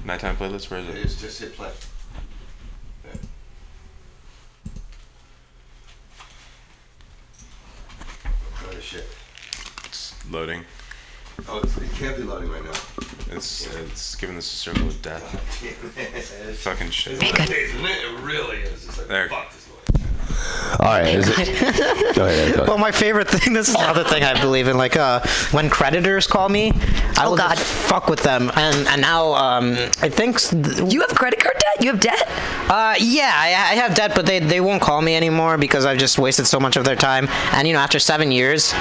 [0.05, 0.71] Nighttime playlist.
[0.71, 0.97] Where is it?
[0.99, 1.71] It's just hit play.
[8.67, 9.07] Oh shit.
[9.85, 10.65] It's loading.
[11.49, 12.73] Oh, it's, it can't be loading right now.
[13.31, 15.23] It's it's giving us a circle of death.
[15.63, 16.55] Damn.
[16.55, 17.15] Fucking shit.
[17.15, 17.51] Isn't it?
[17.51, 18.87] It really is.
[18.87, 19.29] It's like, There.
[19.29, 19.65] fuck this.
[20.81, 21.15] All right.
[21.15, 21.37] Is it?
[21.37, 22.15] Go ahead.
[22.17, 22.69] Go ahead.
[22.69, 23.53] Well, my favorite thing.
[23.53, 24.77] This is another thing I believe in.
[24.77, 26.73] Like, uh, when creditors call me,
[27.17, 27.59] I Oh, will God.
[27.59, 28.51] fuck with them.
[28.57, 30.41] And and now, um, I think.
[30.41, 31.85] th- You have credit card debt?
[31.85, 32.29] You have debt?
[32.69, 35.99] Uh, yeah, I, I have debt, but they they won't call me anymore because I've
[35.99, 37.29] just wasted so much of their time.
[37.53, 38.73] And you know, after seven years,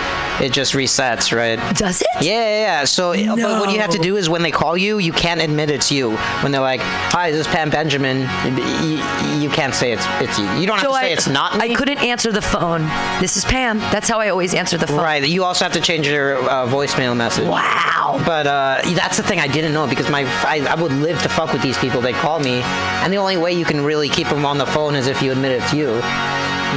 [0.41, 1.59] it just resets, right?
[1.75, 2.07] Does it?
[2.21, 2.83] Yeah, yeah, yeah.
[2.85, 5.69] So, but what you have to do is when they call you, you can't admit
[5.69, 6.15] it's you.
[6.41, 6.81] When they're like,
[7.11, 8.97] "Hi, this is Pam Benjamin," you,
[9.41, 10.45] you can't say it's it's you.
[10.59, 11.71] You don't have So to say it's not me.
[11.71, 12.81] I couldn't answer the phone.
[13.19, 13.79] This is Pam.
[13.91, 14.97] That's how I always answer the phone.
[14.97, 15.27] Right.
[15.27, 17.47] You also have to change your uh, voicemail message.
[17.47, 18.22] Wow.
[18.25, 21.29] But uh, that's the thing I didn't know because my I, I would live to
[21.29, 22.01] fuck with these people.
[22.01, 22.61] They call me,
[23.03, 25.31] and the only way you can really keep them on the phone is if you
[25.31, 26.01] admit it's you.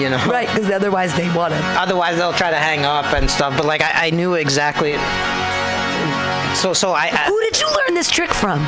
[0.00, 0.22] You know.
[0.26, 1.60] Right, because otherwise they want to.
[1.80, 3.56] Otherwise, they'll try to hang up and stuff.
[3.56, 4.92] But like, I, I knew exactly.
[6.54, 7.10] So so I.
[7.12, 8.60] I Who did you learn this trick from?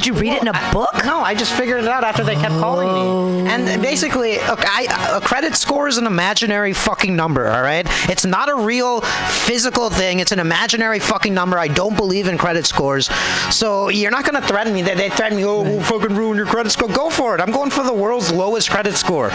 [0.00, 1.04] Did you read it in a I- book?
[1.04, 2.94] No, I just figured it out after they kept calling me.
[2.94, 3.46] Oh.
[3.52, 4.84] And basically, look, I,
[5.14, 7.86] a credit score is an imaginary fucking number, all right?
[8.08, 10.20] It's not a real physical thing.
[10.20, 11.58] It's an imaginary fucking number.
[11.58, 13.10] I don't believe in credit scores.
[13.54, 14.80] So you're not going to threaten me.
[14.80, 16.88] They, they threaten me, oh, we'll fucking ruin your credit score.
[16.88, 17.42] Go for it.
[17.42, 19.26] I'm going for the world's lowest credit score.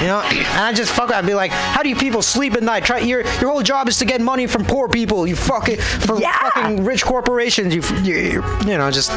[0.00, 0.22] You know?
[0.24, 2.86] And I just fuck, I'd be like, how do you people sleep at night?
[2.86, 5.26] Try, your, your whole job is to get money from poor people.
[5.26, 6.32] You fucking, from Yeah.
[6.50, 7.74] fucking rich corporations.
[7.74, 9.10] You, you, you know, just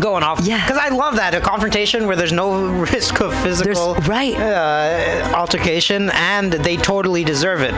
[0.00, 0.64] going Yeah.
[0.66, 4.34] Because I love that a confrontation where there's no risk of physical There's- right.
[4.36, 7.74] uh, altercation, and they totally deserve it.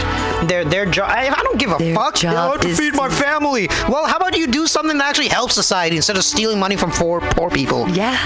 [0.48, 1.11] Their their job.
[1.11, 2.22] I, I don't give a Their fuck.
[2.22, 3.68] You know, to feed my family.
[3.88, 6.90] Well, how about you do something that actually helps society instead of stealing money from
[6.90, 7.88] poor poor people?
[7.90, 8.16] Yeah.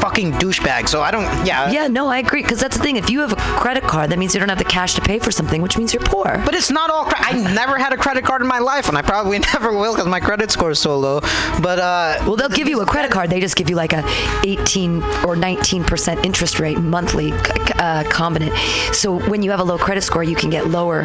[0.00, 0.88] Fucking douchebag.
[0.88, 1.24] So I don't.
[1.46, 1.70] Yeah.
[1.70, 2.42] Yeah, no, I agree.
[2.42, 2.96] Because that's the thing.
[2.96, 5.18] If you have a credit card, that means you don't have the cash to pay
[5.18, 6.40] for something, which means you're poor.
[6.44, 7.04] But it's not all.
[7.04, 9.94] Cre- I never had a credit card in my life, and I probably never will
[9.94, 11.20] because my credit score is so low.
[11.60, 13.30] But uh, well, they'll give you a credit card.
[13.30, 14.04] They just give you like a
[14.44, 18.56] 18 or 19 percent interest rate monthly uh, combinant.
[18.94, 21.04] So when you have a low credit score, you can get lower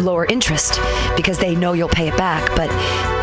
[0.00, 0.80] lower interest
[1.16, 2.48] because they know you'll pay it back.
[2.56, 2.68] But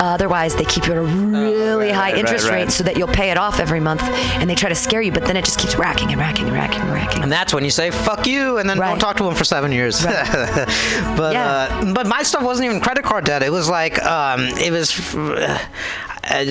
[0.02, 2.64] otherwise, they keep you at a really high right, interest right.
[2.66, 5.12] rate so that you'll pay it off every month, and they try to scare you.
[5.12, 7.24] But then it just keeps racking and racking and racking and racking.
[7.24, 9.72] And that's when you say "fuck you" and then don't talk to them for seven
[9.72, 10.04] years.
[10.06, 11.70] but Yeah.
[11.82, 13.44] uh, but my stuff wasn't even credit card debt.
[13.44, 15.16] It was like um, it was.
[15.16, 15.58] Uh,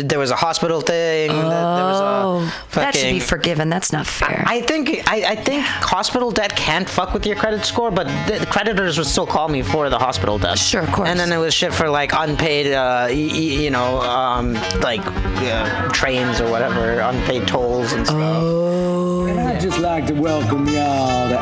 [0.05, 1.31] there was a hospital thing.
[1.31, 3.69] There was Oh, a that should be forgiven.
[3.69, 4.45] That's not fair.
[4.47, 8.47] I think I, I think hospital debt can't fuck with your credit score, but the
[8.47, 10.59] creditors would still call me for the hospital debt.
[10.59, 11.09] Sure, of course.
[11.09, 15.01] And then it was shit for like unpaid, uh, y- y- you know, um, like
[15.05, 18.19] uh, trains or whatever, unpaid tolls and stuff.
[18.21, 21.41] oh, And I'd just like to welcome y'all to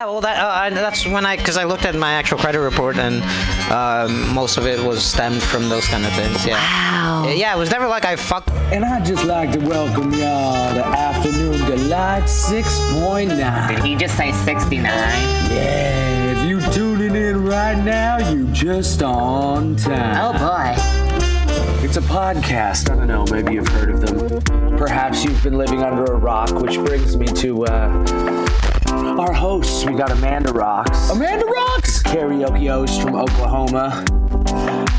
[0.00, 2.60] Yeah, well, that, uh, I- that's when I, because I looked at my actual credit
[2.60, 3.22] report and
[3.72, 6.44] um, most of it was stemmed from those kind of things.
[6.46, 6.54] Yeah.
[6.56, 7.32] wow.
[7.34, 8.50] Yeah, it was never like I fucked.
[8.74, 13.68] And I'd just like to welcome y'all to Afternoon Delight 6.9.
[13.68, 14.84] Did He just say 69.
[14.84, 16.25] Yeah, if you
[17.06, 20.16] tuning in right now, you just on time.
[20.18, 20.74] Oh boy.
[21.84, 22.90] It's a podcast.
[22.90, 24.76] I don't know, maybe you've heard of them.
[24.76, 29.84] Perhaps you've been living under a rock, which brings me to uh, our hosts.
[29.84, 31.10] We got Amanda Rocks.
[31.10, 32.02] Amanda Rocks!
[32.02, 34.04] Karaoke host from Oklahoma.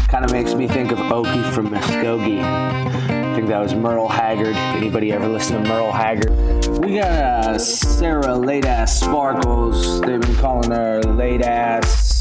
[0.08, 2.42] Kind of makes me think of Okie from Muskogee.
[2.42, 4.56] I think that was Merle Haggard.
[4.56, 6.67] Anybody ever listen to Merle Haggard?
[6.80, 10.00] We got uh, Sarah Late Ass Sparkles.
[10.02, 12.20] They've been calling her Late Ass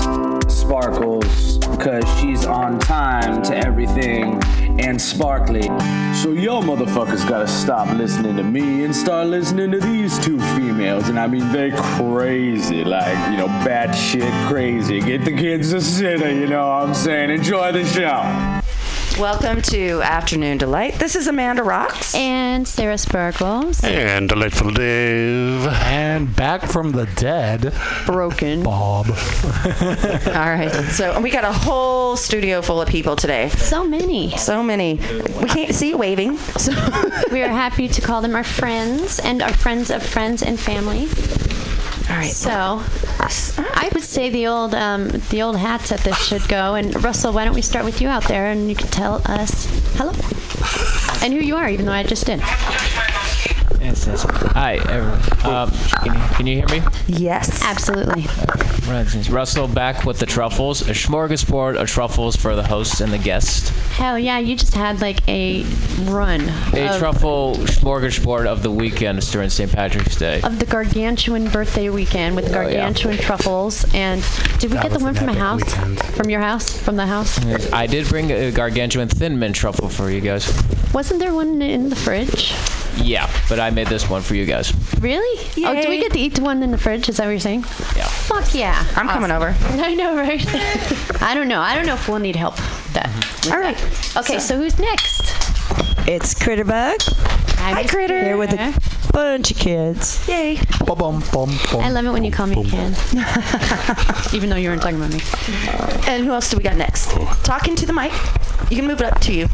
[0.49, 4.43] Sparkles because she's on time to everything
[4.81, 5.65] and sparkly.
[6.15, 11.11] So y'all motherfuckers gotta stop listening to me and start listening to these two females.
[11.11, 15.01] And I mean, they crazy, like, you know, bad shit crazy.
[15.01, 17.29] Get the kids to sit, you know what I'm saying?
[17.29, 18.63] Enjoy the show.
[19.19, 20.97] Welcome to Afternoon Delight.
[20.99, 22.15] This is Amanda Rocks.
[22.15, 23.83] And Sarah Sparkles.
[23.83, 25.67] And Delightful Dave.
[25.67, 27.73] And back from the dead,
[28.05, 28.63] Broken.
[28.63, 29.07] Bob.
[29.09, 29.15] All
[30.33, 30.71] right.
[30.91, 33.49] So we got a whole studio full of people today.
[33.49, 34.37] So many.
[34.37, 35.01] So many.
[35.41, 36.37] We can't see you waving.
[36.37, 36.73] So
[37.33, 41.09] We are happy to call them our friends and our friends of friends and family.
[42.09, 42.31] All right.
[42.31, 42.83] So
[43.59, 46.75] I would say the old um, the old hat set this should go.
[46.75, 49.67] And Russell, why don't we start with you out there and you can tell us
[49.97, 50.13] hello
[51.23, 52.41] and who you are, even though I just did.
[53.87, 54.25] Yes, yes.
[54.55, 55.21] Hi, everyone.
[55.55, 56.83] Um, can, you, can you hear me?
[57.07, 57.63] Yes.
[57.63, 58.23] Absolutely.
[58.91, 60.83] Right, since Russell back with the truffles.
[60.83, 63.69] A smorgasbord of truffles for the host and the guest.
[63.95, 65.63] Hell yeah, you just had like a
[66.07, 66.41] run
[66.75, 69.71] A of, truffle smorgasbord of the weekend during St.
[69.71, 70.41] Patrick's Day.
[70.43, 72.73] of the gargantuan birthday weekend with Oh, yeah.
[72.75, 73.85] gargantuan truffles.
[73.95, 74.21] And
[74.59, 75.63] did we That get the one from a house?
[75.65, 76.03] weekend.
[76.17, 76.77] From your house?
[76.77, 77.39] From the house?
[77.73, 80.53] I did bring a gargantuan thin mint truffle for you guys.
[80.93, 82.53] Wasn't there one in the fridge?
[82.97, 84.73] Yeah, but I made this one for you guys.
[85.01, 85.65] Really?
[85.65, 87.09] Oh, do we get to eat the one in the fridge?
[87.09, 87.61] Is that what you're saying?
[87.97, 88.07] Yeah.
[88.07, 88.85] Fuck yeah.
[88.97, 89.55] I'm coming over.
[89.61, 90.45] I know, right?
[91.23, 91.61] I don't know.
[91.61, 93.07] I don't know if we'll need help with that.
[93.07, 93.49] Mm-hmm.
[93.49, 94.17] with All right.
[94.17, 95.21] Okay, so, who's next?
[96.09, 97.03] It's Critterbug.
[97.59, 98.23] Hi, Critter.
[98.23, 98.79] Here with a
[99.13, 100.27] bunch of kids.
[100.29, 100.59] Yay.
[100.85, 102.97] Bum, bum, bum, I love it when you call me a kid.
[104.35, 105.21] Even though you weren't talking about me.
[106.07, 107.11] And who else do we got next?
[107.45, 108.13] Talking to the mic.
[108.71, 109.49] You can move it up to you.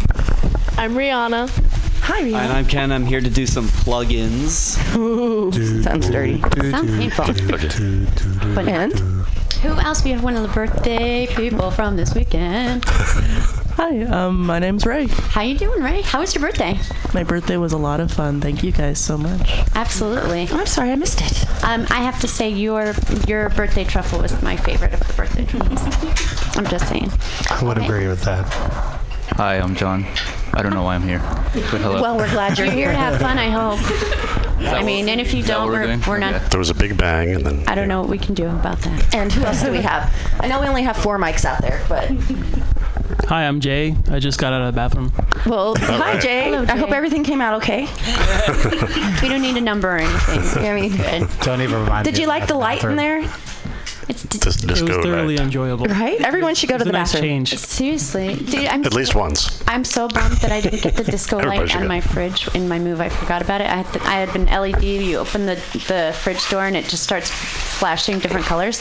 [0.76, 1.82] I'm Rihanna.
[2.05, 2.90] Hi, And I'm Ken.
[2.90, 4.76] I'm here to do some plugins.
[4.96, 6.40] Ooh, sounds dirty.
[6.70, 7.26] Sounds painful.
[8.55, 8.92] But And
[9.62, 10.03] who else?
[10.05, 12.84] We have one of the birthday people from this weekend.
[13.74, 15.07] Hi, um, my name's Ray.
[15.07, 16.03] How you doing, Ray?
[16.03, 16.78] How was your birthday?
[17.14, 18.40] My birthday was a lot of fun.
[18.40, 19.48] Thank you guys so much.
[19.74, 20.48] Absolutely.
[20.50, 21.64] I'm sorry I missed it.
[21.64, 22.94] Um, I have to say your
[23.28, 25.80] your birthday truffle was my favorite of the birthday truffles.
[26.57, 27.11] I'm just saying.
[27.48, 27.86] I would Okay.
[27.86, 29.00] agree with that.
[29.30, 30.04] Hi, I'm John.
[30.52, 31.18] I don't know why I'm here.
[31.20, 32.02] But hello.
[32.02, 33.38] Well, we're glad you're here to have fun.
[33.38, 33.78] I hope.
[34.72, 36.02] I mean, and if you that don't, what we're we're, doing?
[36.06, 36.34] we're not.
[36.34, 36.48] Okay.
[36.50, 38.78] There was a big bang, and then I don't know what we can do about
[38.80, 39.14] that.
[39.14, 40.14] And who else do we have?
[40.40, 42.10] I know we only have four mics out there, but
[43.28, 43.96] Hi, I'm Jay.
[44.10, 45.12] I just got out of the bathroom.
[45.46, 46.44] well, hi Jay.
[46.44, 47.82] Hello, I hope everything came out okay.
[49.22, 50.64] We don't need a number or anything.
[50.64, 51.28] I mean, Good.
[51.40, 52.12] Don't even remind me.
[52.12, 53.22] did you like the light in there?
[54.09, 55.44] It's d- Dis- It was thoroughly night.
[55.44, 55.86] enjoyable.
[55.86, 56.20] Right?
[56.20, 57.44] Everyone should go to the nice bathroom.
[57.44, 57.57] change.
[57.57, 58.66] seriously, dude.
[58.66, 59.62] I'm At least once.
[59.68, 62.78] I'm so bummed that I didn't get the disco light on my fridge in my
[62.78, 63.00] move.
[63.00, 63.68] I forgot about it.
[63.68, 64.82] I had, to, I had been LED.
[64.82, 65.55] You open the,
[65.88, 68.80] the fridge door and it just starts flashing different colors.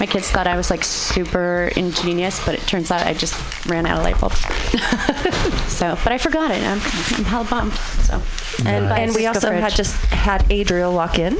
[0.00, 3.34] My kids thought I was like super ingenious, but it turns out I just
[3.66, 4.40] ran out of light bulbs.
[5.72, 6.62] so, but I forgot it.
[6.64, 6.80] I'm,
[7.16, 7.72] I'm hell bummed.
[7.74, 8.20] So,
[8.66, 8.98] And, Nice.
[8.98, 9.60] and we Disco also fridge.
[9.62, 11.36] had just had Adriel walk in.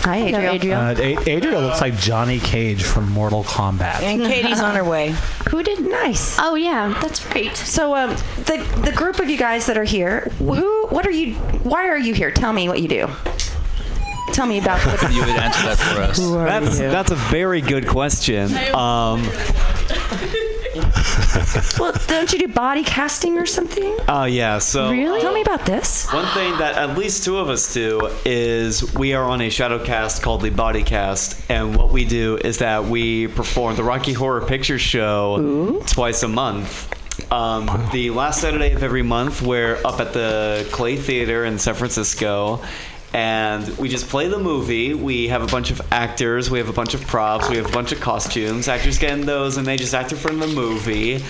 [0.00, 0.54] Hi, Hello, Adriel.
[0.54, 0.80] Adriel.
[0.80, 0.94] Uh,
[1.26, 4.00] A- Adriel looks like Johnny Cage from Mortal Kombat.
[4.02, 5.10] And Katie's on her way.
[5.50, 6.38] Who did nice?
[6.40, 7.54] Oh yeah, that's great.
[7.56, 8.10] So, um,
[8.46, 11.34] the the group of you guys that are here, who, what are you?
[11.34, 12.30] Why are you here?
[12.30, 13.08] Tell me what you do.
[14.32, 16.18] Tell me about what You would answer that for us.
[16.18, 18.52] That's that's a very good question.
[18.74, 19.28] Um,
[21.78, 23.96] Well, don't you do body casting or something?
[24.08, 24.58] oh yeah.
[24.58, 25.20] So Really?
[25.20, 26.10] Tell me about this.
[26.12, 29.82] One thing that at least two of us do is we are on a shadow
[29.84, 34.12] cast called the Body Cast, and what we do is that we perform the Rocky
[34.12, 36.90] Horror Picture Show twice a month.
[37.32, 41.74] Um, the last Saturday of every month, we're up at the Clay Theater in San
[41.74, 42.60] Francisco.
[43.14, 44.92] And we just play the movie.
[44.92, 46.50] We have a bunch of actors.
[46.50, 47.48] We have a bunch of props.
[47.48, 48.66] We have a bunch of costumes.
[48.66, 51.22] Actors get in those, and they just act in front of the movie.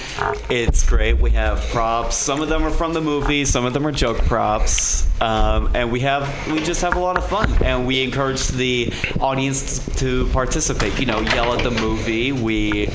[0.48, 1.18] It's great.
[1.18, 2.16] We have props.
[2.16, 3.44] Some of them are from the movie.
[3.44, 5.06] Some of them are joke props.
[5.20, 7.52] Um, and we have we just have a lot of fun.
[7.62, 10.98] And we encourage the audience to participate.
[10.98, 12.32] You know, yell at the movie.
[12.32, 12.88] We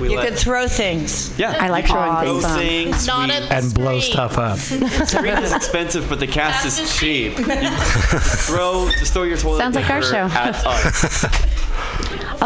[0.00, 1.32] we You let- could throw things.
[1.38, 1.56] yeah.
[1.58, 2.56] I like throwing throw things.
[2.96, 3.06] things.
[3.06, 4.58] Not we- at the And blow stuff up.
[5.08, 7.38] Screen is expensive, but the cast is cheap.
[7.38, 10.26] You throw just throw your toilet Sounds like our paper show.
[10.38, 11.24] at us.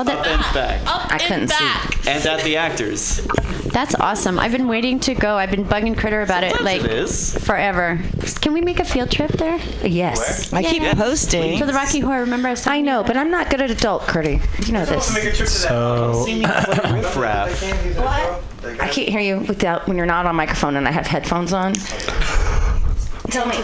[0.01, 0.81] Oh, that, Up and back.
[1.13, 2.09] I couldn't see.
[2.11, 3.21] And at the actors.
[3.67, 4.39] That's awesome.
[4.39, 5.37] I've been waiting to go.
[5.37, 7.37] I've been bugging Critter about it like it is.
[7.45, 8.01] forever.
[8.41, 9.59] Can we make a field trip there?
[9.85, 10.53] Yes.
[10.53, 10.95] I keep Yeah.
[10.95, 11.59] posting.
[11.59, 12.21] for the Rocky Horror.
[12.21, 14.41] Remember I was I know, but I'm not good at adult Curdy.
[14.65, 15.07] You know this.
[15.53, 17.63] So Riff raff.
[18.81, 21.75] I can't hear you without when you're not on microphone and I have headphones on.
[23.31, 23.57] Tell me.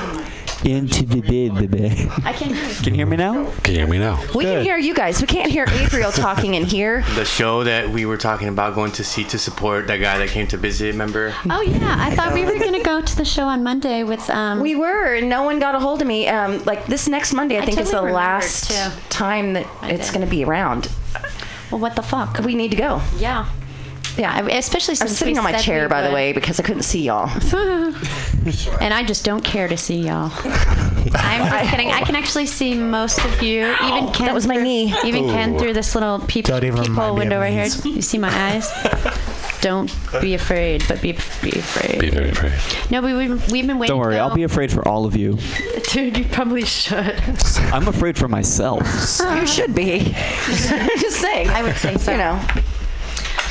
[0.64, 2.10] Into the bed, baby.
[2.24, 2.74] I can't hear you.
[2.74, 3.50] Can you hear me now?
[3.62, 4.20] Can you hear me now?
[4.34, 5.20] We can hear you guys.
[5.20, 7.02] We can't hear Adriel talking in here.
[7.14, 10.30] The show that we were talking about going to see to support that guy that
[10.30, 11.34] came to visit, remember?
[11.50, 14.60] Oh yeah, I thought we were gonna go to the show on Monday with um.
[14.60, 16.26] We were, and no one got a hold of me.
[16.26, 19.00] Um, like this next Monday, I, I think is the last too.
[19.10, 20.90] time that it's going to be around.
[21.70, 22.38] Well, what the fuck?
[22.40, 23.02] We need to go.
[23.18, 23.48] Yeah.
[24.18, 26.62] Yeah, I- especially I'm sitting we on my chair, we by the way, because I
[26.62, 27.28] couldn't see y'all.
[28.80, 30.32] and I just don't care to see y'all.
[31.14, 31.90] I'm just kidding.
[31.90, 34.26] I can actually see most of you, even oh, Ken.
[34.26, 34.94] That was my through, knee.
[35.04, 35.58] Even Ken Ooh.
[35.58, 37.64] through this little peep, Don't even peephole me window of right here.
[37.64, 37.84] these.
[37.84, 38.70] You see my eyes?
[39.60, 41.98] Don't be afraid, but be be afraid.
[42.00, 42.52] Be very afraid.
[42.90, 43.94] No, we we've, we've been waiting.
[43.94, 45.38] Don't worry, to I'll be afraid for all of you.
[45.90, 47.20] Dude, you probably should.
[47.72, 48.82] I'm afraid for myself.
[49.40, 50.14] you should be.
[50.46, 51.48] Just saying.
[51.48, 52.12] I would say so.
[52.12, 52.46] You know.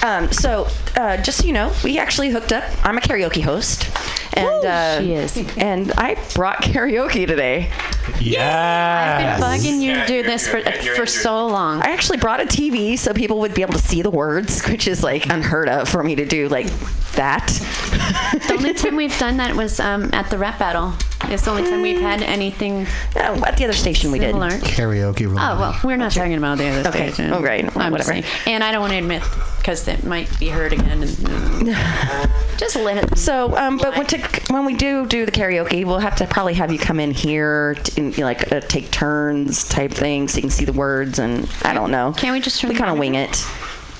[0.06, 2.64] Um, so, uh, just so you know, we actually hooked up.
[2.86, 3.90] I'm a karaoke host,
[4.34, 5.36] and uh, she is.
[5.58, 7.72] And I brought karaoke today.
[8.20, 9.40] yeah.
[9.40, 10.62] I've been bugging you to do this for
[10.96, 11.82] for so long.
[11.82, 14.88] I actually brought a TV so people would be able to see the words, which
[14.88, 16.68] is like unheard of for me to do like
[17.14, 17.48] that.
[18.48, 20.94] The only time we've done that was um, at the rap battle.
[21.28, 22.86] It's the only time we've had anything.
[23.16, 24.28] at the other station we did.
[24.34, 24.52] similar.
[24.52, 25.40] Karaoke room.
[25.40, 27.08] Oh well, we're not talking about the other Okay.
[27.12, 27.34] station.
[27.34, 27.66] Oh, great.
[27.76, 28.04] I'm Whatever.
[28.12, 28.26] saying.
[28.46, 29.24] And I don't want to admit
[29.66, 31.02] because it might be heard again.
[31.02, 31.68] And,
[32.58, 33.18] just let it.
[33.18, 34.20] So, um, but when, to,
[34.52, 37.74] when we do do the karaoke, we'll have to probably have you come in here,
[37.74, 41.18] to, and, like uh, take turns type thing, so you can see the words.
[41.18, 42.14] And I don't know.
[42.16, 42.64] Can we just?
[42.64, 43.44] We kind of wing it.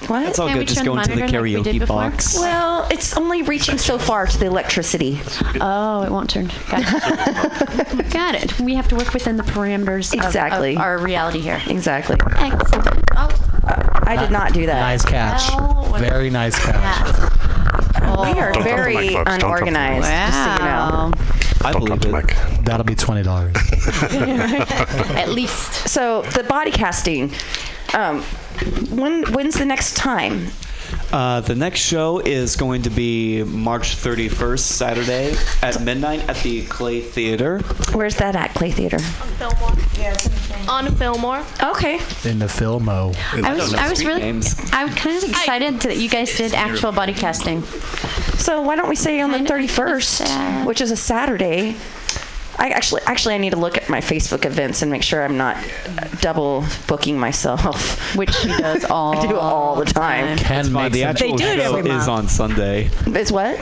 [0.10, 0.24] What?
[0.24, 0.68] That's all Can we good.
[0.70, 1.96] Just turn go the into the monitor like we did karaoke before?
[2.12, 2.38] box.
[2.40, 5.20] Well, it's only reaching so far to the electricity.
[5.62, 6.52] Oh, it won't turn.
[6.70, 8.10] Got it.
[8.14, 8.60] Got it.
[8.60, 10.76] We have to work within the parameters of- Exactly.
[10.76, 11.62] of, our reality here.
[11.68, 12.18] Exactly.
[12.38, 13.04] Excellent.
[13.16, 13.30] Oh,
[14.04, 14.80] I did not do that.
[14.80, 15.42] Nice catch.
[15.54, 17.32] Oh, what- Very nice catch.
[18.02, 18.22] We oh.
[18.38, 19.30] are Don't drop the very mic, folks.
[19.32, 19.74] Don't drop the mic.
[19.74, 20.06] unorganized.
[20.06, 21.12] Just so you know.
[21.64, 22.66] I believe it.
[22.66, 23.56] That'll be twenty dollars.
[25.16, 25.88] At least.
[25.90, 27.32] So the body casting.
[27.94, 28.22] Um,
[28.90, 30.48] when when's the next time?
[31.12, 36.66] Uh, the next show is going to be March 31st, Saturday at midnight at the
[36.66, 37.60] Clay Theater.
[37.94, 38.98] Where's that at Clay Theater?
[38.98, 39.02] On
[39.38, 39.72] Fillmore.
[39.98, 41.44] Yeah, on Fillmore.
[41.64, 41.96] Okay.
[42.30, 43.16] In the Filmo.
[43.44, 44.32] I was, I was really, I
[44.86, 47.62] was kind of excited that you guys did actual body casting.
[48.38, 51.76] So why don't we say on the 31st, which is a Saturday?
[52.58, 55.38] I actually, actually, I need to look at my Facebook events and make sure I'm
[55.38, 58.16] not uh, double booking myself.
[58.16, 59.18] Which she does all.
[59.18, 60.38] I do all the time.
[60.38, 60.92] That's fine.
[60.92, 62.90] The actual show is on Sunday.
[63.08, 63.60] It's what?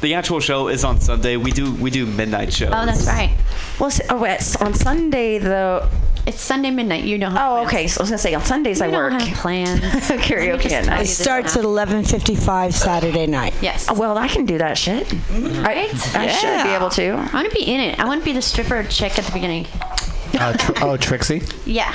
[0.00, 1.36] The actual show is on Sunday.
[1.36, 2.72] We do we do midnight shows.
[2.74, 3.34] Oh, that's right.
[3.78, 5.88] Well, s- oh, it's on Sunday though.
[6.26, 7.04] It's Sunday midnight.
[7.04, 7.36] You don't.
[7.36, 7.86] Oh, okay.
[7.86, 9.20] So I was gonna say on Sundays I We don't work.
[9.22, 9.80] have plans.
[9.82, 11.02] Karaoke at night.
[11.02, 13.52] It starts at 11:55 Saturday night.
[13.60, 13.86] Yes.
[13.90, 15.12] Oh, well, I can do that shit.
[15.30, 15.90] Right?
[16.16, 17.10] I should be able to.
[17.10, 18.00] I want to be in it.
[18.00, 19.66] I want to be the stripper chick at the beginning.
[20.38, 21.42] Uh, tr- oh, Trixie.
[21.66, 21.92] Yeah.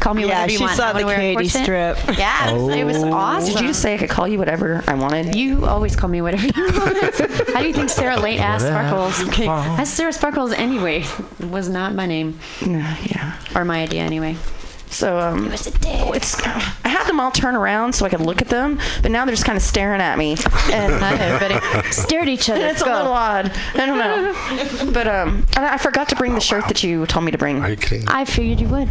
[0.00, 0.76] Call me Yeah, whatever you she want.
[0.76, 1.98] saw I wanna the wear Katie strip.
[2.18, 3.12] Yeah, it was, it was Oh.
[3.12, 3.52] awesome.
[3.52, 5.34] Did you just say I could call you whatever I wanted?
[5.34, 6.98] You always call me whatever you want.
[7.50, 9.28] How do you think Sarah Late asked Sparkles?
[9.28, 9.46] Okay.
[9.48, 11.04] Ask Sarah Sparkles anyway.
[11.40, 12.38] It was not my name.
[12.60, 13.38] yeah.
[13.54, 14.36] Or my idea anyway.
[14.88, 15.66] So um, it's
[16.46, 19.34] I had them all turn around so I could look at them, but now they're
[19.34, 20.36] just kind of staring at me,
[20.72, 22.64] and Everybody stare at each other.
[22.66, 23.52] it's a little odd.
[23.74, 27.24] I don't know, but um, and I forgot to bring the shirt that you told
[27.24, 27.62] me to bring.
[27.62, 28.06] Are you kidding?
[28.08, 28.88] I figured you would,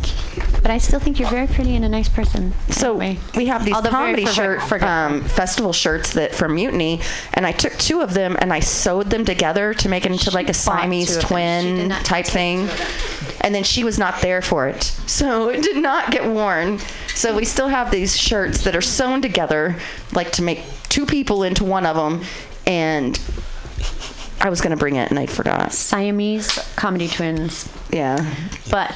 [0.66, 2.52] but I still think you're very pretty and a nice person.
[2.72, 3.20] So Anyway.
[3.36, 7.02] we have these Although comedy shirt um, festival shirts that from Mutiny,
[7.36, 10.32] and I took two of them and I sewed them together to make it into
[10.32, 11.62] like a Siamese two of them.
[11.62, 12.68] She did twin type thing.
[13.42, 16.80] And then she was not there for it, so it did not get worn.
[17.14, 19.76] So we still have these shirts that are sewn together,
[20.14, 22.24] like to make two people into one of them.
[22.66, 23.20] And
[24.42, 25.74] I was gonna bring it and I forgot.
[25.74, 27.70] Siamese comedy twins.
[27.92, 28.18] Yeah.
[28.72, 28.96] But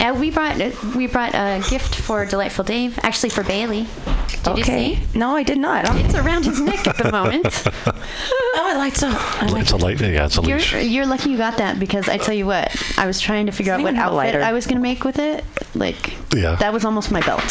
[0.00, 0.56] uh, we brought
[0.94, 3.86] we brought a gift for Delightful Dave, actually for Bailey.
[4.28, 4.88] Did okay.
[4.90, 5.18] you see?
[5.18, 5.84] No, I did not.
[6.04, 7.46] It's around his neck at the moment.
[7.86, 9.42] oh, it lights up.
[9.42, 10.00] I like It's a light.
[10.00, 10.74] Yeah, it's a You're, leash.
[10.74, 13.72] you're lucky you got that because I tell you what, I was trying to figure
[13.72, 14.42] out what even have a outfit lighter.
[14.42, 15.44] I was going to make with it.
[15.74, 16.54] Like, Yeah.
[16.56, 17.42] that was almost my belt.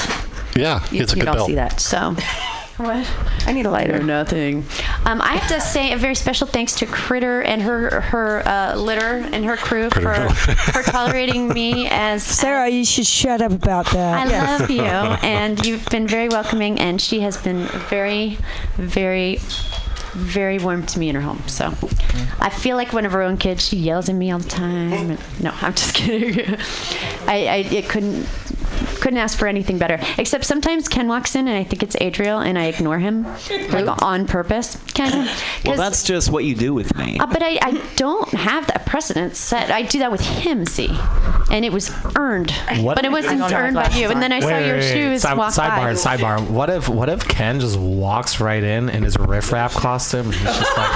[0.55, 1.47] Yeah, You, it's a you good don't belt.
[1.49, 1.79] see that.
[1.81, 2.15] So,
[2.77, 3.09] what?
[3.47, 4.01] I need a lighter.
[4.03, 4.65] nothing.
[5.05, 8.75] Um, I have to say a very special thanks to Critter and her her uh,
[8.75, 10.29] litter and her crew for, Critter.
[10.33, 14.27] for tolerating me as Sarah, you should shut up about that.
[14.27, 18.37] I love you, and you've been very welcoming, and she has been very,
[18.75, 19.37] very,
[20.13, 21.41] very warm to me in her home.
[21.47, 21.73] So
[22.39, 23.67] I feel like one of her own kids.
[23.67, 25.17] She yells at me all the time.
[25.41, 26.55] No, I'm just kidding.
[27.27, 28.27] I, I it couldn't
[29.01, 29.99] couldn't ask for anything better.
[30.17, 33.23] Except sometimes Ken walks in, and I think it's Adriel, and I ignore him
[33.71, 34.77] like on purpose.
[34.93, 35.29] Ken.
[35.65, 37.17] Well, that's just what you do with me.
[37.19, 39.71] uh, but I, I don't have that precedent set.
[39.71, 40.89] I do that with him, see,
[41.51, 44.09] and it was earned, What- but it wasn't earned by you.
[44.09, 44.93] And then I saw Wait, your wait, wait.
[44.93, 45.93] shoes Side- walk sidebar, by.
[45.93, 46.49] sidebar.
[46.49, 50.27] What if what if Ken just walks right in in his riffraff costume?
[50.27, 50.91] And he's just like,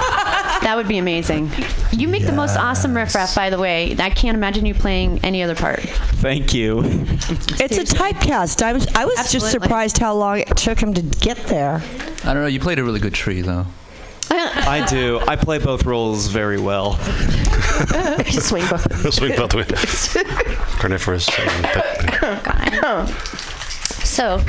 [0.61, 1.49] That would be amazing.
[1.91, 3.95] You make the most awesome riffraff, by the way.
[3.97, 5.79] I can't imagine you playing any other part.
[5.79, 6.81] Thank you.
[6.83, 8.61] It's a typecast.
[8.61, 9.49] I was I was just Absolutely.
[9.67, 11.81] surprised how long it took him to get there.
[12.25, 12.47] I don't know.
[12.47, 13.65] You played a really good tree, though.
[14.31, 15.19] I do.
[15.27, 16.99] I play both roles very well.
[18.25, 19.13] Just swing both.
[19.13, 20.17] Swing both ways.
[20.77, 21.27] Carnivorous.
[22.21, 23.09] and-
[24.03, 24.43] So,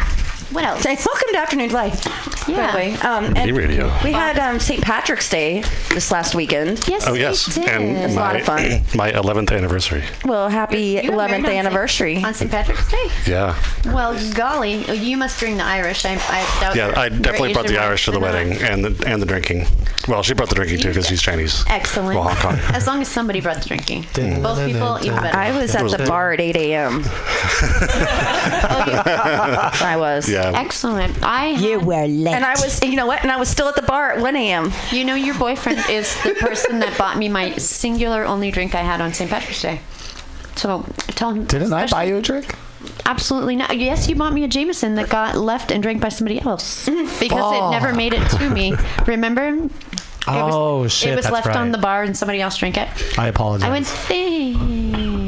[0.53, 0.83] what else?
[0.83, 2.05] Say, welcome to Afternoon Life.
[2.49, 2.67] Yeah.
[2.67, 2.95] By the way.
[2.97, 3.87] Um, and radio.
[4.03, 4.83] We had um, St.
[4.83, 6.83] Patrick's Day this last weekend.
[6.89, 7.69] Yes, Oh we yes, did.
[7.69, 8.63] and It's a my lot of fun.
[8.95, 10.03] my 11th anniversary.
[10.25, 11.59] Well, happy You got married 11th on St.
[11.67, 12.25] anniversary.
[12.25, 12.51] on St.
[12.51, 13.09] Patrick's Day.
[13.27, 13.55] Yeah,
[13.87, 16.05] Well, golly, you must bring the Irish.
[16.05, 16.87] I, I doubt yeah.
[16.89, 18.33] your- I your definitely brought Asian the wife Irish to the did not.
[18.35, 19.67] wedding and the and the drinking.
[20.09, 21.63] Well, she brought the drinking too because she's Chinese.
[21.69, 22.15] Excellent.
[22.19, 22.59] Well, Hong Kong.
[22.75, 24.07] As long as somebody brought the drinking.
[24.15, 25.37] Both people, even better.
[25.37, 27.03] I was at the bar at 8 a.m.
[29.83, 30.29] I was.
[30.41, 30.61] Yeah, Yeah.
[30.61, 31.23] Excellent.
[31.23, 32.35] I You were late.
[32.35, 33.23] And I was, you know what?
[33.23, 34.73] And I was still at the bar at 1 a.m.
[34.91, 38.83] You know, your boyfriend is the person that bought me my singular only drink I
[38.83, 39.31] had on St.
[39.31, 39.81] Patrick's Day.
[40.57, 41.45] So tell him.
[41.45, 42.55] Didn't I buy you a drink?
[43.05, 43.77] Absolutely not.
[43.77, 47.21] Yes, you bought me a Jameson that got left and drank by somebody else mm-hmm.
[47.21, 48.75] because it never made it to me.
[49.07, 49.69] Remember?
[50.27, 51.13] Oh shit!
[51.13, 51.57] it was that's left right.
[51.57, 52.89] on the bar and somebody else drank it.
[53.19, 53.67] I apologize.
[53.67, 55.20] I went, thanks.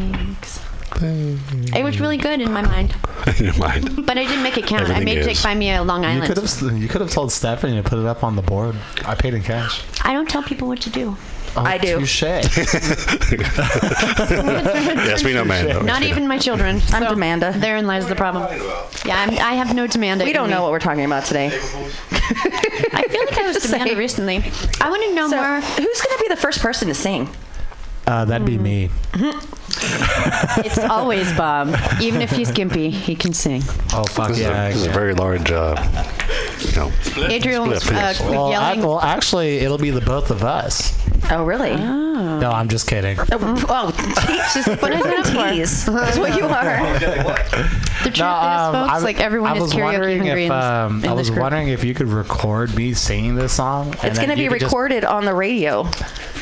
[1.02, 1.74] Mm-hmm.
[1.76, 2.94] It was really good in my mind,
[3.38, 4.06] In your mind.
[4.06, 4.82] but I didn't make it count.
[4.82, 5.42] I Everything made Jake is.
[5.42, 6.26] buy me a Long You Island.
[6.34, 8.76] could have you could have told Stephanie to put it up on the board.
[9.04, 9.82] I paid in cash.
[10.04, 11.16] I don't tell people what to do.
[11.54, 11.98] Oh, I do.
[11.98, 12.22] Touche.
[14.22, 15.84] yes, we know, man.
[15.92, 16.76] Not even my children.
[16.92, 17.52] I'm so Demanda.
[17.60, 18.44] Therein lies the problem.
[19.04, 20.24] Yeah, I'm, I have no Demanda.
[20.24, 21.48] We don't know what we're talking about today.
[21.48, 24.42] I feel like I was Demanda recently.
[24.80, 25.60] I want to know So, more.
[25.60, 27.28] who's going to be the first person to sing?
[28.06, 28.62] Uh, that'd be hmm.
[28.62, 28.88] me.
[29.12, 29.61] Mm-hmm.
[30.64, 31.74] It's always Bob.
[32.00, 33.62] Even if he's gimpy, he can sing.
[33.94, 34.68] Oh fuck This, yeah!
[34.68, 35.74] is, a, this is a very large, uh,
[36.60, 36.92] you know,
[37.28, 38.20] Adriel was uh, yes.
[38.20, 40.98] Well, I, well, actually, it'll be the both of us.
[41.30, 41.76] Oh, really?
[41.76, 43.16] No, I'm just kidding.
[43.32, 45.92] Oh, oh she's What is it for?
[46.00, 47.78] That's what you are.
[48.02, 50.50] The truth No, um, is, folks, I, like everyone is was karaoke wondering hungry if
[50.50, 51.42] in this, um, I was group.
[51.42, 53.94] wondering if you could record me singing this song.
[54.02, 55.84] It's going to be you could just- recorded on the radio.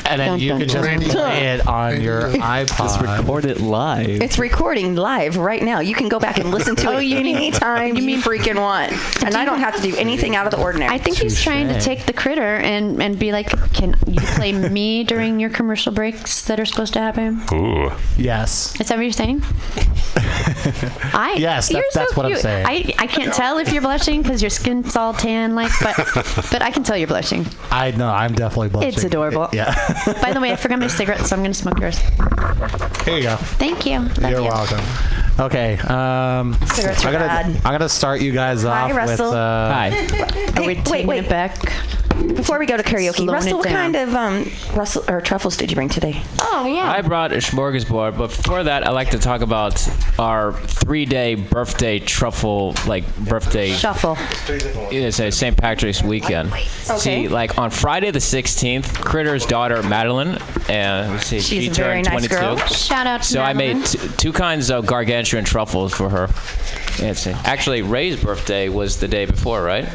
[0.05, 1.01] and then Dun, you dun, could just dun.
[1.11, 3.20] play it on your iPod.
[3.21, 4.19] Record it live.
[4.21, 5.79] It's recording live right now.
[5.79, 8.91] You can go back and listen to Oh, it you mean- anytime you, freaking want.
[9.23, 10.91] And I don't have to do anything out of the ordinary.
[10.93, 14.51] I think he's trying to take the critter and, and be like, can you play
[14.69, 17.41] me during your commercial breaks that are supposed to happen?
[17.53, 17.91] ooh.
[18.17, 18.77] Yes.
[18.81, 19.43] Is that what you're saying?
[21.13, 22.65] I Yes, that- that's so what I'm saying.
[22.65, 25.95] I, I can't tell if you're blushing because your skin's all tan, like, but
[26.51, 27.45] but I can tell you're blushing.
[27.69, 28.09] I know.
[28.09, 28.89] I'm definitely blushing.
[28.93, 29.47] It's adorable.
[29.53, 29.73] Yeah.
[30.21, 31.99] By the way, I forgot my cigarette, so I'm gonna smoke yours.
[33.11, 33.35] Here you go.
[33.35, 33.99] Thank you.
[33.99, 34.47] Love You're you.
[34.47, 34.79] welcome.
[35.37, 35.77] Okay.
[35.79, 37.45] Um, Cigarettes are I'm gonna bad.
[37.65, 38.97] I'm gonna start you guys Hi, off with.
[38.97, 39.31] Russell.
[39.33, 39.87] Uh, Hi.
[40.55, 41.57] Are we Hey, taking wait, it back?
[42.27, 43.93] Before we go to karaoke, Slowing Russell, what down.
[43.93, 46.21] kind of um, Russell or truffles did you bring today?
[46.39, 46.91] Oh yeah.
[46.91, 49.87] I brought a smorgasbord, but before that, I like to talk about
[50.19, 54.15] our three-day birthday truffle, like birthday Shuffle.
[54.47, 55.57] It's a St.
[55.57, 56.51] Patrick's weekend.
[56.51, 56.97] Okay.
[56.97, 60.37] See, like on Friday the 16th, Critter's daughter Madeline,
[60.69, 62.35] and let's see, She's she a very turned nice 22.
[62.35, 62.57] girl.
[62.67, 66.27] Shout out to So I made t- two kinds of gargantuan truffles for her.
[66.99, 69.87] Yeah, it's- actually, Ray's birthday was the day before, right?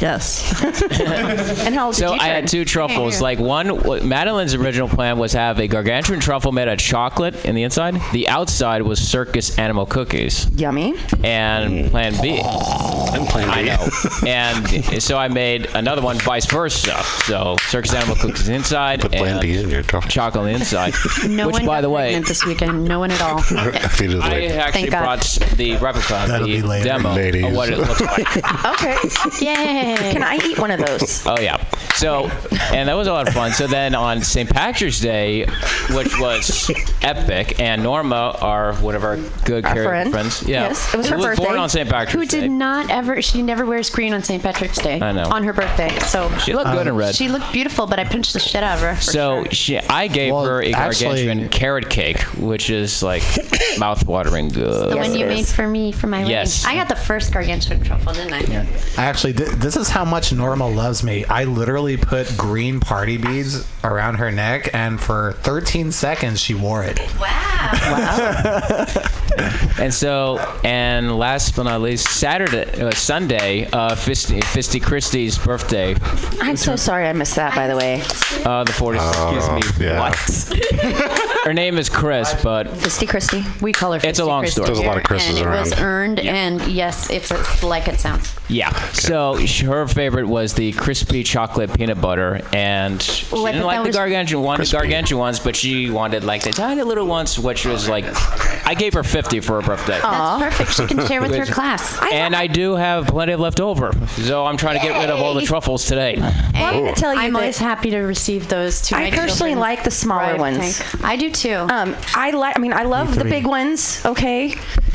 [0.00, 0.62] Yes.
[1.66, 3.20] and how old So did you I had two truffles.
[3.20, 3.68] Like one,
[4.08, 8.00] Madeline's original plan was have a gargantuan truffle made of chocolate in the inside.
[8.12, 10.48] The outside was circus animal cookies.
[10.52, 10.94] Yummy.
[11.24, 12.40] And Plan B.
[12.40, 13.68] And Plan I B.
[13.68, 13.88] know.
[14.28, 17.02] And so I made another one vice versa.
[17.24, 20.10] So circus animal cookies inside Put Plan and B in your truffle.
[20.10, 20.94] chocolate on the inside.
[21.28, 22.84] No which, one by the way, pregnant this weekend.
[22.84, 23.38] No one at all.
[23.40, 25.02] If I actually Thank God.
[25.02, 26.84] brought the replica, That'll be the later.
[26.84, 27.44] demo Ladies.
[27.44, 28.36] of what it looks like.
[28.74, 28.96] Okay.
[29.54, 30.12] Yay.
[30.12, 31.24] Can I eat one of those?
[31.28, 31.62] Oh yeah.
[31.94, 32.26] So,
[32.72, 33.50] and that was a lot of fun.
[33.52, 34.48] So then on St.
[34.48, 35.46] Patrick's Day,
[35.90, 36.70] which was
[37.02, 40.10] epic, and Norma, our one of our good Our karaoke friend.
[40.12, 41.44] friends, yeah, Yes, it was her who birthday.
[41.44, 41.88] born on St.
[41.88, 42.18] Patrick's Day.
[42.18, 42.40] Who Day.
[42.48, 43.20] did not ever?
[43.20, 44.40] She never wears green on St.
[44.42, 45.00] Patrick's Day.
[45.00, 45.24] I know.
[45.24, 47.14] On her birthday, so She looked good in red.
[47.16, 48.96] She looked beautiful, but I pinched the shit out of her.
[49.00, 49.52] So sure.
[49.52, 53.22] she, I gave Well, her a actually- gargantuan carrot cake, which is like
[53.78, 54.90] mouth-watering good.
[54.90, 55.34] the Yes, one you is.
[55.36, 56.64] made for me for my Yes.
[56.64, 56.78] wedding.
[56.78, 58.40] I got the first gargantuan truffle, didn't I?
[58.40, 58.66] Yeah.
[58.96, 59.04] I?
[59.04, 61.24] Actually, th- this is how much Norma loves me.
[61.26, 66.82] I literally put green party beads around her neck, and for 13 seconds, she wore
[66.84, 66.98] it.
[67.18, 67.70] Wow.
[67.72, 68.86] wow.
[69.78, 75.94] and so, and last but not least, Saturday, uh, Sunday, uh, Fisty, Fisty Christie's birthday,
[76.40, 78.00] I'm so sorry I missed that, by the way.
[78.44, 78.98] uh, the 40th.
[79.00, 79.86] Oh, excuse me.
[79.86, 80.00] yeah.
[80.00, 80.16] What?
[81.44, 83.44] her name is Chris, but Fisty Christie.
[83.60, 83.98] We call her.
[84.00, 84.66] Fisty It's a long Christy story.
[84.66, 85.82] There's a lot of here, Chris's and It was around.
[85.82, 88.34] earned, and yes, it's a, like it sounds.
[88.48, 88.70] yeah.
[88.92, 93.84] So sh- her favorite was the crispy chocolate peanut butter, and she Oh, didn't like
[93.84, 97.64] the gargantuan one, the gargantuan ones, but she wanted like the tiny little ones, which
[97.66, 98.04] was like,
[98.66, 99.98] I gave her 50 for her birthday.
[100.00, 100.72] That's perfect.
[100.76, 101.98] She can share with her Which- class.
[102.12, 105.20] And I do have plenty of left over, so I'm trying to get rid of
[105.20, 106.16] all the truffles today.
[106.54, 108.80] I'm going to tell you I'm always happy to receive those.
[108.88, 109.58] To I personally children.
[109.58, 110.78] like the smaller Right, ones.
[110.78, 111.04] tank.
[111.04, 111.54] I do too.
[111.70, 112.56] Um, I like.
[112.56, 114.00] I mean, I love the big ones.
[114.04, 114.54] Okay,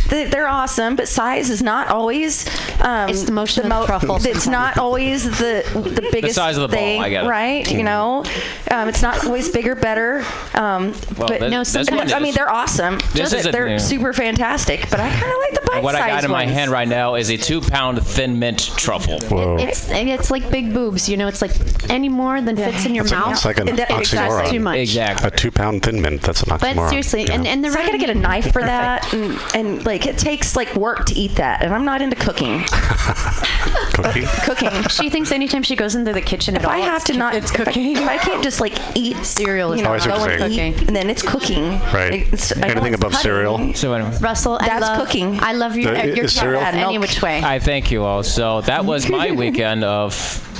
[0.10, 2.46] They- they're awesome, but size is not always.
[2.82, 4.48] Um, It's the motion of the truffle It's sometimes.
[4.48, 7.28] not always the the biggest size of the ball, thing, I get it.
[7.28, 7.70] right?
[7.72, 8.24] You know,
[8.72, 10.24] um, it's not always bigger, better.
[10.54, 12.98] Um, Well, but No, this sometimes- I mean, they're awesome.
[13.14, 13.78] This they're is a- they're yeah.
[13.78, 16.46] super fantastic, but I kind of like the bite What I got size in my
[16.46, 19.20] hand right now is a two-pound thin mint truffle.
[19.30, 19.58] whoa.
[19.58, 21.28] It's it's like big boobs, you know.
[21.28, 21.52] It's like
[21.90, 23.32] any more than fits in your It's like- mouth.
[23.34, 24.50] it's like an it- it's just oxymoron.
[24.50, 24.78] too much.
[24.80, 25.28] Exactly.
[25.28, 26.22] A two pound thin mint.
[26.22, 26.76] That's an oxymoron.
[26.76, 27.34] But seriously, Yeah.
[27.34, 30.08] and and the So I gotta get a knife for that, and, and like Like
[30.08, 32.66] it takes like work to eat that, and I'm not into cooking.
[34.04, 34.26] Cooking.
[34.44, 34.84] cooking.
[34.90, 37.36] She thinks anytime she goes into the kitchen If at I have it's to not,
[37.36, 37.98] it's if I- cooking.
[37.98, 40.44] If I, can't just like eat cereal, you know, Oh, I see what go you're
[40.44, 40.74] and saying.
[40.76, 41.72] eat, and then it's cooking.
[41.94, 42.14] Right.
[42.14, 43.24] It's- Anything above cutting.
[43.24, 43.74] cereal?
[43.74, 44.16] So anyway.
[44.22, 45.40] Russell, I That's love cooking.
[45.42, 47.42] I love your, Uh, your is cereal- cat any which way.
[47.44, 48.24] I thank you all.
[48.24, 50.14] So that was my weekend of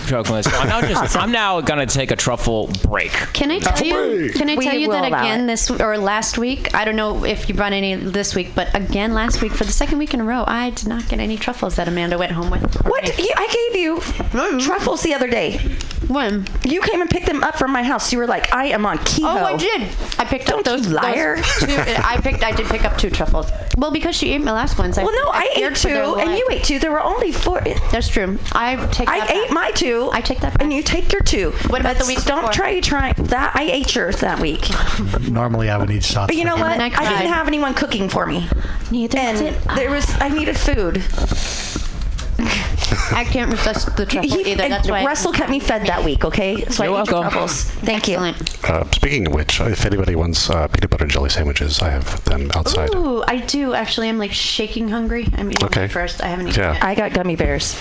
[0.08, 0.46] chocolate.
[0.46, 3.12] So I'm now just I'm now gonna take a truffle break.
[3.34, 4.32] Can I tell you?
[4.32, 5.48] Can I We tell you will that allow again it.
[5.48, 6.74] this or last week?
[6.74, 9.72] I don't know if you've run any this week, but again last week for the
[9.72, 12.50] second week in a row, I did not get any truffles that Amanda went home
[12.50, 12.64] with.
[12.86, 13.18] What?
[13.18, 14.60] You, I gave you mm-hmm.
[14.60, 15.60] truffles the other day.
[16.08, 16.46] When?
[16.66, 18.12] You came and picked them up from my house.
[18.12, 19.24] You were like, I am on keto.
[19.24, 19.82] Oh, I did.
[20.20, 20.88] I picked up Don't those.
[20.88, 21.38] you liar.
[21.38, 22.44] those two, uh, I picked.
[22.44, 23.50] I did pick up two truffles.
[23.78, 24.98] Well, because she ate my last ones.
[24.98, 26.40] Well, no, I, feared ate for their two, and life.
[26.40, 26.80] you ate two.
[26.80, 27.62] There were only four.
[27.92, 28.38] That's true.
[28.52, 29.10] I take.
[29.10, 29.52] I that ate back.
[29.54, 29.93] my two.
[30.12, 30.62] I take that back.
[30.62, 31.52] And you take your two.
[31.68, 32.54] What about the week Don't before?
[32.54, 33.56] try trying that.
[33.56, 34.70] I ate yours that week.
[35.30, 36.28] Normally, I would eat shots.
[36.28, 36.80] But you know what?
[36.80, 38.48] I, I didn't have anyone cooking for me.
[38.92, 41.04] Neither and did there was I needed food.
[43.12, 44.70] I can't resist the truffle He- either.
[44.70, 46.26] That's why Russell kept me fed that week.
[46.26, 47.32] Okay, so You're I ate your welcome.
[47.32, 47.64] truffles.
[47.64, 48.18] Thank you.
[48.18, 52.24] Uh, speaking of which, if anybody wants uh, peanut butter and jelly sandwiches, I have
[52.26, 52.94] them outside.
[52.96, 54.10] Ooh, I do actually.
[54.10, 55.28] I'm like shaking hungry.
[55.38, 55.84] I'm eating Okay.
[55.84, 55.94] okay.
[55.94, 56.22] first.
[56.24, 56.62] I haven't eaten.
[56.62, 56.74] Yeah.
[56.74, 56.84] yet.
[56.84, 57.76] I got gummy bears.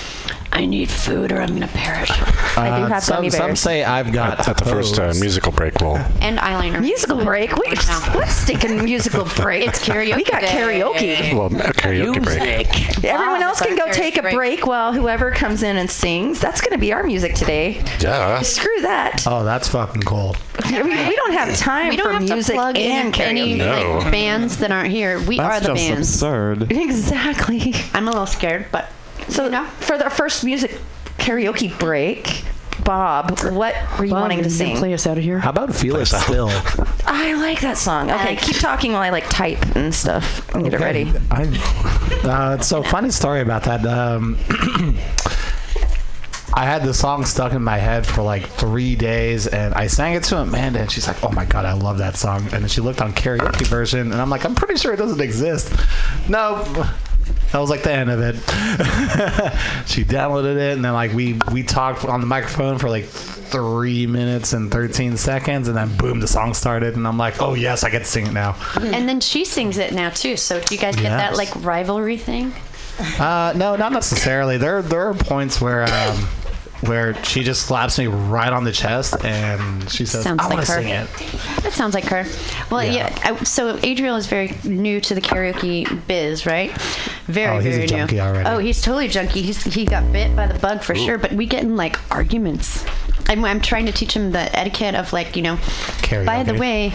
[0.54, 2.10] I need food or I'm gonna perish.
[2.58, 3.38] I do Uh, have some, gummy bears.
[3.42, 5.96] some say I've got At, at the first uh, musical break, we'll.
[6.20, 6.78] And eyeliner.
[6.78, 7.56] Musical break?
[7.56, 7.94] Wait, No.
[8.12, 9.66] what stinking musical break?
[9.66, 11.32] It's karaoke We got karaoke.
[11.34, 13.02] Well, a karaoke break.
[13.04, 14.34] Everyone else can go take a break.
[14.34, 16.40] break while whoever comes in and sings.
[16.40, 17.82] That's going to be our music today.
[18.00, 18.40] Yeah.
[18.42, 19.24] Screw that.
[19.26, 20.36] Oh, that's fucking cool.
[20.64, 23.54] We, we don't have time We don't for have music to plug and in any
[23.54, 23.58] karaoke.
[23.58, 23.98] No.
[23.98, 25.20] like, bands that aren't here.
[25.20, 26.20] We are the bands.
[26.20, 26.72] That's absurd.
[26.92, 27.74] Exactly.
[27.92, 28.90] I'm a little scared, but
[29.28, 29.50] So
[29.80, 30.78] for the first music
[31.18, 32.44] karaoke break,
[32.84, 34.76] Bob, what were you wanting to sing?
[34.76, 35.38] Play us out of here.
[35.38, 36.48] How about Feel It Still?
[37.06, 38.10] I like that song.
[38.10, 41.12] Okay, keep talking while I like type and stuff and get it ready.
[41.30, 41.44] I,
[42.24, 43.84] uh, so funny story about that.
[43.86, 44.38] Um,
[46.54, 50.14] I had the song stuck in my head for like three days, and I sang
[50.14, 52.68] it to Amanda, and she's like, "Oh my god, I love that song!" And then
[52.68, 55.72] she looked on karaoke version, and I'm like, "I'm pretty sure it doesn't exist."
[56.28, 56.62] No,
[57.52, 58.34] that was like the end of it.
[59.86, 64.06] she downloaded it, and then like we we talked on the microphone for like three
[64.06, 67.84] minutes and 13 seconds, and then boom, the song started, and I'm like, "Oh yes,
[67.84, 70.36] I get to sing it now." And then she sings it now too.
[70.36, 72.54] So do you guys get that like rivalry thing?
[73.18, 74.58] Uh, no, not necessarily.
[74.58, 76.28] There, there are points where, um,
[76.82, 80.60] where she just slaps me right on the chest and she says, Sounds "I want
[80.60, 81.08] to sing it."
[81.62, 82.24] That sounds like her.
[82.70, 82.92] Well, Yeah.
[83.08, 83.18] yeah.
[83.40, 86.70] I, so Adriel is very new to the karaoke biz, right?
[87.26, 88.18] Very, Oh, he's a very new.
[88.20, 88.48] already.
[88.48, 89.42] Oh, he's totally junkie.
[89.42, 91.18] He's, he got bit by the bug for sure.
[91.18, 92.84] But we get in like arguments.
[93.28, 95.58] I'm, I'm trying to teach him the etiquette of like you know.
[96.26, 96.92] By the way,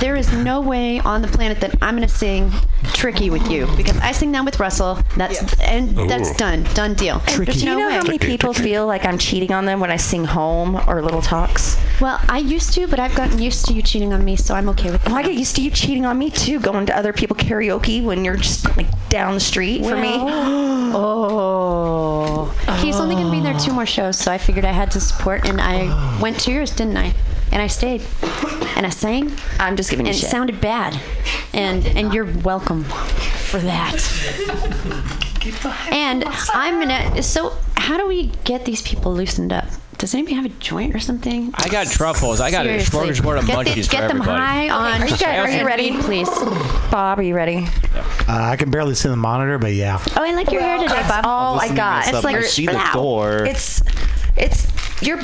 [0.00, 2.50] there is no way on the planet that I'm gonna sing
[2.92, 4.98] "Tricky" with you because I sing that with Russell.
[5.16, 6.64] That's and that's done.
[6.74, 7.20] Done deal.
[7.26, 7.94] There's Do you no know way.
[7.94, 11.22] how many people feel like I'm cheating on them when I sing "Home" or "Little
[11.22, 11.78] Talks"?
[12.00, 14.68] Well, I used to, but I've gotten used to you cheating on me, so I'm
[14.70, 15.10] okay with that.
[15.10, 18.02] Well, I get used to you cheating on me too, going to other people karaoke
[18.02, 20.14] when you're just like down the street for me.
[20.94, 22.46] oh.
[22.80, 25.00] He's only going to be there two more shows, so I figured I had to
[25.00, 27.12] support, and I went to yours, didn't I?
[27.52, 28.02] And I stayed,
[28.76, 29.32] and I sang.
[29.58, 30.28] I'm just giving you and shit.
[30.28, 30.98] it sounded bad,
[31.52, 34.00] and and you're welcome for that.
[35.90, 36.24] and
[36.54, 37.22] I'm gonna.
[37.24, 39.59] So, how do we get these people loosened up?
[40.00, 41.50] Does anybody have a joint or something?
[41.54, 42.40] I got truffles.
[42.40, 42.98] I got a Seriously.
[43.26, 44.40] smorgasbord of Get the- munchies get for them everybody.
[44.40, 45.02] high on.
[45.02, 45.98] Are you, guys, are you ready?
[45.98, 46.28] please?
[46.90, 47.66] Bob, are you ready?
[48.26, 49.98] Uh, I can barely see the monitor, but yeah.
[50.16, 51.26] Oh, I like your hair today, That's Bob.
[51.26, 51.98] all I got.
[51.98, 52.24] mess It's up.
[52.24, 53.44] like I see the door.
[53.44, 53.82] It's
[54.38, 54.66] it's
[55.02, 55.20] you're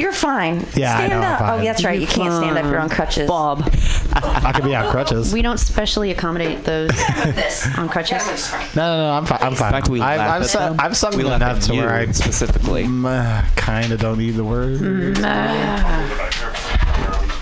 [0.00, 0.66] you're fine.
[0.74, 1.60] Yeah, I stand know, I'm fine.
[1.60, 2.00] Oh, that's right.
[2.00, 2.64] You can't stand up.
[2.64, 3.28] You're on crutches.
[3.28, 3.62] Bob.
[4.12, 5.32] I could be on crutches.
[5.32, 6.90] We don't specially accommodate those
[7.78, 8.50] on crutches.
[8.74, 9.12] No, no, no.
[9.12, 9.38] I'm fine.
[9.42, 9.72] I'm fine.
[9.72, 10.76] fact, we I've, I've, at su- them.
[10.78, 12.84] I've sung We them enough to where I specifically.
[12.84, 15.18] kind of don't need the word.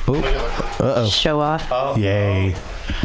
[0.08, 0.14] Uh
[0.80, 1.08] oh.
[1.08, 1.98] Show off.
[1.98, 2.54] Yay.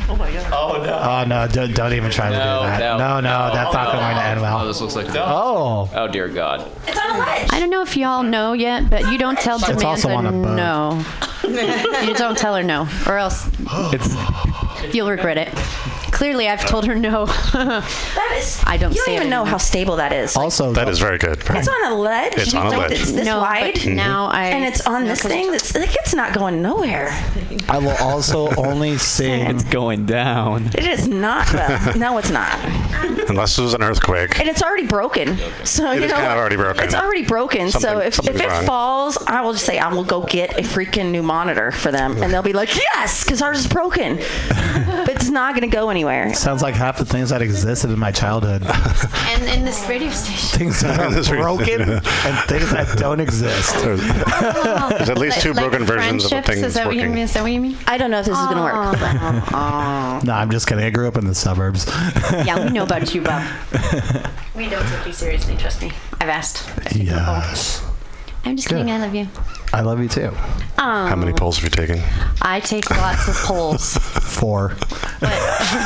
[0.09, 0.51] Oh my god.
[0.53, 0.99] Oh no.
[0.99, 1.47] Oh no!
[1.47, 2.97] Don't, don't even try to do that.
[2.97, 4.59] No, no, that's not going to end well.
[4.59, 5.07] Oh, this looks like.
[5.15, 5.89] Oh.
[5.93, 6.69] Oh dear God.
[6.87, 7.49] It's on a ledge.
[7.51, 10.29] I don't know if y'all know yet, but you don't tell It's also on Samantha
[10.29, 10.55] a boat.
[10.55, 11.05] no.
[12.07, 13.49] you don't tell her no, or else
[13.93, 15.49] It's you'll regret it.
[16.23, 17.25] Clearly, I've told her no.
[17.53, 18.63] That is.
[18.65, 19.51] I don't You don't even know anymore.
[19.51, 20.37] how stable that is.
[20.37, 21.37] Also, That is very good.
[21.49, 22.33] It's on a ledge.
[22.37, 22.91] It's on a ledge.
[22.93, 23.75] It's this No, but wide.
[23.75, 23.95] Mhm.
[23.95, 25.51] now I- and it's on no, this 'cause thing.
[25.51, 27.11] That's like it's not going nowhere.
[27.67, 29.47] I will also only sing.
[29.47, 30.67] it's going down.
[30.75, 31.51] It is not.
[31.53, 32.57] Well, no, it's not.
[33.27, 34.39] Unless it was an earthquake.
[34.39, 35.37] And it's already broken.
[35.65, 36.85] So It you is know kind of already broken.
[36.85, 37.69] It's already broken.
[37.69, 38.65] so if, if it wrong.
[38.65, 42.23] falls, I will just say I will go get a freaking new monitor for them,
[42.23, 44.15] and they'll be like, yes, because ours is broken.
[44.95, 46.12] but It's not going to go anywhere.
[46.33, 48.63] Sounds like half the things that existed in my childhood.
[49.33, 50.59] And in this radio station.
[50.59, 50.99] things that
[51.31, 52.03] are broken and
[52.47, 53.73] things that don't exist.
[53.83, 56.95] There's at least two Like- like broken versions of a friendships, is that's that what
[56.95, 57.17] you mean?
[57.17, 57.77] Is that what you mean?
[57.87, 60.23] I don't know if this is going to work.
[60.23, 60.83] No, I'm just kidding.
[60.85, 61.87] I grew up in the suburbs.
[62.45, 63.43] Yeah, we know about you, Bob.
[64.55, 65.91] we don't take you seriously, trust me.
[66.21, 66.63] I've asked.
[66.95, 67.81] yes.
[68.45, 69.27] I'm just kidding, I love you.
[69.71, 70.27] I love you too.
[70.77, 72.01] Um, How many polls have you taken?
[72.41, 73.93] I take lots of polls,
[74.37, 74.75] Four.
[75.21, 75.31] but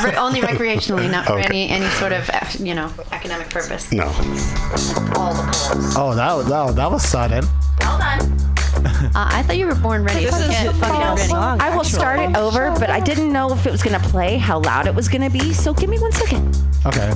[0.04, 1.44] re- only recreationally, not for Okay.
[1.44, 2.28] any any sort of
[2.60, 3.92] you know academic purpose.
[3.92, 4.06] No.
[4.06, 5.94] All the polls.
[5.96, 7.44] Oh, that was that, was- that was sudden.
[7.82, 8.38] Hold on.
[8.78, 10.24] Uh, I thought you were born ready.
[10.24, 11.28] This is it, a fuck it fall already.
[11.28, 11.60] song.
[11.60, 14.36] I will start it over, but I didn't know if it was going to play,
[14.36, 15.52] how loud it was going to be.
[15.52, 16.56] So give me one second.
[16.86, 17.12] Okay.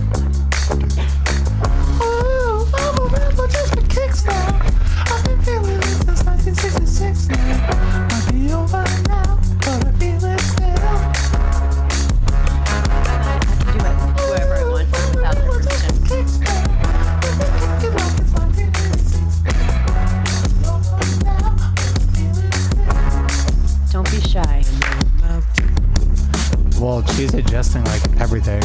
[26.82, 28.60] Well, she's adjusting like everything.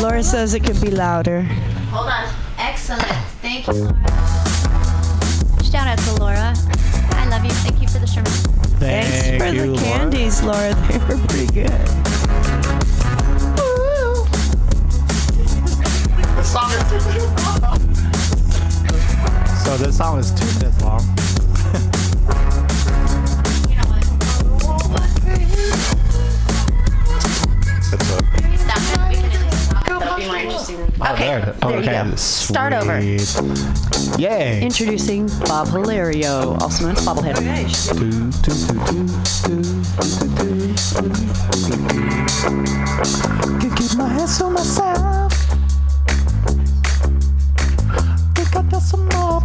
[0.00, 1.42] Laura says it could be louder.
[1.90, 2.32] Hold on.
[2.58, 3.02] Excellent.
[3.42, 3.88] Thank you.
[5.68, 6.54] Shout out to Laura.
[7.16, 7.50] I love you.
[7.50, 8.30] Thank you for the Sherman.
[8.78, 9.82] Thank Thanks for you, the Laura.
[9.82, 10.74] candies, Laura.
[10.88, 11.88] They were pretty good.
[13.56, 14.24] So
[16.36, 17.43] this song is
[19.80, 20.14] least stop
[28.98, 29.84] it.
[29.86, 30.76] That'll be more interesting.
[31.00, 32.16] Oh, Okay, there, it- there you okay, go.
[32.16, 32.98] Start over.
[34.18, 34.62] Yay.
[34.62, 37.34] Introducing Bob Hilario, also known as Bobblehead.
[43.60, 45.32] Can keep my hands to myself.
[48.34, 49.40] Think I got some more,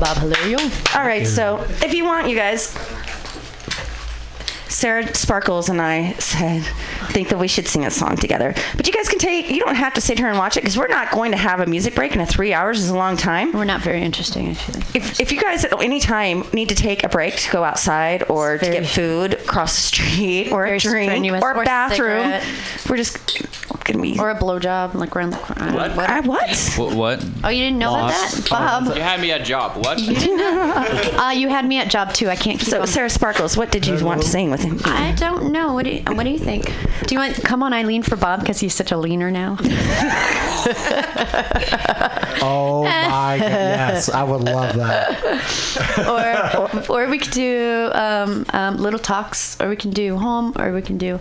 [0.00, 0.58] Bob Hilario.
[0.94, 1.26] All right.
[1.26, 2.76] So if you want, you guys.
[4.68, 6.62] Sarah Sparkles and I said,
[7.12, 8.54] think that we should sing a song together.
[8.76, 10.76] But you guys can take, you don't have to sit here and watch it because
[10.76, 13.16] we're not going to have a music break, and a three hours is a long
[13.16, 13.52] time.
[13.52, 14.80] We're not very interesting, actually.
[14.92, 18.24] If, if you guys at any time need to take a break to go outside
[18.28, 21.64] or to get food across the street or a Very drink strenuous, or or a
[21.64, 22.44] bathroom, cigarette.
[22.90, 23.23] we're just going to be.
[24.24, 25.74] Or a blowjob, like around the corner.
[25.74, 25.90] What?
[25.98, 26.56] I, what?
[26.78, 26.94] What?
[26.94, 27.26] what?
[27.44, 28.96] Oh, you didn't know about that, Bob?
[28.96, 29.76] You had me at job.
[29.84, 29.98] What?
[29.98, 30.72] You didn't know?
[31.18, 32.30] uh, you had me at job too.
[32.30, 32.70] I can't keep.
[32.70, 32.86] So, on.
[32.86, 34.80] Sarah Sparkles, what did you want to sing with him?
[34.86, 35.74] I don't know.
[35.74, 36.72] What do you, What do you think?
[37.06, 39.58] Do you want come on Eileen for Bob because he's such a leaner now?
[42.46, 45.16] Oh my god, yes, I would love that.
[46.88, 50.52] or, or or we could do um, um, little talks, or we can do home,
[50.58, 51.20] or we can do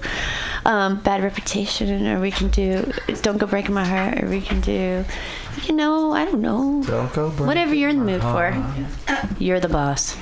[0.65, 2.91] um, bad reputation, or we can do
[3.21, 5.05] don't go breaking my heart, or we can do,
[5.63, 8.51] you know, I don't know, Don't go breaking whatever you're in the mood my
[9.11, 9.35] for.
[9.39, 10.15] You're the boss.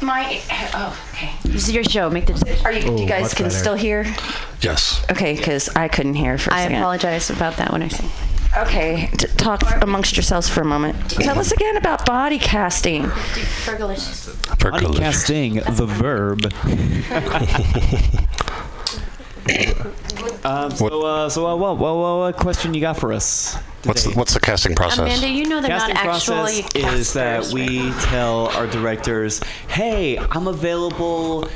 [0.00, 0.40] My.
[0.74, 1.30] Oh, okay.
[1.44, 2.10] This is your show.
[2.10, 2.66] Make the decision.
[2.66, 3.56] Are you, you guys much can better.
[3.56, 4.04] still hear?
[4.60, 5.04] Yes.
[5.10, 6.78] Okay, because I couldn't hear for a I second.
[6.78, 8.10] apologize about that when I sing.
[8.58, 11.10] Okay, t- talk amongst yourselves for a moment.
[11.10, 13.02] Tell us again about body casting.
[14.58, 16.52] Body casting, the verb.
[20.44, 23.56] um, so, uh, so uh, what, what, what, what question you got for us?
[23.84, 25.00] What's the, what's the casting process?
[25.00, 30.18] Amanda, you know they're Casting not actually process is that we tell our directors, "Hey,
[30.18, 31.48] I'm available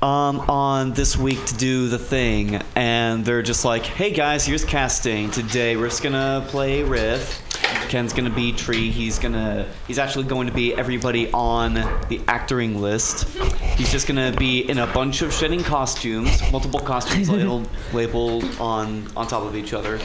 [0.00, 4.64] um, on this week to do the thing," and they're just like, "Hey guys, here's
[4.64, 5.30] casting.
[5.30, 7.43] Today we're just gonna play riff.
[7.88, 8.90] Ken's gonna be Tree.
[8.90, 9.66] He's gonna.
[9.86, 13.28] He's actually going to be everybody on the actoring list.
[13.76, 19.08] He's just gonna be in a bunch of shedding costumes, multiple costumes labeled labeled on
[19.16, 20.00] on top of each other."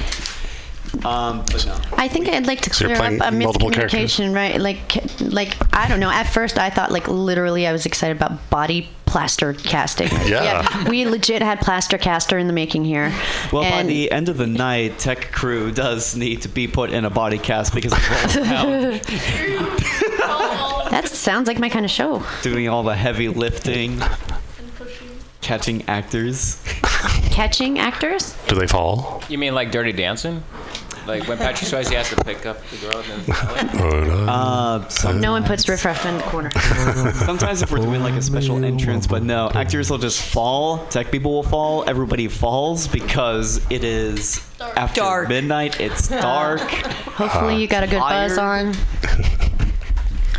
[1.06, 1.80] Um, but no.
[1.94, 4.00] I think I'd like to So you're clear up playing a multiple characters?
[4.00, 4.60] miscommunication, right?
[4.60, 6.10] Like, like I don't know.
[6.10, 10.10] At first, I thought like literally I was excited about body plaster casting.
[10.28, 10.88] Yeah.
[10.88, 13.12] we legit had plaster caster in the making here.
[13.52, 17.06] Well, by the end of the night, Tech Crew does need to be put in
[17.06, 19.04] a body cast because of rolling out,
[20.92, 22.24] that sounds like my kind of show.
[22.44, 24.00] doing all the heavy lifting,
[25.42, 26.64] catching actors.
[27.32, 28.36] Catching actors?
[28.48, 29.24] Do they fall?
[29.30, 30.44] You mean like Dirty Dancing?
[31.10, 34.20] Like when Patrick Swayze has to pick up the girl and then.
[34.30, 36.52] Uh, some, No one puts riff in the corner.
[37.26, 40.86] sometimes if we're doing like a special entrance, but no, actors will just fall.
[40.88, 41.84] Tech people will fall.
[41.90, 45.30] Everybody falls because it is after Dark.
[45.30, 45.80] midnight.
[45.80, 46.60] It's dark.
[46.60, 48.76] Hopefully, you got a good buzz on.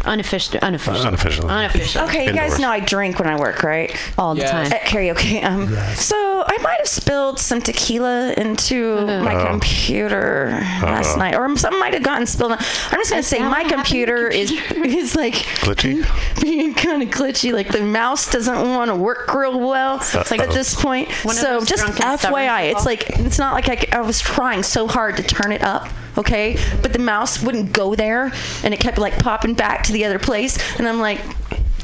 [0.05, 0.59] Unofficial.
[0.63, 1.07] Unofficial.
[1.07, 1.49] Unofficial.
[1.51, 2.05] Unofficial.
[2.05, 2.61] Okay, you guys Indoors.
[2.61, 3.95] know I drink when I work, right?
[4.17, 4.51] All the Yes.
[4.51, 4.73] time.
[4.73, 5.45] At karaoke.
[5.45, 9.23] Um, So I might have spilled some tequila into uh-huh.
[9.25, 9.47] my Uh-oh.
[9.51, 10.49] computer
[10.83, 11.19] last Uh-oh.
[11.19, 12.53] night, or something might have gotten spilled.
[12.53, 12.59] I'm
[12.99, 16.07] just gonna say that my what happened to computer is is like Glitchy?
[16.41, 17.53] being kind of glitchy.
[17.53, 21.11] Like the mouse doesn't want to work real well it's like at this point.
[21.25, 22.85] one of So those just drunken stubborn FYI, it's people.
[22.85, 25.89] like it's not like I, c- I was trying so hard to turn it up.
[26.21, 28.33] Okay, but the mouse wouldn't go there,
[28.63, 31.19] and it kept like popping back to the other place, and I'm like,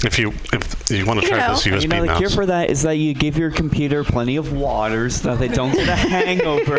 [0.04, 1.54] If you if you want to You try know.
[1.54, 4.04] this You USB know, the cure mouse, for that is that you give your computer
[4.04, 6.76] plenty of water so that they don't get a hangover.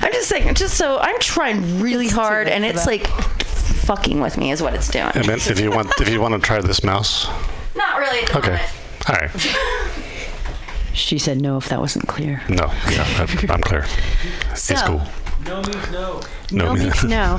[0.00, 4.50] I'm just saying, just so I'm trying really hard, and it's like fucking with me
[4.52, 5.10] is what it's doing.
[5.14, 7.26] and then if you want if you want to try this mouse,
[7.74, 8.22] Not really.
[8.36, 9.08] okay, moment.
[9.08, 9.30] all right.
[10.94, 12.42] She said no if that wasn't clear.
[12.48, 13.86] No, yeah, I- I'm clear.
[14.56, 15.00] So, it's cool.
[15.48, 16.20] No means no.
[16.52, 17.38] No me- means no.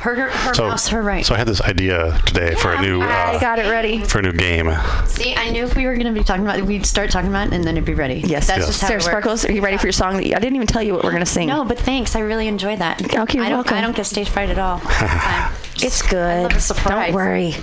[0.00, 1.24] Her, her, her So, mouse, her right.
[1.24, 4.02] so I had this idea today for a new I uh, got it ready.
[4.04, 4.70] for a new game.
[5.06, 7.30] See, I knew if we were going to be talking about it, we'd start talking
[7.30, 8.16] about it and then it'd be ready.
[8.20, 8.66] Yes, That's Yes.
[8.66, 9.06] just how Sarah it works.
[9.06, 10.16] Sparkles, are you ready for your song?
[10.16, 11.48] That I didn't even tell you what we're gonna sing.
[11.48, 12.14] No, but thanks.
[12.16, 13.02] I really enjoy that.
[13.02, 13.76] Okay, you're I don't, welcome.
[13.76, 14.78] I don't get stage fright at all.
[14.80, 15.52] Fine.
[15.76, 16.42] it's good.
[16.44, 17.06] love a surprise.
[17.06, 17.54] Don't worry.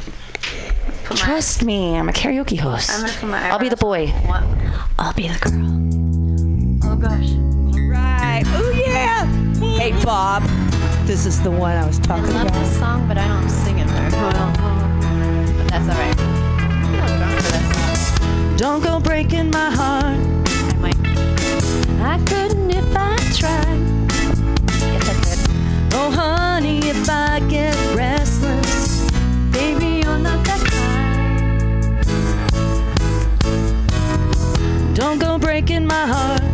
[1.15, 2.91] Trust me, I'm a karaoke host.
[2.91, 4.07] I'm gonna put my I'll be the boy.
[4.07, 4.43] What?
[4.99, 6.91] I'll be the girl.
[6.91, 7.29] Oh gosh.
[7.31, 8.43] All right.
[8.45, 9.48] Oh yeah.
[9.59, 10.43] Hey Bob,
[11.05, 12.35] this is the one I was talking about.
[12.35, 12.63] I love about.
[12.65, 14.53] this song, but I don't sing it very well.
[15.57, 16.19] But that's all right.
[16.19, 18.57] I'm not drunk for this.
[18.57, 20.17] Don't go breaking my heart.
[20.47, 20.97] I might.
[21.99, 23.79] I couldn't if I tried.
[24.93, 25.39] Yes, I could.
[25.93, 29.09] Oh honey, if I get restless,
[29.51, 31.99] Baby, you're not that kind.
[34.95, 36.48] don't go breaking my heart.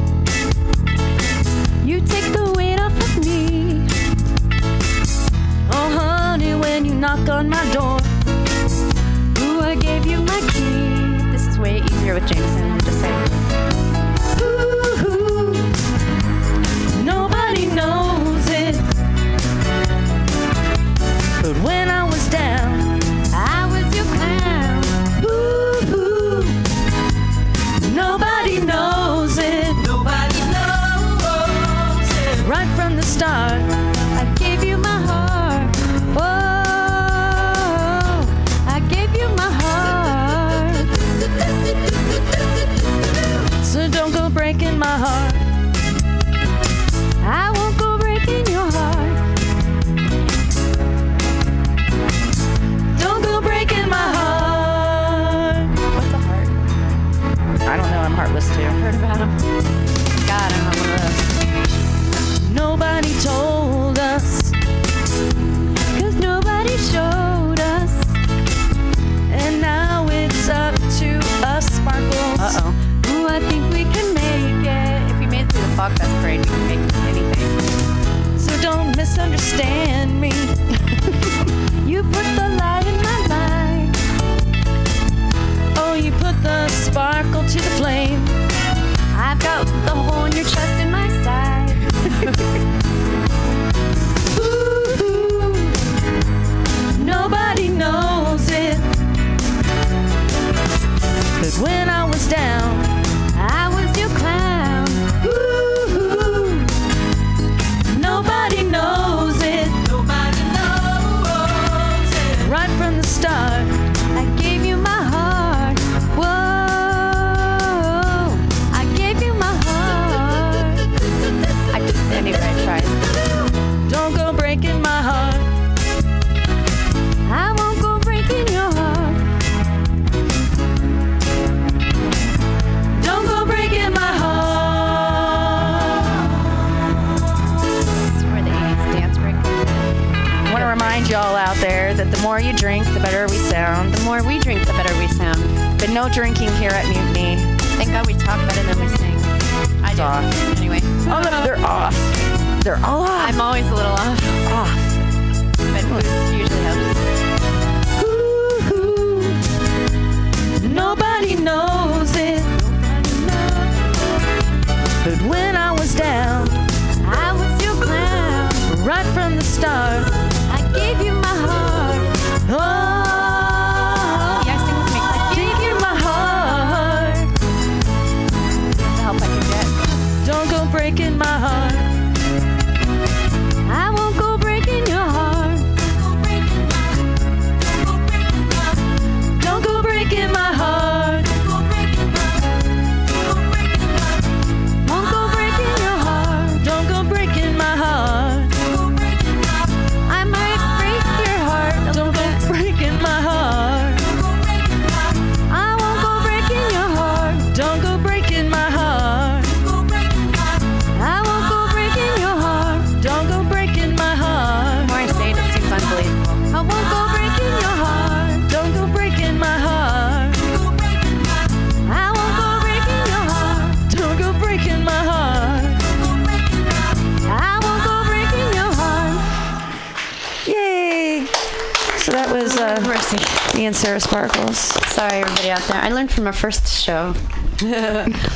[233.11, 233.57] Mercy.
[233.57, 234.57] me and Sarah Sparkles.
[234.57, 235.81] Sorry, everybody out there.
[235.81, 237.13] I learned from our first show.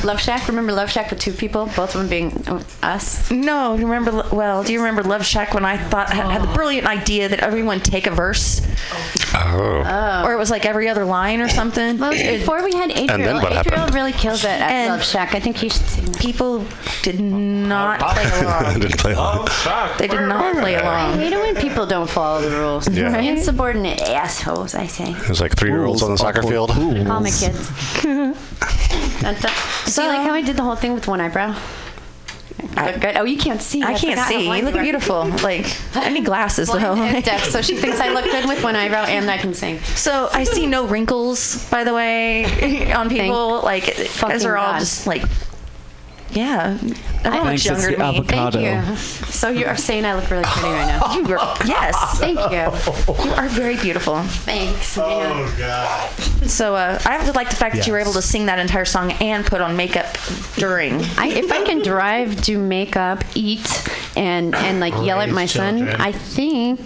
[0.03, 0.47] Love Shack.
[0.47, 3.29] Remember Love Shack with two people, both of them being uh, us.
[3.31, 4.23] No, remember?
[4.31, 7.39] Well, do you remember Love Shack when I thought had, had the brilliant idea that
[7.39, 9.11] everyone take a verse, Oh.
[9.41, 9.83] Oh.
[9.85, 10.23] Oh.
[10.25, 11.97] or it was like every other line or something?
[11.97, 13.17] Well, it was before we had Adriel.
[13.17, 13.95] then what Adriel happened?
[13.95, 15.33] really kills it at And- Love Shack.
[15.35, 16.19] I think you should sing that.
[16.21, 16.65] People
[17.03, 18.79] did not play along.
[18.79, 19.47] Didn't play along.
[19.97, 21.19] They did not play I along.
[21.19, 22.89] hate it when people don't follow the rules.
[22.89, 23.13] Yeah.
[23.13, 23.23] Right?
[23.25, 25.13] Insubordinate assholes, I say.
[25.13, 26.71] There's like three year olds on the soccer field.
[26.71, 27.69] Call me kids.
[28.03, 29.51] Dun, dun.
[29.85, 31.55] See, like how I did the whole thing with one eyebrow?
[32.75, 33.17] Good, good.
[33.17, 33.81] Oh, you can't see.
[33.83, 34.45] I can't see.
[34.45, 35.25] You look beautiful.
[35.27, 35.65] Like
[35.95, 37.21] I need glasses Blind though.
[37.21, 39.79] deaf, so she thinks I look good with one eyebrow and I can sing.
[39.79, 43.61] So I see no wrinkles, by the way, on people.
[43.61, 44.79] Like guys fucking are all God.
[44.79, 45.23] just like,
[46.31, 46.77] yeah,
[47.23, 48.17] everyone looks Thanks, it's younger the to me.
[48.19, 48.59] avocado.
[48.59, 48.95] Thank you.
[49.31, 51.13] So you are saying I look really pretty right now.
[51.15, 53.23] You are, yes, Thank you.
[53.25, 54.21] you are very beautiful.
[54.21, 54.97] Thanks.
[54.97, 55.05] Man.
[55.07, 56.09] Oh god.
[56.49, 58.59] So uh, I have to like the fact that you were able to sing that
[58.59, 60.17] entire song and put on makeup
[60.55, 61.01] during.
[61.17, 65.45] I, if I can drive, do makeup, eat, and and like yell at Raise my
[65.45, 66.01] son, children.
[66.01, 66.79] I think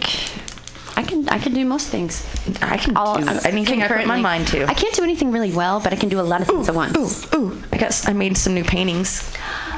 [0.95, 2.25] I can I can do most things.
[2.61, 4.65] I can All, do anything I put my mind to.
[4.67, 6.75] I can't do anything really well, but I can do a lot of things at
[6.75, 6.95] once.
[7.33, 7.63] Ooh, ooh!
[7.71, 9.33] I guess I made some new paintings.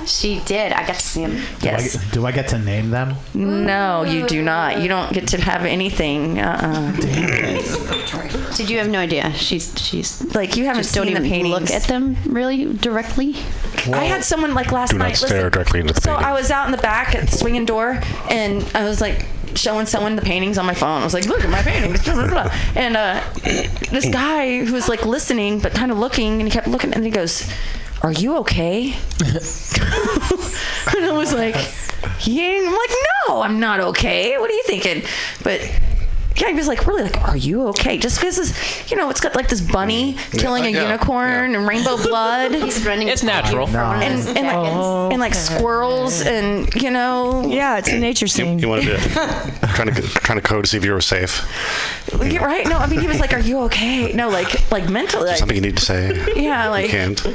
[0.06, 0.72] She did.
[0.72, 1.32] I got to see him.
[1.32, 1.96] Do I, Yes.
[1.98, 3.16] get, do I get to name them?
[3.34, 4.80] No, you do not.
[4.82, 6.40] You don't get to have anything.
[6.40, 6.92] Uh-uh.
[8.56, 9.34] Did you have no idea?
[9.34, 11.62] She's she's Like you haven't just don't seen the even paintings.
[11.62, 13.36] look at them really directly.
[13.92, 15.18] I had someone like last Do not night.
[15.18, 16.26] stare listen, directly into the so painting.
[16.26, 19.26] I was out in the back at the swinging door, and I was like
[19.56, 21.02] showing someone the paintings on my phone.
[21.02, 22.08] I was like, "Look at my paintings,"
[22.76, 23.22] and uh,
[23.92, 27.04] this guy who was like listening but kind of looking, and he kept looking, and
[27.04, 27.50] he goes,
[28.02, 28.90] "Are you okay?"
[30.96, 31.56] and I was like,
[32.22, 32.92] "Yeah." I'm like,
[33.28, 34.38] "No, I'm not okay.
[34.38, 35.04] What are you thinking?"
[35.44, 35.62] But
[36.38, 37.98] yeah, he was like, really like, are you okay?
[37.98, 41.68] Just because, this, you know, it's got like this bunny killing a yeah, unicorn and
[41.68, 42.54] rainbow blood.
[42.54, 43.08] He's running.
[43.08, 43.68] It's natural.
[43.68, 48.60] And, and, like, and like squirrels and you know Yeah, it's a nature scene.
[48.60, 48.98] You wanted to
[49.76, 51.42] trying to trying to code to see if you were safe.
[52.20, 55.28] Yeah, right no I mean he was like are you okay no like like mentally
[55.30, 56.12] like, Something you need to say.
[56.36, 57.26] Yeah, like- you can't.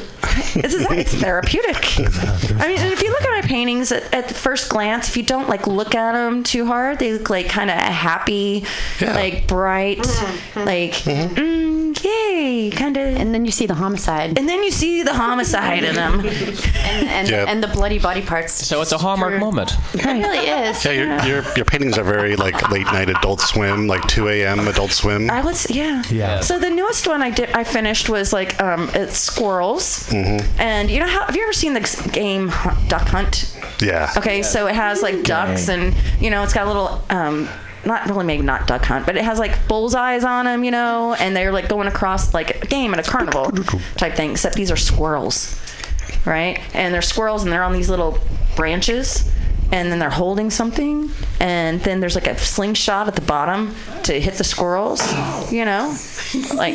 [0.55, 4.35] it's, it's therapeutic I mean and if you look at my paintings at, at the
[4.35, 7.69] first glance if you don't like look at them too hard they look like kind
[7.71, 8.65] of happy
[9.01, 9.99] like bright
[10.57, 14.39] like mm, yay kind of And then you see the homicide.
[14.39, 17.45] and then you see the homicide in them And and, Yeah.
[17.49, 18.53] and the bloody body parts.
[18.67, 19.73] So it's a hallmark moment.
[19.95, 20.85] It really is.
[20.85, 24.60] Yeah, your, your your paintings are very like late night Adult Swim, like 2 a.m.
[24.69, 25.31] Adult Swim.
[25.31, 26.03] I was yeah.
[26.11, 26.41] Yeah.
[26.41, 30.09] So the newest one I did I finished was like um it's squirrels.
[30.11, 30.61] Mm-hmm.
[30.61, 33.57] And you know how have you ever seen the game Hunt- Duck Hunt?
[33.81, 34.13] Yeah.
[34.17, 37.49] Okay, so it has like ducks and you know it's got a little um
[37.85, 41.15] not really maybe not duck hunt, but it has like bullseyes on them, you know,
[41.15, 43.51] and they're like going across like a game at a carnival
[43.97, 44.33] type thing.
[44.33, 45.59] Except these are squirrels,
[46.27, 46.61] right?
[46.75, 48.19] And they're squirrels and they're on these little
[48.55, 49.31] branches,
[49.73, 54.21] and then they're holding something, and then there's like a slingshot at the bottom to
[54.21, 55.01] hit the squirrels,
[55.53, 55.97] you know,
[56.55, 56.75] like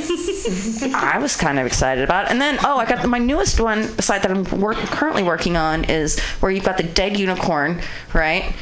[0.94, 2.26] I was kind of excited about.
[2.26, 2.32] It.
[2.32, 5.86] And then oh, I got my newest one beside that I'm work, currently working on
[5.86, 7.82] is where you've got the dead unicorn,
[8.14, 8.54] right?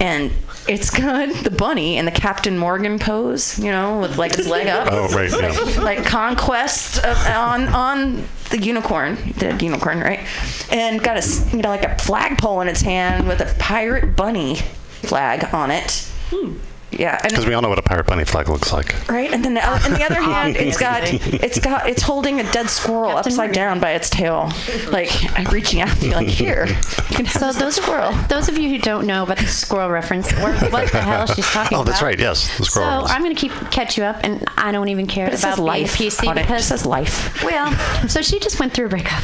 [0.00, 0.32] And
[0.68, 4.68] it's got the bunny and the Captain Morgan pose, you know, with like his leg
[4.68, 4.88] up.
[4.90, 5.48] Oh, right, yeah.
[5.50, 10.20] Like, like conquest of, on on the unicorn, the unicorn, right?
[10.70, 14.14] And got a s- you know like a flagpole in its hand with a pirate
[14.16, 14.56] bunny
[15.02, 16.08] flag on it.
[16.30, 16.54] Hmm.
[16.98, 19.08] Yeah, Because we all know what a pirate bunny flag looks like.
[19.08, 19.32] right?
[19.32, 22.68] And then the, on the other hand, it's got it's got it's holding a dead
[22.68, 24.50] squirrel upside down by its tail,
[24.90, 28.12] like I'm reaching out, to be like, here, you can have So those squirrel.
[28.28, 31.46] those of you who don't know about the squirrel reference, or what the hell she's
[31.46, 31.82] talking oh, about?
[31.82, 31.86] Oh, about.
[31.86, 32.18] that's right.
[32.18, 33.00] Yes, the squirrel.
[33.02, 33.06] So squirrel.
[33.16, 35.56] I'm going to keep catch you up, and I don't even care But it about
[35.56, 36.50] says life being PC on it.
[36.50, 37.42] It says life.
[37.42, 37.72] Well,
[38.08, 39.22] so she just went through a breakup,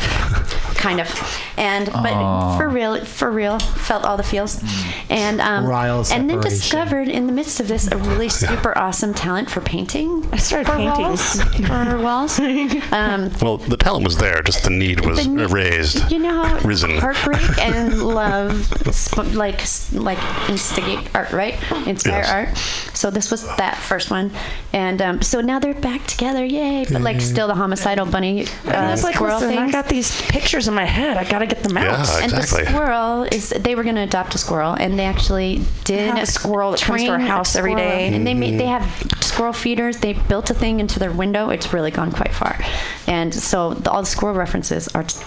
[0.78, 1.08] kind of,
[1.56, 2.56] and but Aw.
[2.56, 4.62] for real, for real, felt all the feels,
[5.10, 5.66] and um,
[6.12, 10.26] and then discovered in the midst of this a really super awesome talent for painting.
[10.32, 11.04] I started for painting.
[11.04, 12.40] walls, for walls.
[12.92, 16.10] Um, well, the talent was there, just the need was The need- raised.
[16.12, 16.96] you know how Risen.
[16.98, 19.60] heartbreak and love sp- like
[19.92, 20.18] like
[20.48, 21.54] instigate art, right?
[21.86, 22.30] Inspire Yes.
[22.30, 22.56] art.
[22.96, 24.30] So this was that first one,
[24.72, 26.84] and um, so now they're back together, yay!
[26.90, 29.72] But like still the homicidal bunny uh, And I was like, squirrel listen, I things.
[29.72, 31.16] got these pictures in my head.
[31.16, 31.84] I got to get them out.
[31.84, 32.24] Yeah, exactly.
[32.24, 36.10] and the squirrel is they were going to adopt a squirrel, and they actually did
[36.10, 37.80] have a squirrel that comes to our house every day.
[37.80, 37.98] squirrel.
[38.10, 38.16] day.
[38.16, 38.84] and they made they Mm-hmm.
[38.84, 39.98] have squirrel feeders.
[39.98, 41.50] They built a thing into their window.
[41.50, 42.58] It's really gone quite far,
[43.06, 45.18] and so the, all the squirrel references are t-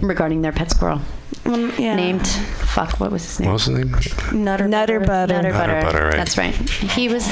[0.00, 1.00] regarding their pet squirrel.
[1.48, 1.94] Mm, yeah.
[1.94, 3.48] Named fuck, what was his name?
[3.48, 4.44] What was his name?
[4.44, 5.32] Nutter, Nutter butter.
[5.32, 5.80] Nutter Nutter butter.
[5.80, 6.16] butter, right.
[6.16, 6.54] That's right.
[6.54, 7.26] He was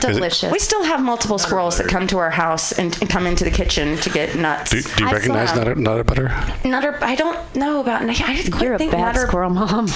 [0.00, 0.52] delicious.
[0.52, 3.50] We still have multiple squirrels that come to our house and, and come into the
[3.50, 4.70] kitchen to get nuts.
[4.70, 6.28] Do, do you I recognize Nutter, Nutter Butter?
[6.64, 8.02] Nutter, I don't know about.
[8.02, 9.26] I just quite You're a think bad Nutter.
[9.26, 9.88] squirrel mom.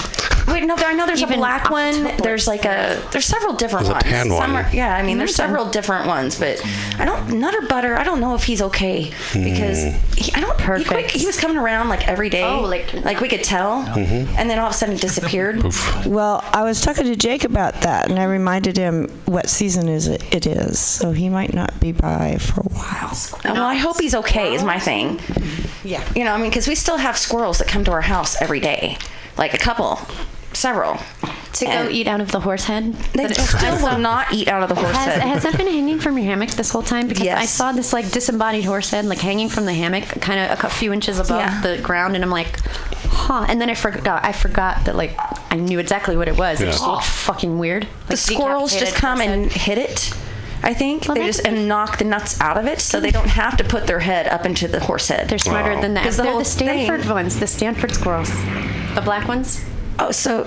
[0.47, 2.03] Wait, no, there, I know there's Even a black one.
[2.17, 3.01] There's like a.
[3.11, 4.03] There's several different There's a ones.
[4.03, 4.65] tan Some one.
[4.65, 5.49] Are, yeah, I mean, there's mm-hmm.
[5.49, 6.61] several different ones, but
[6.99, 7.39] I don't.
[7.39, 7.95] Nutter butter.
[7.95, 10.15] I don't know if he's okay because hmm.
[10.17, 10.59] he, I don't.
[10.59, 11.11] He, quite, Perfect.
[11.11, 12.43] he was coming around like every day.
[12.43, 14.35] Oh, like- like we could tell, Mm-hmm.
[14.37, 15.63] and then all of a sudden he disappeared.
[16.05, 20.07] Well, I was talking to Jake about that, and I reminded him what season is
[20.07, 23.17] it, it is, so he might not be by for a while.
[23.43, 24.53] Well, I hope he's okay.
[24.53, 25.19] Is my thing.
[25.83, 26.03] Yeah.
[26.15, 28.59] You know, I mean, because we still have squirrels that come to our house every
[28.59, 28.97] day,
[29.37, 29.99] like a couple,
[30.53, 30.99] several.
[31.53, 32.93] To go eat out of the horse head.
[33.13, 35.21] They But still will not eat out of the horse Has, head.
[35.27, 37.07] has that been hanging from your hammock this whole time?
[37.07, 40.63] Because I saw this like disembodied horse head like hanging from the hammock, kind of
[40.63, 41.61] a few inches above Yeah.
[41.61, 42.59] the ground, and I'm like,
[43.09, 43.45] huh.
[43.47, 44.23] And then I forgot.
[44.23, 45.17] I forgot that like
[45.51, 46.61] I knew exactly what it was.
[46.61, 47.87] It just looked fucking weird.
[48.07, 50.13] the squirrels just come and hit it.
[50.63, 53.27] I think Well, they just and knock the nuts out of it, so they don't
[53.27, 55.27] have to put their head up into the horse head.
[55.27, 55.81] They're smarter Wow.
[55.81, 56.03] than that.
[56.03, 58.29] 'Cause the They're the Stanford thing- ones, the Stanford squirrels,
[58.93, 59.61] the black ones.
[59.97, 60.45] Oh, so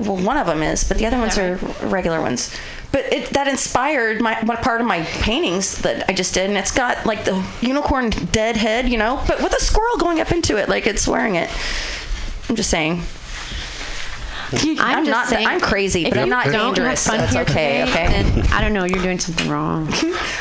[0.00, 2.54] well, one of them is, but the other ones that are regular ones.
[2.92, 6.58] But it, that inspired my one part of my paintings that I just did, and
[6.58, 10.32] it's got like the unicorn dead head, you know, but with a squirrel going up
[10.32, 11.48] into it, like it's wearing it.
[12.48, 13.02] I'm just saying.
[14.52, 15.28] I'm, just not.
[15.28, 17.06] saying, I'm crazy, but I'm you not don't dangerous.
[17.06, 17.84] Have fun so it's here okay.
[17.86, 18.22] today, Okay.
[18.22, 18.84] Then I don't know.
[18.84, 19.88] You're doing something wrong.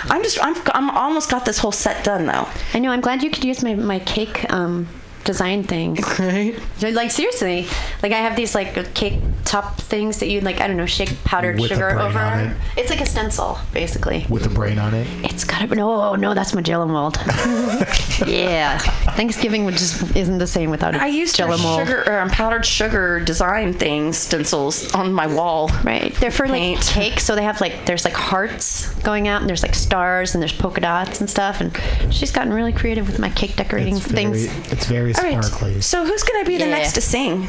[0.09, 0.43] I'm just.
[0.43, 0.55] I'm.
[0.73, 2.47] I'm almost got this whole set done though.
[2.73, 2.91] I know.
[2.91, 4.87] I'm glad you could use my my cake um,
[5.23, 5.99] design things.
[6.19, 6.93] Right.
[6.93, 7.67] Like seriously,
[8.03, 10.61] like I have these like cake top things that you like.
[10.61, 12.19] I don't know, shake powdered With a sugar brain over.
[12.19, 12.57] on it.
[12.77, 14.25] It's like a stencil, basically.
[14.29, 15.07] With the brain on it.
[15.25, 17.17] It's gotta be no, no, that's Magellan mold.
[18.27, 18.77] yeah,
[19.15, 21.79] Thanksgiving would just isn't the same without a I used to Jell-O mold.
[21.87, 25.69] sugar or um, powdered sugar design things stencils on my wall.
[25.83, 26.13] Right.
[26.15, 26.81] They're for like Paint.
[26.81, 30.41] cake, so they have like there's like hearts going out, and there's like stars, and
[30.41, 31.61] there's polka dots and stuff.
[31.61, 31.77] And
[32.13, 34.15] she's gotten really creative with my cake decorating It's very,
[34.47, 34.71] things.
[34.71, 35.43] it's very All right.
[35.43, 35.81] sparkly.
[35.81, 36.71] So who's gonna be the Yeah.
[36.77, 37.47] next to sing?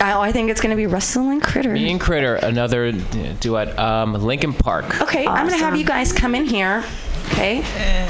[0.00, 1.70] Oh, I think it's gonna be Russell and Critter.
[1.72, 3.76] Me and Critter, another duet.
[3.78, 5.00] Um, Linkin Park.
[5.02, 6.84] Okay, I'm gonna have you guys come in here.
[7.32, 7.58] Okay,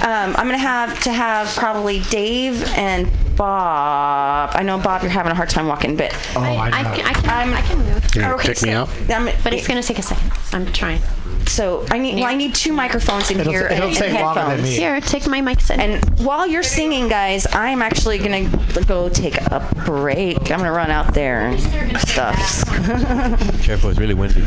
[0.03, 3.09] um, I'm gonna have to have probably Dave and
[3.39, 4.51] Bob.
[4.55, 6.95] I know Bob, you're having a hard time walking, but Oh, I, I know.
[6.97, 8.15] can, I can, I can move.
[8.15, 8.89] You oh, gonna Okay, me so- out?
[9.11, 10.33] I'm- But it's gonna take a second.
[10.53, 11.01] I'm trying.
[11.47, 14.21] So I need well, I need two microphones in It'll- here it'll and, take and
[14.21, 14.69] longer than headphones.
[14.71, 14.77] me.
[14.77, 15.79] Here, take my mic set.
[15.79, 18.49] And while you're singing, guys, I'm actually gonna
[18.87, 20.39] go take a break.
[20.51, 22.37] I'm gonna run out there and stuff.
[23.63, 24.43] Careful, it's really windy.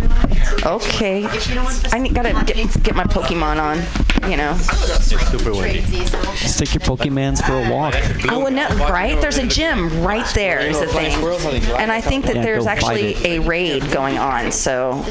[0.66, 1.26] okay.
[1.92, 3.78] I need, gotta get, get my Pokemon on.
[4.30, 4.52] You know.
[4.56, 5.82] It's super windy.
[5.82, 7.96] Just take your Pokemans for a walk.
[8.30, 9.20] Oh, and that, right?
[9.22, 10.60] There's a gym right there.
[10.60, 11.12] Is the thing.
[11.78, 13.26] And I think that Yeah, there's go fight actually it.
[13.26, 14.52] a raid going on.
[14.52, 15.03] So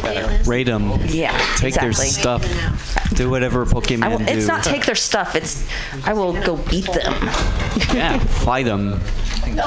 [0.46, 0.92] Raid them.
[1.06, 2.08] yeah, Take their exactly.
[2.48, 3.14] stuff.
[3.14, 4.24] Do whatever Pokemon I will, do.
[4.24, 5.34] it's not take their stuff.
[5.34, 5.68] It's
[6.04, 7.12] I will go beat them.
[7.94, 9.00] yeah, fight them.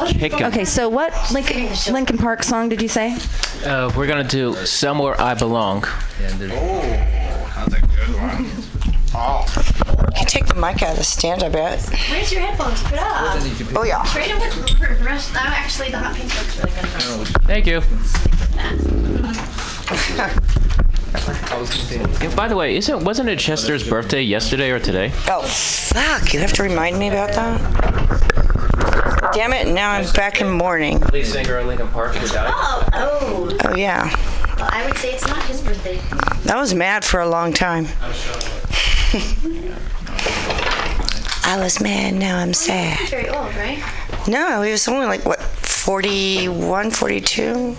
[0.07, 0.43] Kick them.
[0.43, 3.17] Okay, so what Lincoln, Linkin Park song did you say?
[3.65, 5.83] Uh, we're gonna do somewhere I belong.
[10.13, 11.81] You can take the mic out of the stand, I bet.
[12.09, 12.83] Where's your headphones?
[12.83, 13.35] Put up.
[13.75, 14.03] Oh, yeah.
[14.05, 15.31] Trade them with the rest.
[15.35, 16.85] I'm actually the hot pink looks really good.
[16.85, 17.81] Oh, thank you.
[22.21, 25.11] Yeah, by the way, isn't wasn't it Chester's birthday yesterday or today?
[25.27, 26.33] Oh, fuck.
[26.33, 29.31] You have to remind me about that?
[29.33, 30.99] Damn it, now I'm back in mourning.
[31.11, 32.51] Lead singer of Linkin Park who died.
[32.53, 33.57] Oh, oh.
[33.65, 34.09] Oh, yeah.
[34.57, 35.99] Well, I would say it's not his birthday.
[36.51, 37.87] I was mad for a long time.
[41.53, 42.97] I was mad, now I'm sad.
[42.97, 43.77] He's very old, right?
[44.27, 47.75] No, he was only like, what, 41, 42?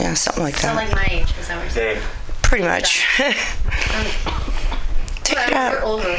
[0.00, 0.74] Yeah, something like So that.
[0.74, 2.02] like my age, is that what you're saying?
[2.42, 3.06] Pretty much.
[5.22, 5.82] Take it You're out.
[5.84, 6.18] older.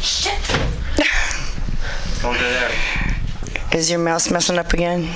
[0.00, 0.38] Shit.
[2.22, 2.70] Don't do that.
[3.74, 5.10] Is your mouse messing up again?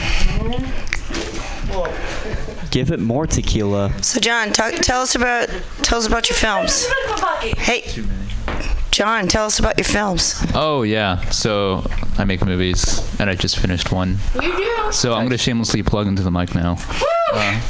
[2.73, 3.93] Give it more tequila.
[4.03, 5.49] So, John, talk, tell us about
[5.83, 6.87] tell us about your films.
[7.59, 7.83] Hey,
[8.99, 10.45] John, tell us about your films.
[10.57, 11.89] Oh yeah, so
[12.19, 14.19] I make movies, and I just finished one.
[14.35, 14.91] You do.
[14.91, 16.77] So I'm gonna shamelessly plug into the mic now.
[17.33, 17.61] Uh,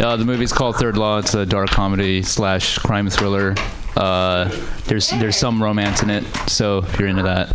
[0.00, 1.18] uh, the movie's called Third Law.
[1.18, 3.54] It's a dark comedy slash crime thriller.
[3.98, 4.48] Uh,
[4.86, 7.54] there's there's some romance in it, so if you're into that.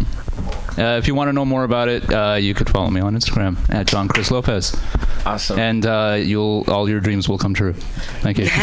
[0.77, 3.15] Uh, if you want to know more about it, uh, you could follow me on
[3.15, 4.75] Instagram at John Chris Lopez.
[5.25, 5.59] Awesome.
[5.59, 7.73] And uh, you'll all your dreams will come true.
[8.21, 8.47] Thank you.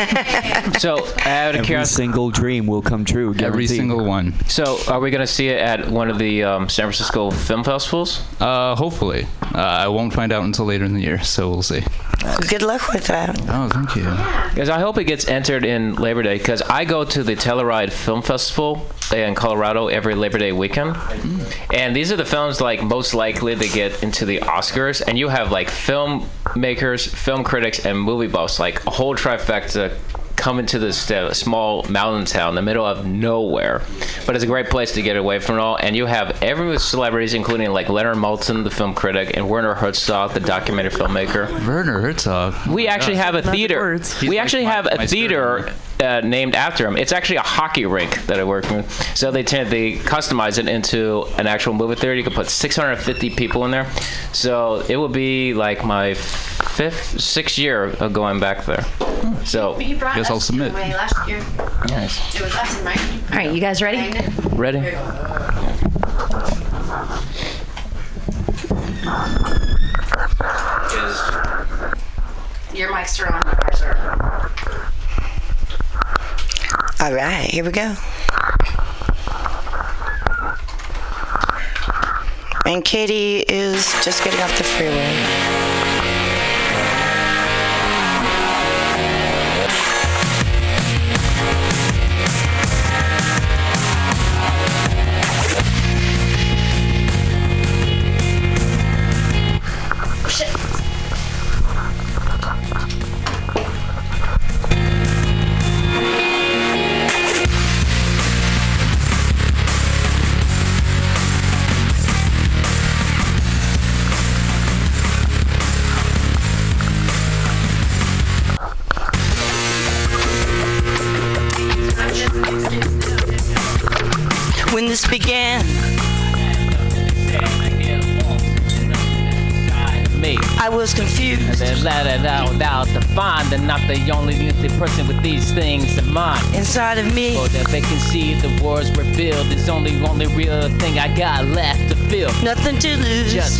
[0.79, 3.35] So, out of Every curiosity, single dream will come true.
[3.39, 4.35] Every single one.
[4.47, 8.23] so are we gonna see it at one of the um, San Francisco film festivals?
[8.41, 9.27] Uh, hopefully.
[9.55, 11.83] Uh, I won't find out until later in the year, so we'll see.
[12.49, 13.41] Good luck with that.
[13.49, 14.05] Oh, thank you.
[14.51, 16.39] Because I hope it gets entered in Labor Day.
[16.39, 21.75] Because I go to the Telluride Film Festival in Colorado every Labor Day weekend, mm.
[21.75, 25.03] and these are the films like most likely to get into the Oscars.
[25.07, 29.97] And you have like filmmakers, film critics, and movie buffs, like a whole trifecta
[30.39, 33.83] coming to this uh, small mountain town in the middle of nowhere.
[34.25, 35.77] But it's a great place to get away from it all.
[35.77, 40.33] And you have every celebrities, including like Leonard Maltin, the film critic, and Werner Herzog,
[40.33, 41.51] the documentary filmmaker.
[41.67, 42.55] Werner Herzog.
[42.69, 44.01] We actually have a theater.
[44.23, 46.97] We actually have a theater uh, named after him.
[46.97, 48.91] It's actually a hockey rink that I work with.
[49.17, 52.15] So they tend they customize it into an actual movie theater.
[52.15, 53.91] You can put 650 people in there.
[54.33, 58.85] So it will be like my fifth, sixth year of going back there.
[59.45, 60.75] So You brought Guess I'll submit.
[60.75, 61.43] last year.
[61.89, 62.35] Nice.
[62.35, 63.01] It was awesome, right?
[63.31, 63.97] All right, you guys ready?
[64.57, 64.79] ready?
[72.75, 73.43] Your mics are on.
[73.43, 74.53] Ours are.
[77.01, 77.95] All right, here we go.
[82.67, 85.58] And Katie is just getting off the freeway.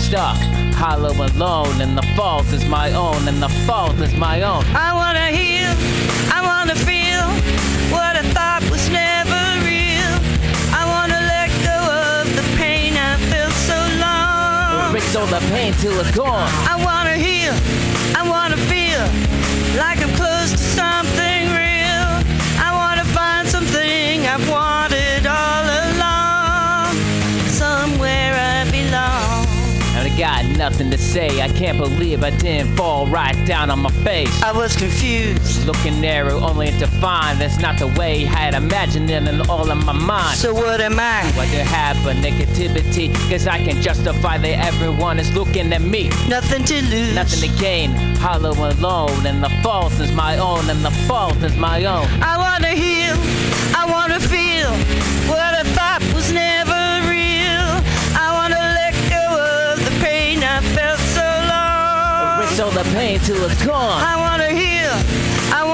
[0.09, 0.39] Stuck,
[0.73, 4.65] hollow alone, and the fault is my own, and the fault is my own.
[4.75, 5.73] I wanna heal,
[6.33, 7.27] I wanna feel
[7.95, 10.13] what I thought was never real.
[10.81, 11.79] I wanna let go
[12.09, 14.95] of the pain I felt so long.
[14.95, 16.49] Erase all the pain till it's gone.
[30.71, 31.41] Nothing to say.
[31.41, 34.43] I can't believe I didn't fall right down on my face.
[34.43, 35.67] I was confused.
[35.67, 39.71] Looking narrow only to find that's not the way I had imagined it in all
[39.71, 40.37] in my mind.
[40.37, 41.25] So what am I?
[41.37, 43.07] What to have but negativity?
[43.31, 46.11] Cause I can justify that everyone is looking at me.
[46.29, 47.15] Nothing to lose.
[47.15, 47.91] Nothing to gain.
[48.17, 49.25] Hollow alone.
[49.27, 50.69] And the fault is my own.
[50.69, 52.07] And the fault is my own.
[52.21, 52.88] I wanna heal,
[62.61, 64.03] all the pain till it's gone.
[64.03, 64.93] I wanna heal,
[65.55, 65.68] I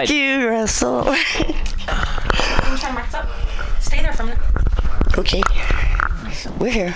[0.00, 0.10] you and good Thank night.
[0.10, 1.14] you, Russell.
[3.80, 4.38] Stay there for a minute.
[5.18, 5.42] okay.
[6.58, 6.94] We're here.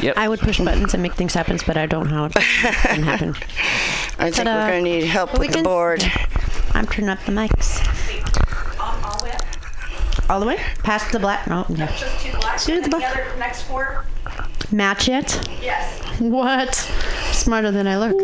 [0.00, 0.16] Yep.
[0.16, 3.02] I would push buttons and make things happen, but I don't know how it can
[3.02, 3.30] happen.
[4.18, 4.54] I think Ta-da.
[4.64, 6.02] we're going to need help But with the can- board.
[6.74, 7.80] I'm turning up the mics.
[10.30, 10.56] All the way?
[10.82, 11.46] Past the black?
[11.50, 11.86] Oh, yeah.
[11.86, 13.38] To the black.
[13.38, 14.06] Next four.
[14.70, 15.48] Match it?
[15.60, 16.00] Yes.
[16.20, 16.90] What?
[17.42, 18.16] Smarter than I look.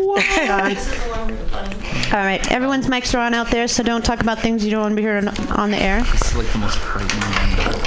[0.47, 0.77] God.
[2.13, 4.81] All right, everyone's mics are on out there, so don't talk about things you don't
[4.81, 5.99] want to be heard on, on the air.
[6.05, 7.81] It's like the most frightening one.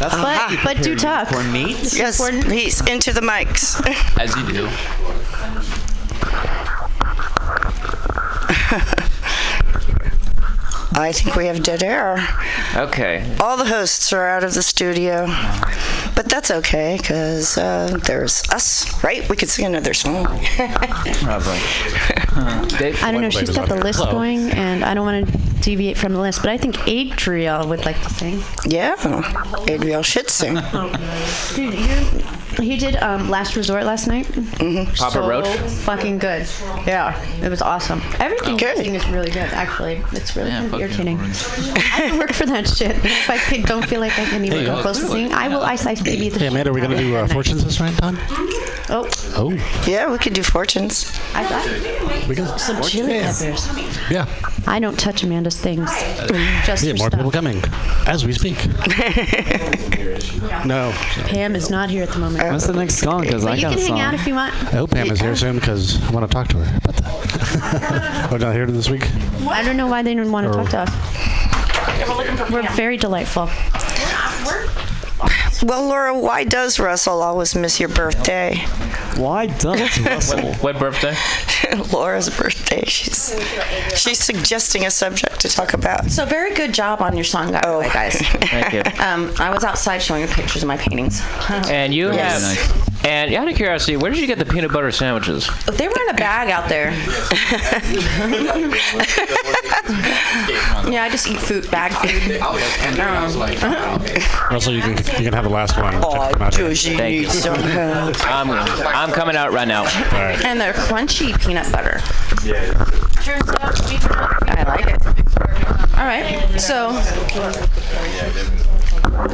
[0.00, 1.28] That's But but do talk.
[1.28, 1.94] For meat?
[1.94, 3.80] Yes, please, into the mics.
[4.20, 4.66] As you do.
[10.94, 12.26] I think we have dead air.
[12.74, 13.36] Okay.
[13.38, 15.26] All the hosts are out of the studio.
[16.14, 19.28] But that's okay, because uh, there's us, right?
[19.28, 20.24] We could sing another song.
[20.56, 21.58] Probably.
[22.34, 23.30] I don't know.
[23.30, 26.50] She's got the list going, and I don't want to deviate from the list, but
[26.50, 28.42] I think Adriel would like to sing.
[28.66, 28.94] Yeah,
[29.68, 30.54] Adriel should sing.
[31.54, 34.26] Dude, you're, he did um, Last Resort last night.
[34.26, 34.94] Mm-hmm.
[34.94, 35.46] Papa so Roach?
[35.84, 36.46] fucking good.
[36.86, 38.00] Yeah, it was awesome.
[38.18, 38.76] Everything Good.
[38.76, 38.86] good.
[38.86, 40.02] is really good, actually.
[40.12, 41.18] It's really Yeah, kind of fuck irritating.
[41.18, 42.96] I can work for that shit.
[43.04, 45.48] If I could- don't feel like I can even Hey, go close to singing, I
[45.48, 46.28] will ice ice baby.
[46.28, 48.18] The Hey, Amanda, are we going to do uh, fortunes this round, Don?
[48.90, 49.50] Oh, Oh,
[49.86, 51.10] Yeah, we could do fortunes.
[51.34, 52.46] I got we can.
[52.58, 53.66] some chili peppers.
[54.10, 54.26] Yeah.
[54.66, 55.88] I don't touch Amanda's things.
[56.66, 57.18] Just Yeah, more stuff.
[57.20, 57.62] people coming
[58.06, 58.58] as we speak.
[60.66, 60.92] no.
[61.26, 62.44] Pam is not here at the moment.
[62.50, 63.22] What's the next song?
[63.22, 64.00] Because But I you got can a hang song.
[64.00, 64.52] out if you want.
[64.54, 68.28] I hope Pam is here soon because I want to talk to her about that.
[68.32, 69.06] oh, not here this week?
[69.46, 72.50] I don't know why they didn't want to talk to us.
[72.50, 73.48] We're very delightful.
[75.64, 78.56] Well, Laura, why does Russell always miss your birthday?
[79.16, 80.42] Why does Russell?
[80.42, 81.14] What, what birthday?
[81.92, 82.84] Laura's birthday.
[82.86, 83.34] She's
[83.96, 86.10] she's suggesting a subject to talk about.
[86.10, 88.16] So very good job on your song, by the way, guys.
[88.20, 88.82] Thank you.
[89.02, 91.20] Um, I was outside showing you pictures of my paintings.
[91.72, 92.42] And you Yes.
[92.56, 95.48] have And out of curiosity, where did you get the peanut butter sandwiches?
[95.66, 96.90] They were in a bag out there.
[100.90, 102.40] yeah, I just eat food, bag food.
[104.50, 105.94] Russell, you can you can have the last one.
[106.02, 107.20] Oh, Josie Thank you.
[107.22, 108.16] needs some help.
[108.26, 109.84] I'm, I'm coming out right now.
[110.44, 112.00] And they're crunchy peanut butter.
[114.48, 115.06] I like it.
[115.98, 116.88] All right, so.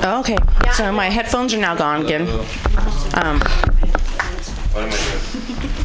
[0.03, 0.37] Oh, okay,
[0.73, 2.23] so my headphones are now gone again.
[3.15, 3.41] Um,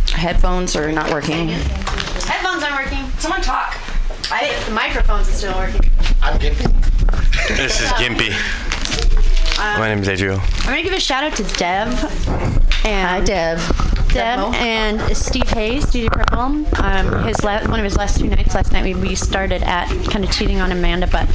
[0.08, 1.50] headphones are not working.
[1.50, 3.08] Headphones aren't working.
[3.20, 3.78] Someone talk.
[4.32, 5.82] I, the microphones are still working.
[6.24, 6.68] I'm Gimpy.
[7.50, 8.32] This is Gimpy.
[9.60, 10.40] Um, My name is Adriel.
[10.62, 11.90] I'm gonna give a shout out to Dev.
[12.86, 13.93] And Hi, Dev.
[14.14, 16.40] Deb and Steve Hayes, DJ Purple.
[16.84, 19.88] Um, his la- one of his last two nights last night, we, we started at
[20.12, 21.28] kind of cheating on Amanda, but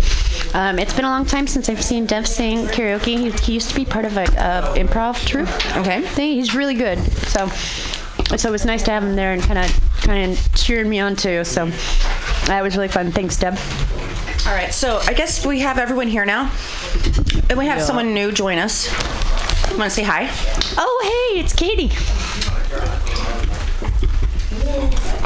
[0.54, 3.18] um, it's been a long time since I've seen Dev sing karaoke.
[3.18, 5.48] He, he used to be part of an a improv troupe.
[5.76, 6.02] Okay.
[6.02, 6.34] Thing.
[6.34, 6.98] He's really good.
[7.28, 7.48] So,
[8.36, 11.00] so it was nice to have him there and kind of kind of cheering me
[11.00, 11.44] on too.
[11.44, 11.66] So
[12.46, 13.10] that was really fun.
[13.10, 13.58] Thanks, Deb.
[14.46, 16.50] All right, so I guess we have everyone here now.
[17.50, 17.84] And we have Yeah.
[17.84, 18.88] someone new join us.
[19.70, 20.28] Want to say hi?
[20.78, 21.90] Oh, hey, it's Katie.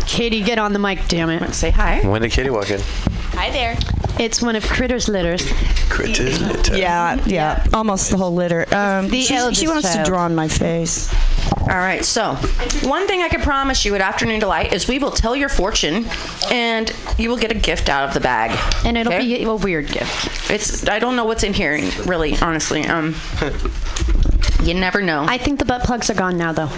[0.07, 1.55] Katie, get on the mic, damn it.
[1.55, 2.01] Say hi.
[2.07, 2.81] When did Katie walk in?
[3.35, 3.77] Hi there.
[4.19, 5.51] It's one of Critter's litters.
[5.89, 6.77] Critters litter.
[6.77, 8.63] Yeah, yeah, almost the whole litter.
[8.75, 11.13] Um, The she, she eldest wants to draw on my face.
[11.63, 12.35] All right, so
[12.83, 16.07] one thing I can promise you at Afternoon Delight is we will tell your fortune
[16.51, 18.57] and you will get a gift out of the bag.
[18.85, 19.39] And it'll Okay?
[19.39, 20.51] be a weird gift.
[20.51, 22.85] It's I don't know what's in here really, honestly.
[22.85, 23.15] Um
[24.63, 25.25] you never know.
[25.27, 26.71] I think the butt plugs are gone now, though.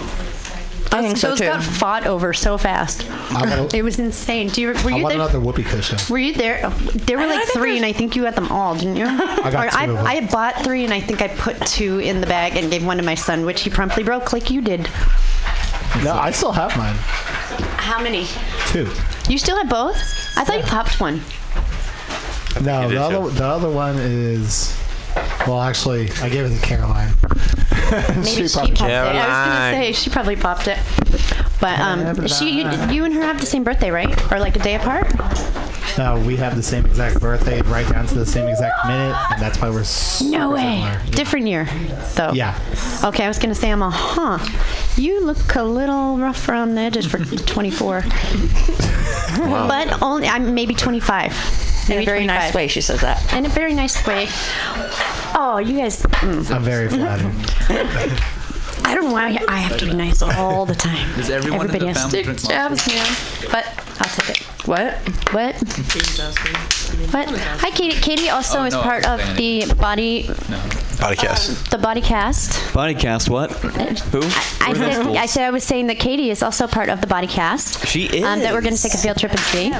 [0.91, 1.45] I think so Those too.
[1.45, 3.05] got fought over so fast.
[3.33, 4.47] Wanna- it was insane.
[4.47, 5.21] Do you were you I you want there?
[5.21, 5.97] another whoopee cushion.
[6.09, 6.61] Were you there?
[6.63, 8.95] Oh, there were I like think three, and I think you got them all, didn't
[8.95, 9.05] you?
[9.09, 10.07] I got or two I, of them.
[10.07, 12.97] I bought three, and I think I put two in the bag and gave one
[12.97, 14.89] to my son, which he promptly broke, like you did.
[16.03, 16.95] No, I still have mine.
[17.77, 18.25] How many?
[18.67, 18.89] Two.
[19.29, 19.95] You still have both?
[20.37, 21.21] I thought you popped one.
[22.61, 24.77] No, the other, the other one is.
[25.47, 27.13] Well, actually, I gave it to Caroline.
[28.15, 28.93] Maybe she, probably- popped it.
[28.93, 30.79] I was gonna say she probably popped it.
[31.61, 34.31] But um, she, you, you and her have the same birthday, right?
[34.31, 35.07] Or like a day apart?
[35.97, 39.41] No, we have the same exact birthday, right down to the same exact minute, and
[39.41, 40.81] that's why we're super No way.
[40.81, 41.01] similar.
[41.11, 41.69] Different year,
[42.15, 42.33] though.
[42.33, 42.59] Yeah.
[43.05, 44.37] Okay, I was gonna say I'm a huh.
[45.01, 48.03] You look a little rough around the edges for 24.
[49.39, 49.67] wow.
[49.69, 51.31] But only I'm maybe 25.
[51.89, 52.27] in a very 25.
[52.27, 53.33] nice way she says that.
[53.33, 54.27] In a very nice way.
[55.37, 56.01] Oh, you guys.
[56.01, 56.49] mm.
[56.51, 57.31] I'm very flattered.
[58.85, 61.13] I don't know why I have to be nice all the time.
[61.15, 63.15] Does everyone in Everybody the has family to drink jabs, man.
[63.51, 63.65] But
[63.99, 64.43] I'll take it.
[64.67, 64.93] What?
[65.33, 65.55] What?
[67.13, 67.27] What?
[67.59, 67.99] Hi, Katie.
[67.99, 71.69] Katie also Oh, is no, part I'm of saying the body, Podcast.
[71.69, 72.51] the Bawdy Caste.
[72.73, 73.51] Bodycast what?
[73.51, 74.19] Who?
[74.19, 75.17] I What are those said, fools?
[75.17, 77.85] I said I was saying that Katie is also part of the Bawdy Caste.
[77.87, 79.71] She Um, that we're going to take a field trip and see.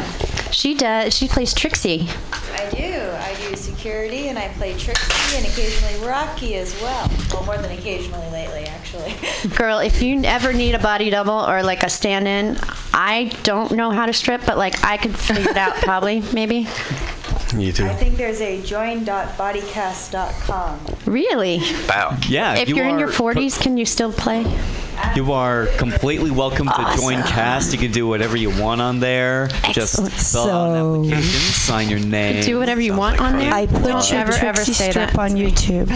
[0.52, 1.16] She does.
[1.16, 2.08] She plays Trixie.
[2.54, 3.12] I do.
[3.12, 7.12] I do security and I play Trixie and occasionally Rocky as well.
[7.32, 9.14] Well, more than occasionally lately, actually.
[9.56, 12.58] Girl, if you ever need a body double or like a stand-in,
[12.94, 16.68] I don't know how to strip, but like I could figure it out probably, maybe.
[17.58, 17.86] You too.
[17.86, 20.80] I think there's a join.bodycast.com.
[21.06, 21.60] Really?
[21.88, 22.18] Wow.
[22.28, 22.56] Yeah.
[22.56, 24.44] if you you're in your are- 40s, can you still play?
[25.16, 27.72] You are completely welcome to join cast.
[27.74, 29.48] You can do whatever you want on there.
[29.72, 29.96] Just
[30.32, 32.42] fill out an application, sign your name.
[32.44, 33.54] Do whatever you want on there.
[33.54, 35.20] I put Don't your ever ever say strip that.
[35.20, 35.90] on YouTube.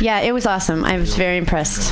[0.00, 0.84] Yeah, it was awesome.
[0.84, 1.90] I was very impressed.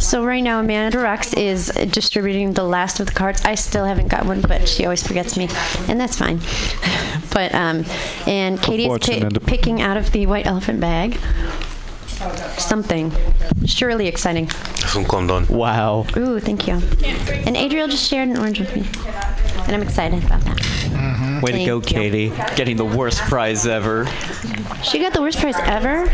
[0.00, 3.42] So right now, Amanda Rux is distributing the last of the cards.
[3.44, 5.48] I still haven't got one, but she always forgets me,
[5.88, 6.40] and that's fine.
[7.32, 7.84] but um,
[8.26, 11.18] and Katie is pi- picking out of the white elephant bag
[12.58, 13.12] something
[13.66, 14.46] surely exciting.
[14.84, 15.48] Es un condón.
[15.50, 16.06] Wow.
[16.16, 16.74] Ooh, thank you.
[17.46, 18.86] And Adriel just shared an orange with me,
[19.66, 20.91] and I'm excited about that.
[21.42, 21.80] Way to go.
[21.80, 22.28] Katie.
[22.54, 24.06] Getting the worst prize ever.
[24.84, 26.08] She got the worst prize ever.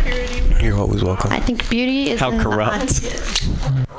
[0.63, 1.31] You're always welcome.
[1.33, 3.03] I think beauty is How corrupt.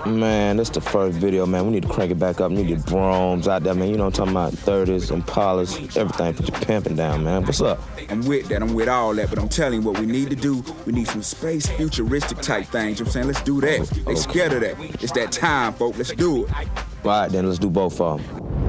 [0.07, 1.65] Man, this the first video, man.
[1.65, 2.49] We need to crank it back up.
[2.51, 3.89] We need the Broms out there, man.
[3.89, 4.87] You know what I'm talking about?
[4.87, 6.33] 30s, and Impalas, everything.
[6.33, 7.45] Put your pimping down, man.
[7.45, 7.79] What's up?
[8.09, 8.63] I'm with that.
[8.63, 9.29] I'm with all that.
[9.29, 10.63] But I'm telling you what we need to do.
[10.85, 12.99] We need some space futuristic type things.
[12.99, 13.27] You know what I'm saying?
[13.27, 14.03] Let's do that.
[14.07, 15.03] They scared of that.
[15.03, 15.95] It's that time, folk.
[15.97, 16.53] Let's do it.
[16.55, 18.68] All right, then let's do both of them.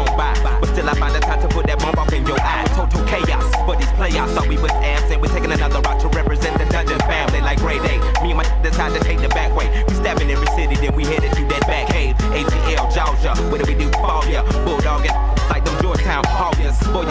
[0.21, 0.37] by.
[0.61, 2.65] But still, I find the time to put that bomb off in your eye.
[2.77, 4.33] Total chaos for these playoffs.
[4.37, 5.21] Thought we was absent.
[5.21, 7.97] We're taking another route to represent the dungeon family like Grade Day.
[8.21, 9.67] Me and my decide to take the back way.
[9.87, 12.15] We stabbing every city, then we headed to that back cave.
[12.37, 13.33] ATL, Georgia.
[13.49, 13.89] What do we do?
[13.97, 14.45] Fall, yeah.
[14.63, 15.05] Bulldog,
[15.49, 16.77] like them Georgetown Hawkins.
[16.93, 17.10] Boy,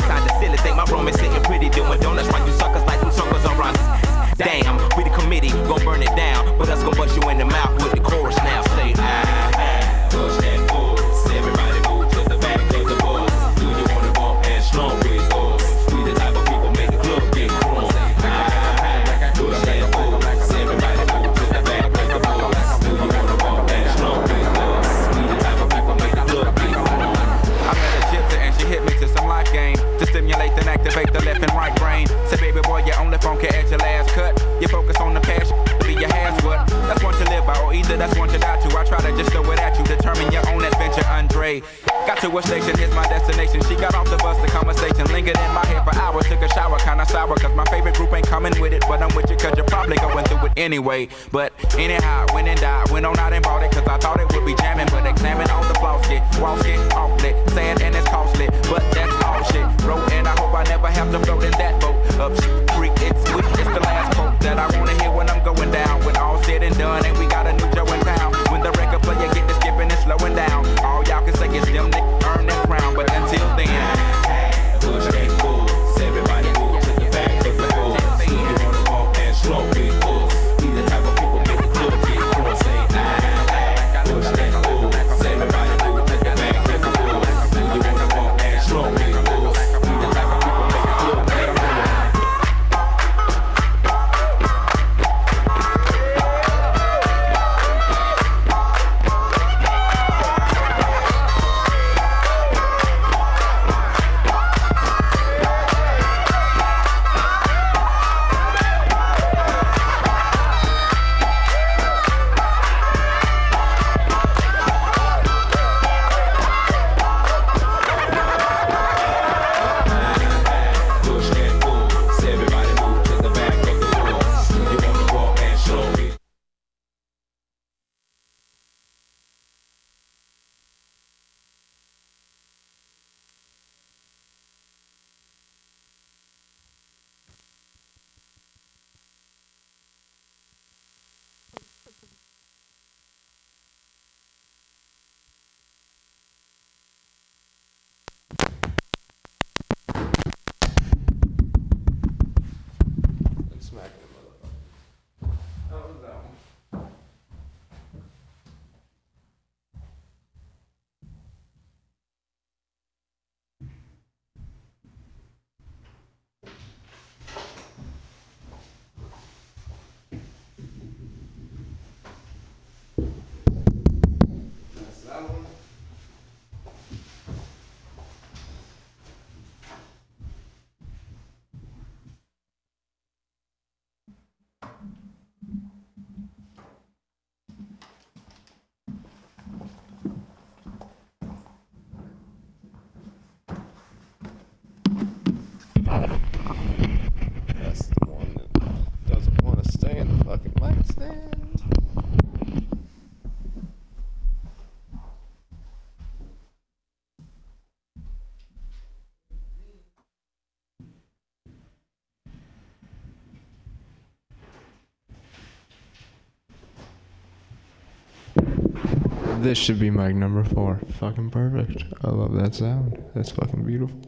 [219.40, 220.80] This should be mic number four.
[220.98, 221.84] Fucking perfect.
[222.04, 223.02] I love that sound.
[223.14, 223.98] That's fucking beautiful.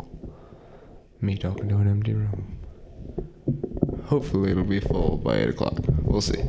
[1.23, 2.59] Me talking to an empty room.
[4.05, 5.79] Hopefully it'll be full by 8 o'clock.
[6.03, 6.43] We'll see.